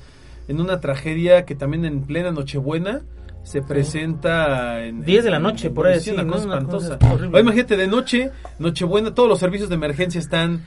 en 0.47 0.59
una 0.59 0.79
tragedia 0.81 1.45
que 1.45 1.55
también 1.55 1.85
en 1.85 2.01
plena 2.03 2.31
Nochebuena 2.31 3.01
se 3.43 3.61
presenta 3.61 4.85
en 4.85 5.03
10 5.03 5.23
de 5.25 5.29
la 5.31 5.39
noche, 5.39 5.69
por 5.69 5.87
ahí, 5.87 5.99
sí, 5.99 6.05
sí, 6.05 6.11
una 6.11 6.23
¿no? 6.23 6.33
cosa 6.33 6.45
Una 6.45 6.63
cosa 6.65 6.93
espantosa. 6.93 7.39
imagínate 7.39 7.75
de 7.77 7.87
noche, 7.87 8.31
Nochebuena, 8.59 9.13
todos 9.13 9.27
los 9.27 9.39
servicios 9.39 9.67
de 9.69 9.75
emergencia 9.75 10.19
están 10.19 10.63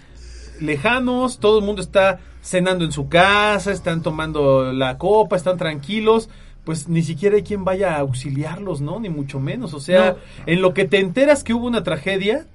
lejanos, 0.61 1.39
todo 1.39 1.59
el 1.59 1.64
mundo 1.64 1.83
está 1.83 2.18
cenando 2.43 2.85
en 2.85 2.93
su 2.93 3.09
casa, 3.09 3.72
están 3.72 4.03
tomando 4.03 4.72
la 4.72 4.99
copa, 4.99 5.37
están 5.37 5.57
tranquilos, 5.57 6.29
pues 6.64 6.89
ni 6.89 7.03
siquiera 7.03 7.37
hay 7.37 7.43
quien 7.43 7.64
vaya 7.64 7.95
a 7.97 8.01
auxiliarlos, 8.01 8.81
¿no? 8.81 8.99
Ni 9.01 9.09
mucho 9.09 9.41
menos. 9.41 9.72
O 9.74 9.81
sea, 9.81 10.12
No. 10.12 10.16
en 10.47 10.62
lo 10.62 10.74
que 10.74 10.85
te 10.85 10.99
enteras 11.01 11.45
que 11.45 11.55
hubo 11.55 11.66
una 11.66 11.83
tragedia, 11.83 12.47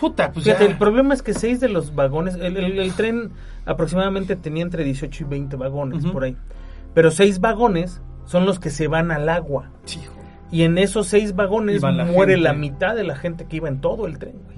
puta, 0.00 0.30
pues 0.32 0.44
Fíjate, 0.44 0.64
ya. 0.64 0.70
el 0.70 0.78
problema 0.78 1.14
es 1.14 1.22
que 1.22 1.34
seis 1.34 1.60
de 1.60 1.68
los 1.68 1.94
vagones, 1.94 2.34
el, 2.36 2.56
el- 2.56 2.78
el 2.78 2.92
tren 2.94 3.30
aproximadamente 3.66 4.36
tenía 4.36 4.62
entre 4.62 4.84
18 4.84 5.24
y 5.24 5.26
20 5.28 5.56
vagones 5.56 6.04
por 6.06 6.24
ahí. 6.24 6.36
Pero 6.94 7.10
seis 7.10 7.40
vagones 7.40 8.00
son 8.24 8.46
los 8.46 8.58
que 8.58 8.70
se 8.70 8.88
van 8.88 9.10
al 9.10 9.28
agua. 9.28 9.70
Sí. 9.84 10.00
Y 10.50 10.62
en 10.62 10.78
esos 10.78 11.06
seis 11.08 11.34
vagones 11.36 11.82
la 11.82 12.04
muere 12.04 12.32
gente. 12.34 12.48
la 12.48 12.54
mitad 12.54 12.94
de 12.96 13.04
la 13.04 13.16
gente 13.16 13.44
que 13.46 13.56
iba 13.56 13.68
en 13.68 13.80
todo 13.82 14.06
el 14.06 14.18
tren, 14.18 14.36
güey. 14.44 14.56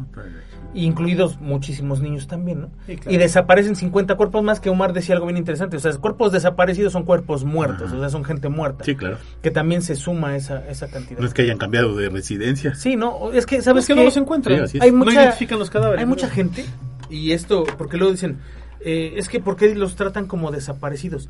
Incluidos 0.72 1.40
muchísimos 1.40 2.00
niños 2.00 2.28
también, 2.28 2.60
¿no? 2.60 2.70
Sí, 2.86 2.96
claro. 2.96 3.10
Y 3.12 3.18
desaparecen 3.18 3.74
50 3.74 4.14
cuerpos 4.14 4.42
más 4.42 4.60
que 4.60 4.70
Omar 4.70 4.92
decía 4.92 5.14
algo 5.14 5.26
bien 5.26 5.36
interesante. 5.36 5.76
O 5.76 5.80
sea, 5.80 5.92
cuerpos 5.94 6.30
desaparecidos 6.30 6.92
son 6.92 7.04
cuerpos 7.04 7.44
muertos, 7.44 7.88
Ajá. 7.88 7.96
o 7.96 8.00
sea, 8.00 8.08
son 8.08 8.24
gente 8.24 8.48
muerta. 8.48 8.84
Sí, 8.84 8.94
claro. 8.94 9.18
Que 9.42 9.50
también 9.50 9.82
se 9.82 9.96
suma 9.96 10.36
esa, 10.36 10.68
esa 10.68 10.88
cantidad. 10.88 11.18
No 11.20 11.26
es 11.26 11.34
que 11.34 11.42
hayan 11.42 11.58
cambiado 11.58 11.96
de 11.96 12.08
residencia. 12.08 12.74
Sí, 12.74 12.94
no, 12.96 13.32
es 13.32 13.46
que, 13.46 13.62
¿sabes 13.62 13.84
Es 13.84 13.88
que 13.88 13.94
qué? 13.94 14.00
no 14.00 14.04
los 14.04 14.16
encuentran. 14.16 14.58
Sí, 14.58 14.62
así 14.64 14.78
es. 14.78 14.84
Hay 14.84 14.92
no 14.92 14.98
mucha, 14.98 15.24
identifican 15.24 15.58
los 15.58 15.70
cadáveres. 15.70 15.98
Hay 16.00 16.06
¿no? 16.06 16.10
mucha 16.10 16.30
gente, 16.30 16.64
y 17.08 17.32
esto, 17.32 17.64
porque 17.76 17.96
luego 17.96 18.12
dicen, 18.12 18.38
eh, 18.80 19.14
es 19.16 19.28
que 19.28 19.40
¿por 19.40 19.56
qué 19.56 19.74
los 19.74 19.96
tratan 19.96 20.26
como 20.26 20.50
desaparecidos? 20.50 21.28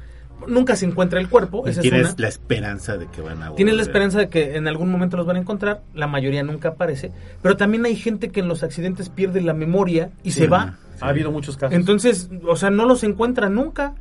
Nunca 0.49 0.77
se 0.77 0.87
encuentra 0.87 1.21
el 1.21 1.29
cuerpo, 1.29 1.63
Y 1.67 1.71
esa 1.71 1.81
es 1.81 1.83
tienes 1.83 2.07
una. 2.09 2.15
la 2.19 2.29
esperanza 2.29 2.97
de 2.97 3.07
que 3.09 3.21
van 3.21 3.43
a 3.43 3.55
Tienes 3.55 3.75
la 3.75 3.79
volver. 3.83 3.91
esperanza 3.91 4.19
de 4.19 4.29
que 4.29 4.57
en 4.57 4.67
algún 4.69 4.91
momento 4.91 5.17
los 5.17 5.27
van 5.27 5.37
a 5.37 5.41
encontrar, 5.41 5.83
la 5.95 6.07
mayoría 6.07 6.43
nunca 6.43 6.71
aparece, 6.71 7.13
pero 7.43 7.57
también 7.57 7.85
hay 7.85 7.97
gente 7.97 8.31
que 8.31 8.41
en 8.41 8.49
los 8.49 8.63
accidentes 8.63 9.09
pierde 9.09 9.41
la 9.41 9.55
memoria 9.55 10.11
y 10.23 10.31
Sí, 10.33 10.41
se 10.41 10.47
va. 10.49 10.77
sí. 10.95 10.99
Ha 11.03 11.09
habido 11.09 11.31
muchos 11.31 11.57
casos. 11.57 11.75
Entonces, 11.77 12.29
o 12.47 12.57
sea, 12.57 12.71
no 12.71 12.85
los 12.87 13.03
encuentra 13.05 13.49
nunca. 13.49 13.95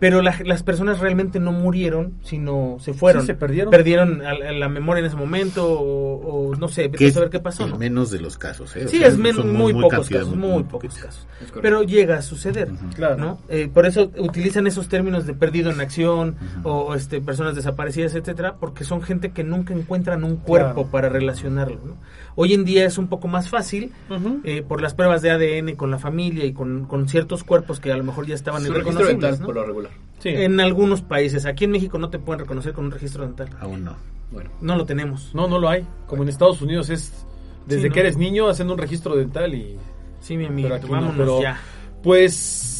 Pero 0.00 0.22
la- 0.22 0.36
las 0.44 0.62
personas 0.62 1.00
realmente 1.00 1.40
no 1.40 1.52
murieron, 1.52 2.14
sino 2.22 2.76
se 2.80 2.94
fueron. 2.94 3.22
Sí, 3.22 3.26
se 3.28 3.34
perdieron. 3.34 3.70
Perdieron 3.70 4.22
a- 4.24 4.30
a 4.30 4.52
la 4.52 4.68
memoria 4.68 5.00
en 5.00 5.06
ese 5.06 5.16
momento 5.16 5.68
o, 5.70 6.48
o 6.50 6.54
no 6.56 6.68
sé, 6.68 6.88
vete 6.88 7.04
a 7.04 7.08
es 7.08 7.14
saber 7.14 7.30
qué 7.30 7.40
pasó. 7.40 7.64
el 7.64 7.70
¿no? 7.70 7.78
menos 7.78 8.10
de 8.10 8.20
los 8.20 8.38
casos. 8.38 8.76
¿eh? 8.76 8.84
O 8.84 8.88
Sí, 8.88 8.98
sea, 8.98 9.08
es 9.08 9.16
men- 9.18 9.34
son 9.34 9.52
muy, 9.52 9.72
pocos 9.72 9.90
cantidad, 9.90 10.20
casos, 10.20 10.36
muy, 10.36 10.62
pocos 10.64 10.94
casos. 10.94 11.26
Es. 11.42 11.52
Pero 11.60 11.82
llega 11.82 12.16
a 12.18 12.22
suceder, 12.22 12.68
Claro. 12.94 13.16
¿no? 13.16 13.38
Eh, 13.48 13.68
por 13.72 13.86
eso 13.86 14.10
utilizan 14.18 14.66
esos 14.66 14.88
términos 14.88 15.26
de 15.26 15.34
perdido 15.34 15.70
en 15.70 15.80
acción 15.80 16.36
o, 16.64 16.70
o, 16.72 16.94
este 16.94 17.20
personas 17.20 17.54
desaparecidas, 17.54 18.14
etcétera, 18.14 18.56
porque 18.60 18.84
son 18.84 19.02
gente 19.02 19.30
que 19.32 19.44
nunca 19.44 19.74
encuentran 19.74 20.24
un 20.24 20.36
cuerpo 20.36 20.74
Claro. 20.74 20.90
para 20.90 21.08
relacionarlo. 21.08 21.78
¿no? 21.84 21.96
Hoy 22.40 22.54
en 22.54 22.64
día 22.64 22.84
es 22.86 22.98
un 22.98 23.08
poco 23.08 23.26
más 23.26 23.48
fácil 23.48 23.90
Ujú. 24.08 24.40
eh, 24.44 24.62
por 24.62 24.80
las 24.80 24.94
pruebas 24.94 25.22
de 25.22 25.30
ADN 25.32 25.74
con 25.74 25.90
la 25.90 25.98
familia 25.98 26.44
y 26.44 26.52
con, 26.52 26.84
con 26.84 27.08
ciertos 27.08 27.42
cuerpos 27.42 27.80
que 27.80 27.90
a 27.90 27.96
lo 27.96 28.04
mejor 28.04 28.26
ya 28.26 28.36
estaban 28.36 28.62
Su 28.62 28.72
registro 28.72 28.92
irreconocibles. 28.92 29.20
dental, 29.22 29.40
¿no? 29.40 29.46
por 29.46 29.54
lo 29.56 29.64
regular. 29.64 29.92
Sí. 30.20 30.28
En 30.28 30.60
algunos 30.60 31.02
países, 31.02 31.46
aquí 31.46 31.64
en 31.64 31.72
México 31.72 31.98
no 31.98 32.10
te 32.10 32.20
pueden 32.20 32.38
reconocer 32.40 32.72
con 32.74 32.84
un 32.84 32.90
registro 32.92 33.24
dental. 33.24 33.48
Aún 33.60 33.82
no. 33.84 33.96
Bueno. 34.30 34.50
No 34.60 34.76
lo 34.76 34.84
tenemos. 34.86 35.34
No, 35.34 35.48
no 35.48 35.58
lo 35.58 35.68
hay. 35.68 35.84
Como 36.06 36.22
en 36.22 36.28
Estados 36.28 36.62
Unidos 36.62 36.90
es 36.90 37.26
desde 37.66 37.82
Sí, 37.82 37.88
¿no? 37.88 37.94
que 37.94 38.00
eres 38.00 38.16
niño 38.16 38.48
haciendo 38.48 38.74
un 38.74 38.78
registro 38.78 39.16
dental 39.16 39.52
y 39.54 39.76
Sí, 40.20 40.36
mi 40.36 40.46
amigo, 40.46 40.68
no, 40.68 40.88
vámonos 40.88 41.16
pero- 41.16 41.42
ya. 41.42 41.60
pues 42.04 42.77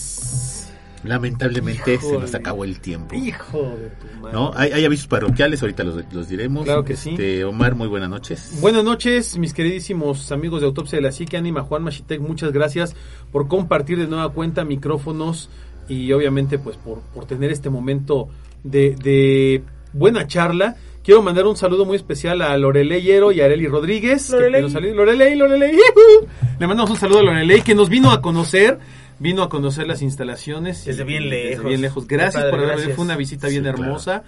Lamentablemente 1.04 1.98
se 1.98 2.18
nos 2.18 2.34
acabó 2.34 2.64
el 2.64 2.80
tiempo. 2.80 3.14
hijo 3.14 3.58
de 3.78 3.88
tu 3.90 4.20
madre. 4.20 4.32
¿No? 4.32 4.50
Hay, 4.54 4.72
hay 4.72 4.84
avisos 4.84 5.06
parroquiales, 5.06 5.60
ahorita 5.62 5.84
los, 5.84 6.02
los 6.12 6.28
diremos. 6.28 6.64
Claro 6.64 6.84
que 6.84 6.96
sí. 6.96 7.10
Este, 7.10 7.44
Omar, 7.44 7.74
muy 7.74 7.88
buenas 7.88 8.08
noches. 8.10 8.58
Buenas 8.60 8.84
noches, 8.84 9.36
mis 9.38 9.54
queridísimos 9.54 10.32
amigos 10.32 10.60
de 10.60 10.66
Autopsia 10.66 10.96
de 10.98 11.02
la 11.02 11.12
Psique, 11.12 11.36
Anima 11.36 11.62
Juan 11.62 11.82
Machitek, 11.82 12.20
muchas 12.20 12.52
gracias 12.52 12.94
por 13.32 13.48
compartir 13.48 13.98
de 13.98 14.06
nueva 14.06 14.30
cuenta 14.32 14.64
micrófonos 14.64 15.50
y 15.88 16.12
obviamente 16.12 16.58
pues 16.58 16.76
por, 16.76 17.00
por 17.14 17.24
tener 17.26 17.50
este 17.50 17.70
momento 17.70 18.28
de, 18.64 18.94
de 18.96 19.62
buena 19.92 20.26
charla. 20.26 20.76
Quiero 21.02 21.22
mandar 21.22 21.46
un 21.46 21.56
saludo 21.56 21.86
muy 21.86 21.96
especial 21.96 22.42
a 22.42 22.54
Lorelei 22.58 23.00
Hierro 23.00 23.32
y 23.32 23.40
a 23.40 23.46
Areli 23.46 23.66
Rodríguez. 23.66 24.26
que 24.26 24.36
Lorelei. 24.36 24.62
nos 24.62 24.72
sali- 24.72 24.92
Lorelei, 24.92 25.36
Lorelei. 25.36 25.74
Le 26.58 26.66
mandamos 26.66 26.90
un 26.90 26.96
saludo 26.98 27.20
a 27.20 27.22
Lorelei 27.22 27.62
que 27.62 27.74
nos 27.74 27.88
vino 27.88 28.10
a 28.10 28.20
conocer, 28.20 28.78
vino 29.18 29.42
a 29.42 29.48
conocer 29.48 29.86
las 29.86 30.02
instalaciones. 30.02 30.84
Desde 30.84 31.02
y- 31.02 31.06
bien 31.06 31.28
lejos. 31.28 31.50
Desde 31.56 31.68
bien 31.68 31.80
lejos. 31.80 32.06
Gracias 32.06 32.34
padre, 32.42 32.50
por 32.50 32.58
haber 32.60 32.72
gracias. 32.76 32.96
Fue 32.96 33.04
una 33.04 33.16
visita 33.16 33.48
Sí, 33.48 33.54
bien 33.54 33.64
claro. 33.64 33.82
hermosa 33.82 34.22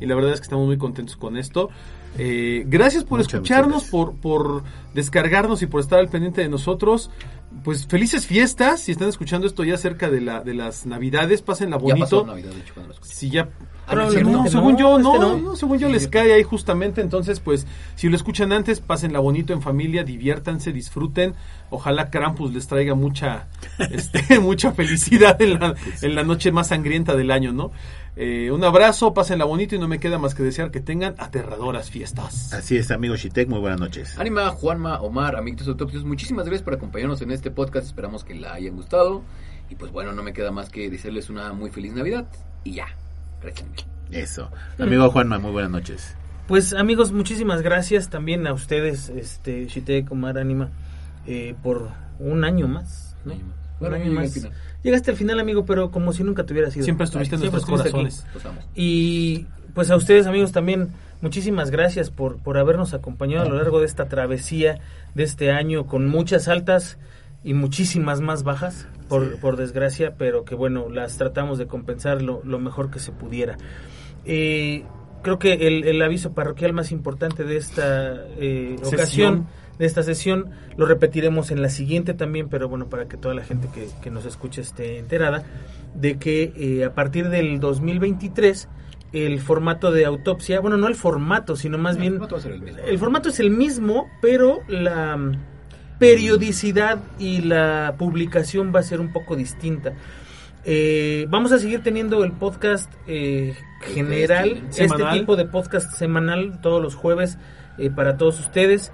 y 0.00 0.06
la 0.06 0.14
verdad 0.14 0.32
es 0.32 0.40
que 0.40 0.44
estamos 0.44 0.66
muy 0.66 0.78
contentos 0.78 1.16
con 1.16 1.36
esto. 1.36 1.70
Eh, 2.18 2.64
gracias 2.66 3.04
por 3.04 3.18
Muchas, 3.18 3.34
escucharnos, 3.34 3.74
muchas 3.74 3.90
por, 3.90 4.14
por 4.16 4.62
descargarnos 4.94 5.60
y 5.62 5.66
por 5.66 5.80
estar 5.80 5.98
al 5.98 6.08
pendiente 6.08 6.40
de 6.40 6.48
nosotros. 6.48 7.10
Pues 7.64 7.86
felices 7.86 8.26
fiestas, 8.26 8.80
si 8.80 8.92
están 8.92 9.08
escuchando 9.08 9.46
esto 9.46 9.64
ya 9.64 9.76
cerca 9.76 10.08
de, 10.10 10.20
la, 10.20 10.40
de 10.42 10.54
las 10.54 10.86
navidades, 10.86 11.42
pásenla 11.42 11.76
Ya 11.82 11.96
pasó 11.96 12.16
bonito. 12.24 12.26
Navidad, 12.26 12.50
de 12.52 12.60
hecho, 12.60 12.74
cuando 12.74 12.94
lo. 12.94 13.00
Si 13.04 13.30
ya... 13.30 13.48
No, 13.94 14.10
según 14.48 14.76
yo, 14.76 14.98
no, 14.98 15.14
este 15.14 15.18
no. 15.24 15.38
no, 15.38 15.56
según 15.56 15.78
yo 15.78 15.88
les 15.88 16.08
cae 16.08 16.32
ahí 16.32 16.42
justamente, 16.42 17.00
entonces 17.00 17.38
pues 17.38 17.66
si 17.94 18.08
lo 18.08 18.16
escuchan 18.16 18.52
antes, 18.52 18.80
pásenla 18.80 19.20
bonito 19.20 19.52
en 19.52 19.62
familia, 19.62 20.02
diviértanse, 20.02 20.72
disfruten, 20.72 21.34
ojalá 21.70 22.10
Krampus 22.10 22.52
les 22.52 22.66
traiga 22.66 22.94
mucha, 22.94 23.46
este, 23.90 24.40
mucha 24.40 24.72
felicidad 24.72 25.40
en 25.40 25.60
la, 25.60 25.74
en 26.02 26.14
la 26.14 26.24
noche 26.24 26.50
más 26.50 26.68
sangrienta 26.68 27.14
del 27.14 27.30
año, 27.30 27.52
¿no? 27.52 27.70
Eh, 28.16 28.50
un 28.50 28.64
abrazo, 28.64 29.12
pásenla 29.12 29.44
bonito 29.44 29.74
y 29.74 29.78
no 29.78 29.88
me 29.88 30.00
queda 30.00 30.18
más 30.18 30.34
que 30.34 30.42
desear 30.42 30.70
que 30.70 30.80
tengan 30.80 31.14
aterradoras 31.18 31.90
fiestas. 31.90 32.52
Así 32.54 32.76
es, 32.76 32.90
amigo 32.90 33.14
Shitek, 33.14 33.48
muy 33.48 33.60
buenas 33.60 33.78
noches. 33.78 34.18
Anima, 34.18 34.48
Juanma, 34.50 35.00
Omar, 35.02 35.36
amiguitos 35.36 35.68
autopsios, 35.68 36.04
muchísimas 36.04 36.46
gracias 36.46 36.64
por 36.64 36.74
acompañarnos 36.74 37.20
en 37.20 37.30
este 37.30 37.50
podcast. 37.50 37.86
Esperamos 37.86 38.24
que 38.24 38.34
la 38.34 38.54
hayan 38.54 38.74
gustado. 38.74 39.22
Y 39.68 39.74
pues 39.74 39.92
bueno, 39.92 40.12
no 40.12 40.22
me 40.22 40.32
queda 40.32 40.50
más 40.50 40.70
que 40.70 40.88
desearles 40.88 41.28
una 41.28 41.52
muy 41.52 41.70
feliz 41.70 41.92
Navidad. 41.92 42.26
Y 42.64 42.72
ya. 42.72 42.86
Eso. 44.10 44.50
Amigo 44.78 45.10
Juanma, 45.10 45.38
muy 45.38 45.50
buenas 45.50 45.70
noches. 45.70 46.16
Pues 46.46 46.72
amigos, 46.72 47.10
muchísimas 47.12 47.62
gracias 47.62 48.08
también 48.08 48.46
a 48.46 48.52
ustedes, 48.52 49.08
este 49.08 49.66
Shite 49.66 50.04
Kumar 50.04 50.38
Anima, 50.38 50.70
eh, 51.26 51.54
por 51.62 51.90
un 52.20 52.44
año 52.44 52.68
más. 52.68 53.16
¿no? 53.24 53.34
Un 53.34 53.40
año 53.40 53.46
más. 53.46 53.80
Un 53.80 53.94
año 53.94 54.12
al. 54.12 54.52
Llegaste 54.82 55.10
al 55.10 55.16
final, 55.16 55.40
amigo, 55.40 55.64
pero 55.64 55.90
como 55.90 56.12
si 56.12 56.22
nunca 56.22 56.44
te 56.44 56.52
hubiera 56.52 56.70
sido. 56.70 56.84
Siempre 56.84 57.06
estuviste 57.06 57.34
en 57.34 57.40
Siempre 57.40 57.60
nuestros 57.60 57.80
corazones. 57.80 58.24
Y 58.76 59.46
pues 59.74 59.90
a 59.90 59.96
ustedes, 59.96 60.26
amigos, 60.28 60.52
también 60.52 60.90
muchísimas 61.20 61.72
gracias 61.72 62.10
por, 62.10 62.38
por 62.38 62.58
habernos 62.58 62.94
acompañado 62.94 63.44
a 63.44 63.48
lo 63.48 63.56
largo 63.56 63.80
de 63.80 63.86
esta 63.86 64.06
travesía 64.08 64.78
de 65.14 65.24
este 65.24 65.50
año 65.50 65.86
con 65.86 66.06
muchas 66.06 66.46
altas 66.46 66.98
y 67.46 67.54
muchísimas 67.54 68.20
más 68.20 68.42
bajas, 68.42 68.88
por, 69.08 69.38
por 69.38 69.56
desgracia, 69.56 70.16
pero 70.18 70.44
que 70.44 70.56
bueno, 70.56 70.88
las 70.90 71.16
tratamos 71.16 71.58
de 71.58 71.68
compensar 71.68 72.20
lo, 72.20 72.42
lo 72.44 72.58
mejor 72.58 72.90
que 72.90 72.98
se 72.98 73.12
pudiera. 73.12 73.56
Eh, 74.24 74.82
creo 75.22 75.38
que 75.38 75.52
el, 75.52 75.84
el 75.84 76.02
aviso 76.02 76.32
parroquial 76.32 76.72
más 76.72 76.90
importante 76.90 77.44
de 77.44 77.56
esta 77.56 78.16
eh, 78.36 78.74
ocasión, 78.84 79.46
de 79.78 79.86
esta 79.86 80.02
sesión, 80.02 80.50
lo 80.76 80.86
repetiremos 80.86 81.52
en 81.52 81.62
la 81.62 81.68
siguiente 81.68 82.14
también, 82.14 82.48
pero 82.48 82.68
bueno, 82.68 82.88
para 82.88 83.06
que 83.06 83.16
toda 83.16 83.32
la 83.32 83.44
gente 83.44 83.68
que, 83.72 83.86
que 84.02 84.10
nos 84.10 84.26
escuche 84.26 84.60
esté 84.60 84.98
enterada, 84.98 85.44
de 85.94 86.18
que 86.18 86.52
eh, 86.56 86.84
a 86.84 86.94
partir 86.94 87.28
del 87.28 87.60
2023 87.60 88.68
el 89.12 89.38
formato 89.38 89.92
de 89.92 90.04
autopsia, 90.04 90.58
bueno, 90.58 90.78
no 90.78 90.88
el 90.88 90.96
formato, 90.96 91.54
sino 91.54 91.78
más 91.78 91.94
No, 91.94 92.00
bien 92.00 92.14
el 92.14 92.18
formato 92.18 92.34
va 92.34 92.38
a 92.40 92.42
ser 92.42 92.52
el 92.52 92.62
mismo. 92.62 92.82
el 92.84 92.98
formato 92.98 93.28
es 93.28 93.38
el 93.38 93.50
mismo, 93.52 94.08
pero 94.20 94.58
la 94.66 95.16
periodicidad 95.98 96.98
y 97.18 97.42
la 97.42 97.94
publicación 97.98 98.72
va 98.74 98.80
a 98.80 98.82
ser 98.82 99.00
un 99.00 99.12
poco 99.12 99.36
distinta. 99.36 99.92
Eh, 100.64 101.26
vamos 101.28 101.52
a 101.52 101.58
seguir 101.58 101.82
teniendo 101.82 102.24
el 102.24 102.32
podcast 102.32 102.92
eh, 103.06 103.54
general, 103.82 104.64
este 104.68 104.88
Semanal. 104.88 105.18
tipo 105.18 105.36
de 105.36 105.44
podcast 105.44 105.92
semanal 105.92 106.60
todos 106.60 106.82
los 106.82 106.96
jueves 106.96 107.38
eh, 107.78 107.90
para 107.90 108.16
todos 108.16 108.40
ustedes. 108.40 108.90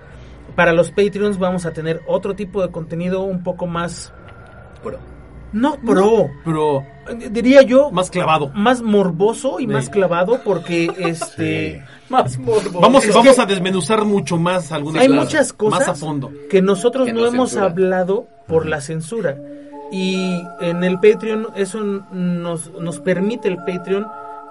Para 0.54 0.72
los 0.74 0.90
Patreons 0.90 1.38
vamos 1.38 1.64
a 1.64 1.72
tener 1.72 2.02
otro 2.06 2.34
tipo 2.34 2.60
de 2.60 2.70
contenido 2.70 3.22
un 3.22 3.42
poco 3.42 3.66
más, 3.66 4.12
Bueno, 4.82 4.98
no 5.52 5.76
pro, 5.76 6.30
Pero 6.44 6.84
diría 7.30 7.62
yo, 7.62 7.90
más 7.90 8.10
clavado. 8.10 8.50
más 8.54 8.82
morboso 8.82 9.60
y 9.60 9.66
más 9.66 9.88
clavado 9.90 10.40
porque 10.44 10.90
este 10.98 11.82
Más 12.08 12.38
Vamos, 12.72 13.04
Es 13.04 13.14
vamos 13.14 13.34
que- 13.36 13.42
a 13.42 13.46
desmenuzar 13.46 14.04
mucho 14.04 14.36
más 14.36 14.70
algunas 14.72 15.02
hay 15.02 15.08
cosas. 15.08 15.24
muchas 15.24 15.52
cosas 15.52 15.78
Más 15.80 15.88
a 15.88 15.94
fondo. 15.94 16.30
que 16.50 16.60
nosotros 16.62 17.06
Que 17.06 17.12
no 17.12 17.26
hemos 17.26 17.56
hablado 17.56 18.26
por 18.46 18.66
la 18.66 18.80
censura. 18.80 19.36
Y 19.90 20.42
en 20.60 20.84
el 20.84 20.98
Patreon 21.00 21.48
eso 21.54 21.80
nos, 21.82 22.70
nos 22.72 22.98
permite 23.00 23.48
el 23.48 23.58
Patreon 23.58 24.06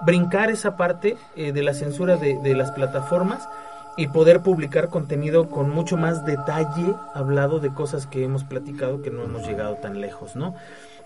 brincar 0.06 0.50
esa 0.50 0.76
parte 0.76 1.16
eh, 1.36 1.52
de 1.52 1.62
la 1.62 1.74
censura 1.74 2.16
de, 2.16 2.38
de 2.42 2.54
las 2.54 2.70
plataformas 2.72 3.48
y 3.96 4.06
poder 4.08 4.40
publicar 4.40 4.88
contenido 4.88 5.48
con 5.50 5.68
mucho 5.70 5.96
más 5.96 6.24
detalle 6.24 6.94
hablado 7.14 7.60
de 7.60 7.72
cosas 7.74 8.06
que 8.06 8.24
hemos 8.24 8.44
platicado 8.44 9.02
que 9.02 9.10
no 9.10 9.22
hemos 9.24 9.46
llegado 9.46 9.74
tan 9.76 10.00
lejos, 10.00 10.34
¿no? 10.36 10.54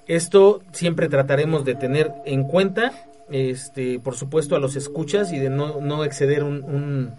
Esto 0.07 0.61
siempre 0.72 1.09
trataremos 1.09 1.64
de 1.64 1.74
tener 1.74 2.12
en 2.24 2.45
cuenta, 2.45 2.93
este, 3.28 3.99
por 3.99 4.14
supuesto, 4.14 4.55
a 4.55 4.61
los 4.61 4.76
escuchas 4.76 5.32
y 5.32 5.39
de 5.41 5.51
no, 5.51 5.80
no 5.80 6.05
exceder 6.05 6.45
un, 6.45 6.62
un, 6.62 7.14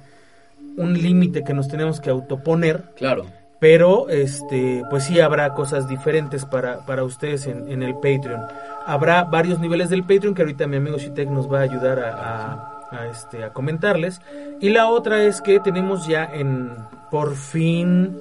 un 0.78 0.93
límite 0.93 1.43
que 1.43 1.53
nos 1.53 1.68
tenemos 1.68 1.99
que 1.99 2.09
autoponer, 2.11 2.84
claro. 2.95 3.26
pero 3.59 4.07
este, 4.07 4.84
pues 4.89 5.03
sí 5.03 5.20
habrá 5.20 5.53
cosas 5.53 5.89
diferentes 5.89 6.45
para, 6.45 6.86
para 6.86 7.03
ustedes 7.03 7.45
en, 7.45 7.70
en 7.70 7.84
el 7.84 7.95
Patreon. 7.95 8.39
Habrá 8.86 9.26
varios 9.26 9.59
niveles 9.59 9.89
del 9.89 10.03
Patreon 10.03 10.34
que 10.34 10.43
ahorita 10.43 10.65
mi 10.65 10.78
amigo 10.78 10.97
Shitek 10.97 11.30
nos 11.30 11.51
va 11.51 11.59
a 11.59 11.63
ayudar 11.63 11.99
a, 11.99 12.13
a- 12.53 12.74
a, 12.92 13.08
este, 13.08 13.44
a 13.44 13.52
comentarles. 13.52 14.22
Y 14.60 14.70
la 14.70 14.88
otra 14.88 15.24
es 15.24 15.42
que 15.42 15.60
tenemos 15.60 16.08
ya 16.08 16.26
en, 16.26 16.72
por 17.12 17.36
fin, 17.36 18.18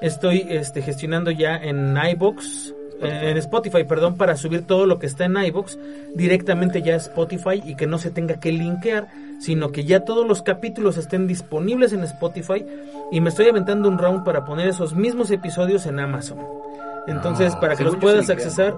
estoy 0.00 0.46
este, 0.48 0.82
gestionando 0.82 1.30
ya 1.30 1.56
en 1.56 1.96
iBox, 1.96 2.74
en 3.00 3.36
Spotify, 3.36 3.84
perdón, 3.84 4.16
para 4.16 4.36
subir 4.36 4.66
todo 4.66 4.84
lo 4.84 4.98
que 4.98 5.06
está 5.06 5.24
en 5.24 5.36
iBox 5.36 5.78
directamente 6.14 6.82
ya 6.82 6.94
a 6.94 6.96
Spotify 6.96 7.62
y 7.64 7.76
que 7.76 7.86
no 7.86 7.98
se 7.98 8.10
tenga 8.10 8.40
que 8.40 8.50
linkear, 8.50 9.06
sino 9.40 9.70
que 9.70 9.84
ya 9.84 10.00
todos 10.00 10.26
los 10.26 10.42
capítulos 10.42 10.96
estén 10.96 11.28
disponibles 11.28 11.92
en 11.92 12.02
Spotify 12.02 12.66
y 13.12 13.20
me 13.20 13.28
estoy 13.28 13.48
aventando 13.48 13.88
un 13.88 13.98
round 13.98 14.24
para 14.24 14.44
poner 14.44 14.66
esos 14.66 14.94
mismos 14.94 15.30
episodios 15.30 15.86
en 15.86 16.00
Amazon. 16.00 16.38
Entonces, 17.06 17.54
Ah, 17.54 17.60
para 17.60 17.76
que 17.76 17.84
los 17.84 17.96
puedas 17.96 18.28
accesar, 18.30 18.74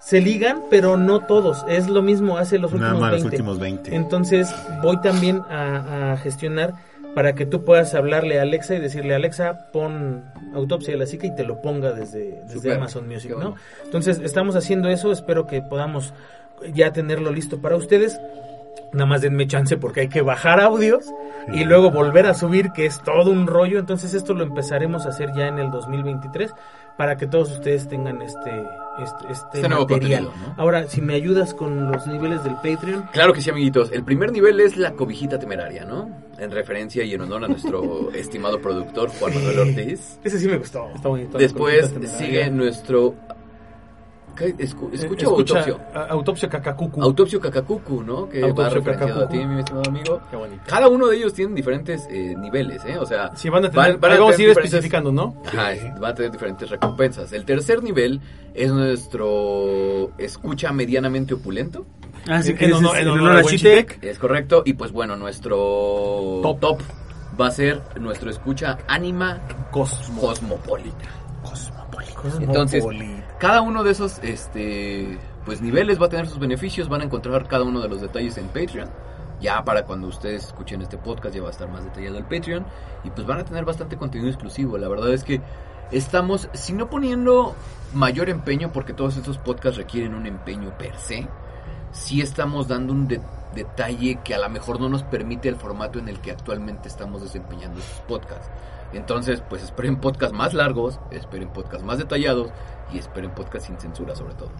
se 0.00 0.20
ligan, 0.20 0.62
pero 0.70 0.96
no 0.96 1.20
todos, 1.26 1.64
es 1.68 1.88
lo 1.88 2.02
mismo 2.02 2.38
hace 2.38 2.58
los 2.58 2.72
Nada 2.72 2.92
últimos 2.94 3.00
más 3.00 3.12
los 3.12 3.22
20. 3.22 3.36
últimos 3.36 3.58
20. 3.58 3.94
Entonces, 3.94 4.54
voy 4.82 5.00
también 5.00 5.42
a, 5.50 6.12
a 6.12 6.16
gestionar 6.18 6.74
para 7.14 7.34
que 7.34 7.46
tú 7.46 7.64
puedas 7.64 7.94
hablarle 7.94 8.38
a 8.38 8.42
Alexa 8.42 8.74
y 8.74 8.80
decirle, 8.80 9.14
Alexa, 9.14 9.70
pon 9.72 10.24
autopsia 10.54 10.92
de 10.92 10.98
la 11.00 11.06
psique 11.06 11.26
y 11.26 11.34
te 11.34 11.42
lo 11.42 11.60
ponga 11.60 11.92
desde, 11.92 12.42
desde 12.46 12.74
Amazon 12.74 13.08
Music, 13.08 13.32
bueno. 13.34 13.50
¿no? 13.50 13.56
Entonces, 13.84 14.20
estamos 14.22 14.54
haciendo 14.56 14.88
eso, 14.88 15.10
espero 15.10 15.46
que 15.46 15.60
podamos 15.62 16.12
ya 16.72 16.92
tenerlo 16.92 17.32
listo 17.32 17.58
para 17.60 17.76
ustedes. 17.76 18.20
Nada 18.92 19.06
más 19.06 19.20
denme 19.20 19.46
chance 19.46 19.76
porque 19.76 20.00
hay 20.00 20.08
que 20.08 20.22
bajar 20.22 20.60
audios 20.60 21.04
y 21.52 21.64
luego 21.64 21.90
volver 21.90 22.26
a 22.26 22.34
subir, 22.34 22.72
que 22.72 22.86
es 22.86 23.02
todo 23.02 23.30
un 23.30 23.46
rollo. 23.46 23.78
Entonces 23.78 24.14
esto 24.14 24.34
lo 24.34 24.42
empezaremos 24.44 25.06
a 25.06 25.10
hacer 25.10 25.30
ya 25.36 25.46
en 25.48 25.58
el 25.58 25.70
2023 25.70 26.52
para 26.96 27.16
que 27.16 27.26
todos 27.26 27.52
ustedes 27.52 27.86
tengan 27.88 28.22
este 28.22 28.50
este, 28.98 29.32
este 29.32 29.46
Este 29.58 29.68
nuevo 29.68 29.86
material. 29.86 30.24
contenido, 30.24 30.48
¿no? 30.56 30.60
Ahora, 30.60 30.88
si 30.88 31.00
me 31.00 31.14
ayudas 31.14 31.54
con 31.54 31.92
los 31.92 32.06
niveles 32.08 32.42
del 32.42 32.54
Patreon, 32.54 33.08
Claro 33.12 33.32
que 33.32 33.40
sí, 33.40 33.50
amiguitos. 33.50 33.92
El 33.92 34.02
primer 34.02 34.32
nivel 34.32 34.58
es 34.58 34.76
la 34.76 34.90
cobijita 34.92 35.38
temeraria, 35.38 35.84
¿no? 35.84 36.10
En 36.38 36.50
referencia 36.50 37.04
y 37.04 37.14
en 37.14 37.20
honor 37.20 37.44
a 37.44 37.48
nuestro 37.48 38.10
estimado 38.14 38.60
productor 38.60 39.10
Juan 39.10 39.34
Manuel 39.34 39.58
Ortiz. 39.60 40.18
ese 40.24 40.38
sí 40.40 40.48
me 40.48 40.58
gustó. 40.58 40.88
Está 40.94 41.08
bonito. 41.08 41.38
Después 41.38 41.92
sigue 42.18 42.50
nuestro... 42.50 43.14
Eh, 44.40 44.54
¿Escucha 44.58 45.28
o 45.28 45.36
autopsia? 45.38 45.76
a- 45.94 46.04
Autopsia 46.10 46.48
Kakakuku. 46.48 47.02
Autopsio 47.02 47.40
Kakakuku, 47.40 48.02
¿no? 48.02 48.28
Que 48.28 48.40
va 48.42 48.48
Autopsio 48.48 48.74
referenciado 48.80 49.24
a 49.24 49.28
ti, 49.28 49.44
mi 49.44 49.58
estimado 49.60 49.88
amigo. 49.88 50.20
Qué 50.30 50.36
bonito. 50.36 50.62
Cada 50.66 50.88
uno 50.88 51.06
de 51.08 51.16
ellos 51.16 51.34
tiene 51.34 51.54
diferentes 51.54 52.06
eh, 52.10 52.34
niveles, 52.38 52.84
¿eh? 52.84 52.98
O 52.98 53.06
sea, 53.06 53.30
Sí, 53.36 53.48
van 53.48 53.64
a 53.64 53.70
tener, 53.70 53.92
van- 53.92 54.00
van 54.00 54.10
a 54.10 54.14
ahí 54.14 54.20
vamos 54.20 54.38
a 54.38 54.42
ir 54.42 54.48
especificando, 54.50 55.12
¿no? 55.12 55.42
Ajá, 55.46 55.72
es- 55.72 55.84
va 56.02 56.08
a 56.08 56.14
tener 56.14 56.30
diferentes 56.30 56.70
recompensas. 56.70 57.32
El 57.32 57.44
tercer 57.44 57.82
nivel 57.82 58.20
es 58.54 58.70
nuestro 58.72 60.10
escucha 60.18 60.72
medianamente 60.72 61.34
opulento. 61.34 61.86
Ah, 62.28 62.42
sí, 62.42 62.54
que 62.54 62.66
en 62.66 62.72
honor- 62.74 62.96
es 62.96 63.02
en 63.02 63.08
honor 63.08 63.32
a 63.32 63.42
correcto. 64.18 64.62
Y 64.64 64.74
pues 64.74 64.92
bueno, 64.92 65.16
nuestro 65.16 65.56
Top. 66.42 66.60
top, 66.60 66.80
va 67.40 67.46
a 67.46 67.50
ser 67.50 67.80
nuestro 68.00 68.30
escucha 68.30 68.78
anima 68.86 69.40
Cosmo. 69.70 70.20
cosmopolita. 70.20 71.08
Cosmopolita. 71.42 72.42
Entonces, 72.44 72.84
cada 73.38 73.60
uno 73.60 73.84
de 73.84 73.92
esos 73.92 74.18
este 74.22 75.18
pues 75.44 75.60
niveles 75.62 76.00
va 76.00 76.06
a 76.06 76.08
tener 76.08 76.26
sus 76.26 76.38
beneficios, 76.38 76.88
van 76.88 77.00
a 77.00 77.04
encontrar 77.04 77.46
cada 77.48 77.64
uno 77.64 77.80
de 77.80 77.88
los 77.88 78.00
detalles 78.00 78.36
en 78.38 78.48
Patreon. 78.48 78.88
Ya 79.40 79.64
para 79.64 79.84
cuando 79.84 80.08
ustedes 80.08 80.46
escuchen 80.46 80.82
este 80.82 80.98
podcast 80.98 81.34
ya 81.34 81.40
va 81.42 81.48
a 81.48 81.52
estar 81.52 81.68
más 81.68 81.84
detallado 81.84 82.18
el 82.18 82.24
Patreon 82.24 82.66
y 83.04 83.10
pues 83.10 83.26
van 83.26 83.38
a 83.38 83.44
tener 83.44 83.64
bastante 83.64 83.96
contenido 83.96 84.28
exclusivo. 84.28 84.76
La 84.78 84.88
verdad 84.88 85.12
es 85.12 85.22
que 85.24 85.40
estamos 85.92 86.48
si 86.52 86.72
no 86.72 86.90
poniendo 86.90 87.54
mayor 87.94 88.28
empeño 88.28 88.72
porque 88.72 88.92
todos 88.92 89.16
estos 89.16 89.38
podcasts 89.38 89.78
requieren 89.78 90.14
un 90.14 90.26
empeño 90.26 90.76
per 90.76 90.96
se, 90.96 91.26
sí 91.92 92.20
estamos 92.20 92.66
dando 92.68 92.92
un 92.92 93.06
de- 93.08 93.20
detalle 93.54 94.18
que 94.22 94.34
a 94.34 94.38
lo 94.38 94.48
mejor 94.50 94.80
no 94.80 94.88
nos 94.88 95.04
permite 95.04 95.48
el 95.48 95.56
formato 95.56 95.98
en 95.98 96.08
el 96.08 96.18
que 96.20 96.32
actualmente 96.32 96.88
estamos 96.88 97.22
desempeñando 97.22 97.78
estos 97.78 98.00
podcasts. 98.00 98.50
Entonces, 98.92 99.42
pues 99.48 99.62
esperen 99.62 99.96
podcasts 99.96 100.36
más 100.36 100.54
largos, 100.54 100.98
esperen 101.10 101.48
podcasts 101.48 101.84
más 101.84 101.98
detallados 101.98 102.50
y 102.92 102.98
esperen 102.98 103.30
podcasts 103.32 103.66
sin 103.68 103.78
censura 103.78 104.14
sobre 104.16 104.34
todo. 104.34 104.50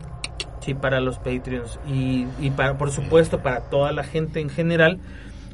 Sí, 0.61 0.75
para 0.75 1.01
los 1.01 1.19
Patreons 1.19 1.79
y, 1.87 2.27
y 2.41 2.51
para, 2.51 2.77
por 2.77 2.91
supuesto 2.91 3.41
para 3.41 3.61
toda 3.63 3.93
la 3.93 4.05
gente 4.05 4.41
en 4.41 4.51
general, 4.51 4.99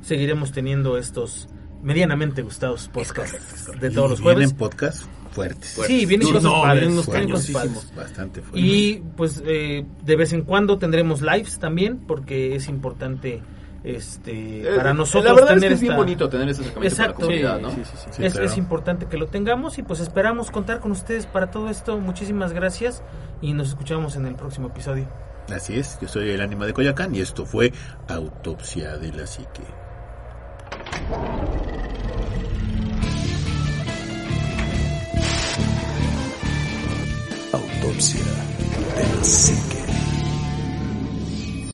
seguiremos 0.03 0.51
teniendo 0.53 0.99
estos 0.99 1.49
medianamente 1.83 2.43
gustados 2.43 2.89
podcasts 2.89 3.71
de 3.79 3.91
todos 3.91 4.11
los 4.11 4.21
jueves. 4.21 4.39
Vienen 4.39 4.57
podcasts 4.57 5.09
fuertes. 5.31 5.79
Sí, 5.87 6.07
vienen 6.07 6.29
cosas 6.29 6.43
no, 6.45 6.63
padres. 6.63 6.89
unos 6.89 7.05
Fuertes. 7.05 7.95
Bastante 7.95 8.41
fuertes. 8.41 8.63
Y 8.65 9.03
pues 9.17 9.43
eh, 9.47 9.85
de 10.03 10.17
vez 10.17 10.33
en 10.33 10.43
cuando 10.43 10.79
tendremos 10.79 11.21
lives 11.21 11.59
también, 11.59 11.99
porque 12.07 12.55
es 12.55 12.69
importante 12.69 13.43
este 13.85 14.65
para 14.77 14.91
Eh, 14.91 14.95
nosotros 14.95 15.25
la 15.25 15.33
verdad 15.35 15.49
tener 15.55 15.65
es 15.65 15.69
que 15.69 15.75
es 15.75 15.81
bien 15.83 15.93
esta- 15.93 16.03
bonito 16.03 16.29
tener 16.31 16.49
ese 16.49 16.63
acercamiento 16.63 16.95
Exacto. 16.95 17.21
la 17.21 17.27
comunidad, 17.27 17.61
¿no? 17.61 17.71
Sí, 17.71 17.83
sí, 17.85 17.91
sí. 17.97 18.09
Sí, 18.13 18.25
es, 18.25 18.33
claro. 18.33 18.47
es 18.49 18.57
importante 18.57 19.07
que 19.07 19.17
lo 19.19 19.27
tengamos 19.27 19.79
y 19.79 19.83
pues 19.83 20.01
esperamos 20.01 20.51
contar 20.51 20.81
con 20.81 20.91
ustedes 20.93 21.27
para 21.27 21.51
todo 21.51 21.69
esto. 21.69 21.99
Muchísimas 21.99 22.53
gracias 22.53 23.03
y 23.43 23.53
nos 23.53 23.69
escuchamos 23.69 24.17
en 24.17 24.27
el 24.27 24.35
próximo 24.37 24.69
episodio. 24.69 25.07
Así 25.55 25.79
es, 25.79 25.99
yo 26.01 26.09
soy 26.09 26.31
el 26.31 26.41
ánima 26.41 26.65
de 26.65 26.73
Coyacán 26.73 27.15
y 27.15 27.21
esto 27.21 27.45
fue 27.45 27.73
Autopsia 28.09 28.97
de 28.97 29.13
la 29.13 29.27
Psique. 29.27 29.63
Autopsia 37.53 38.21
de 38.97 39.17
la 39.17 39.25
psique. 39.25 39.85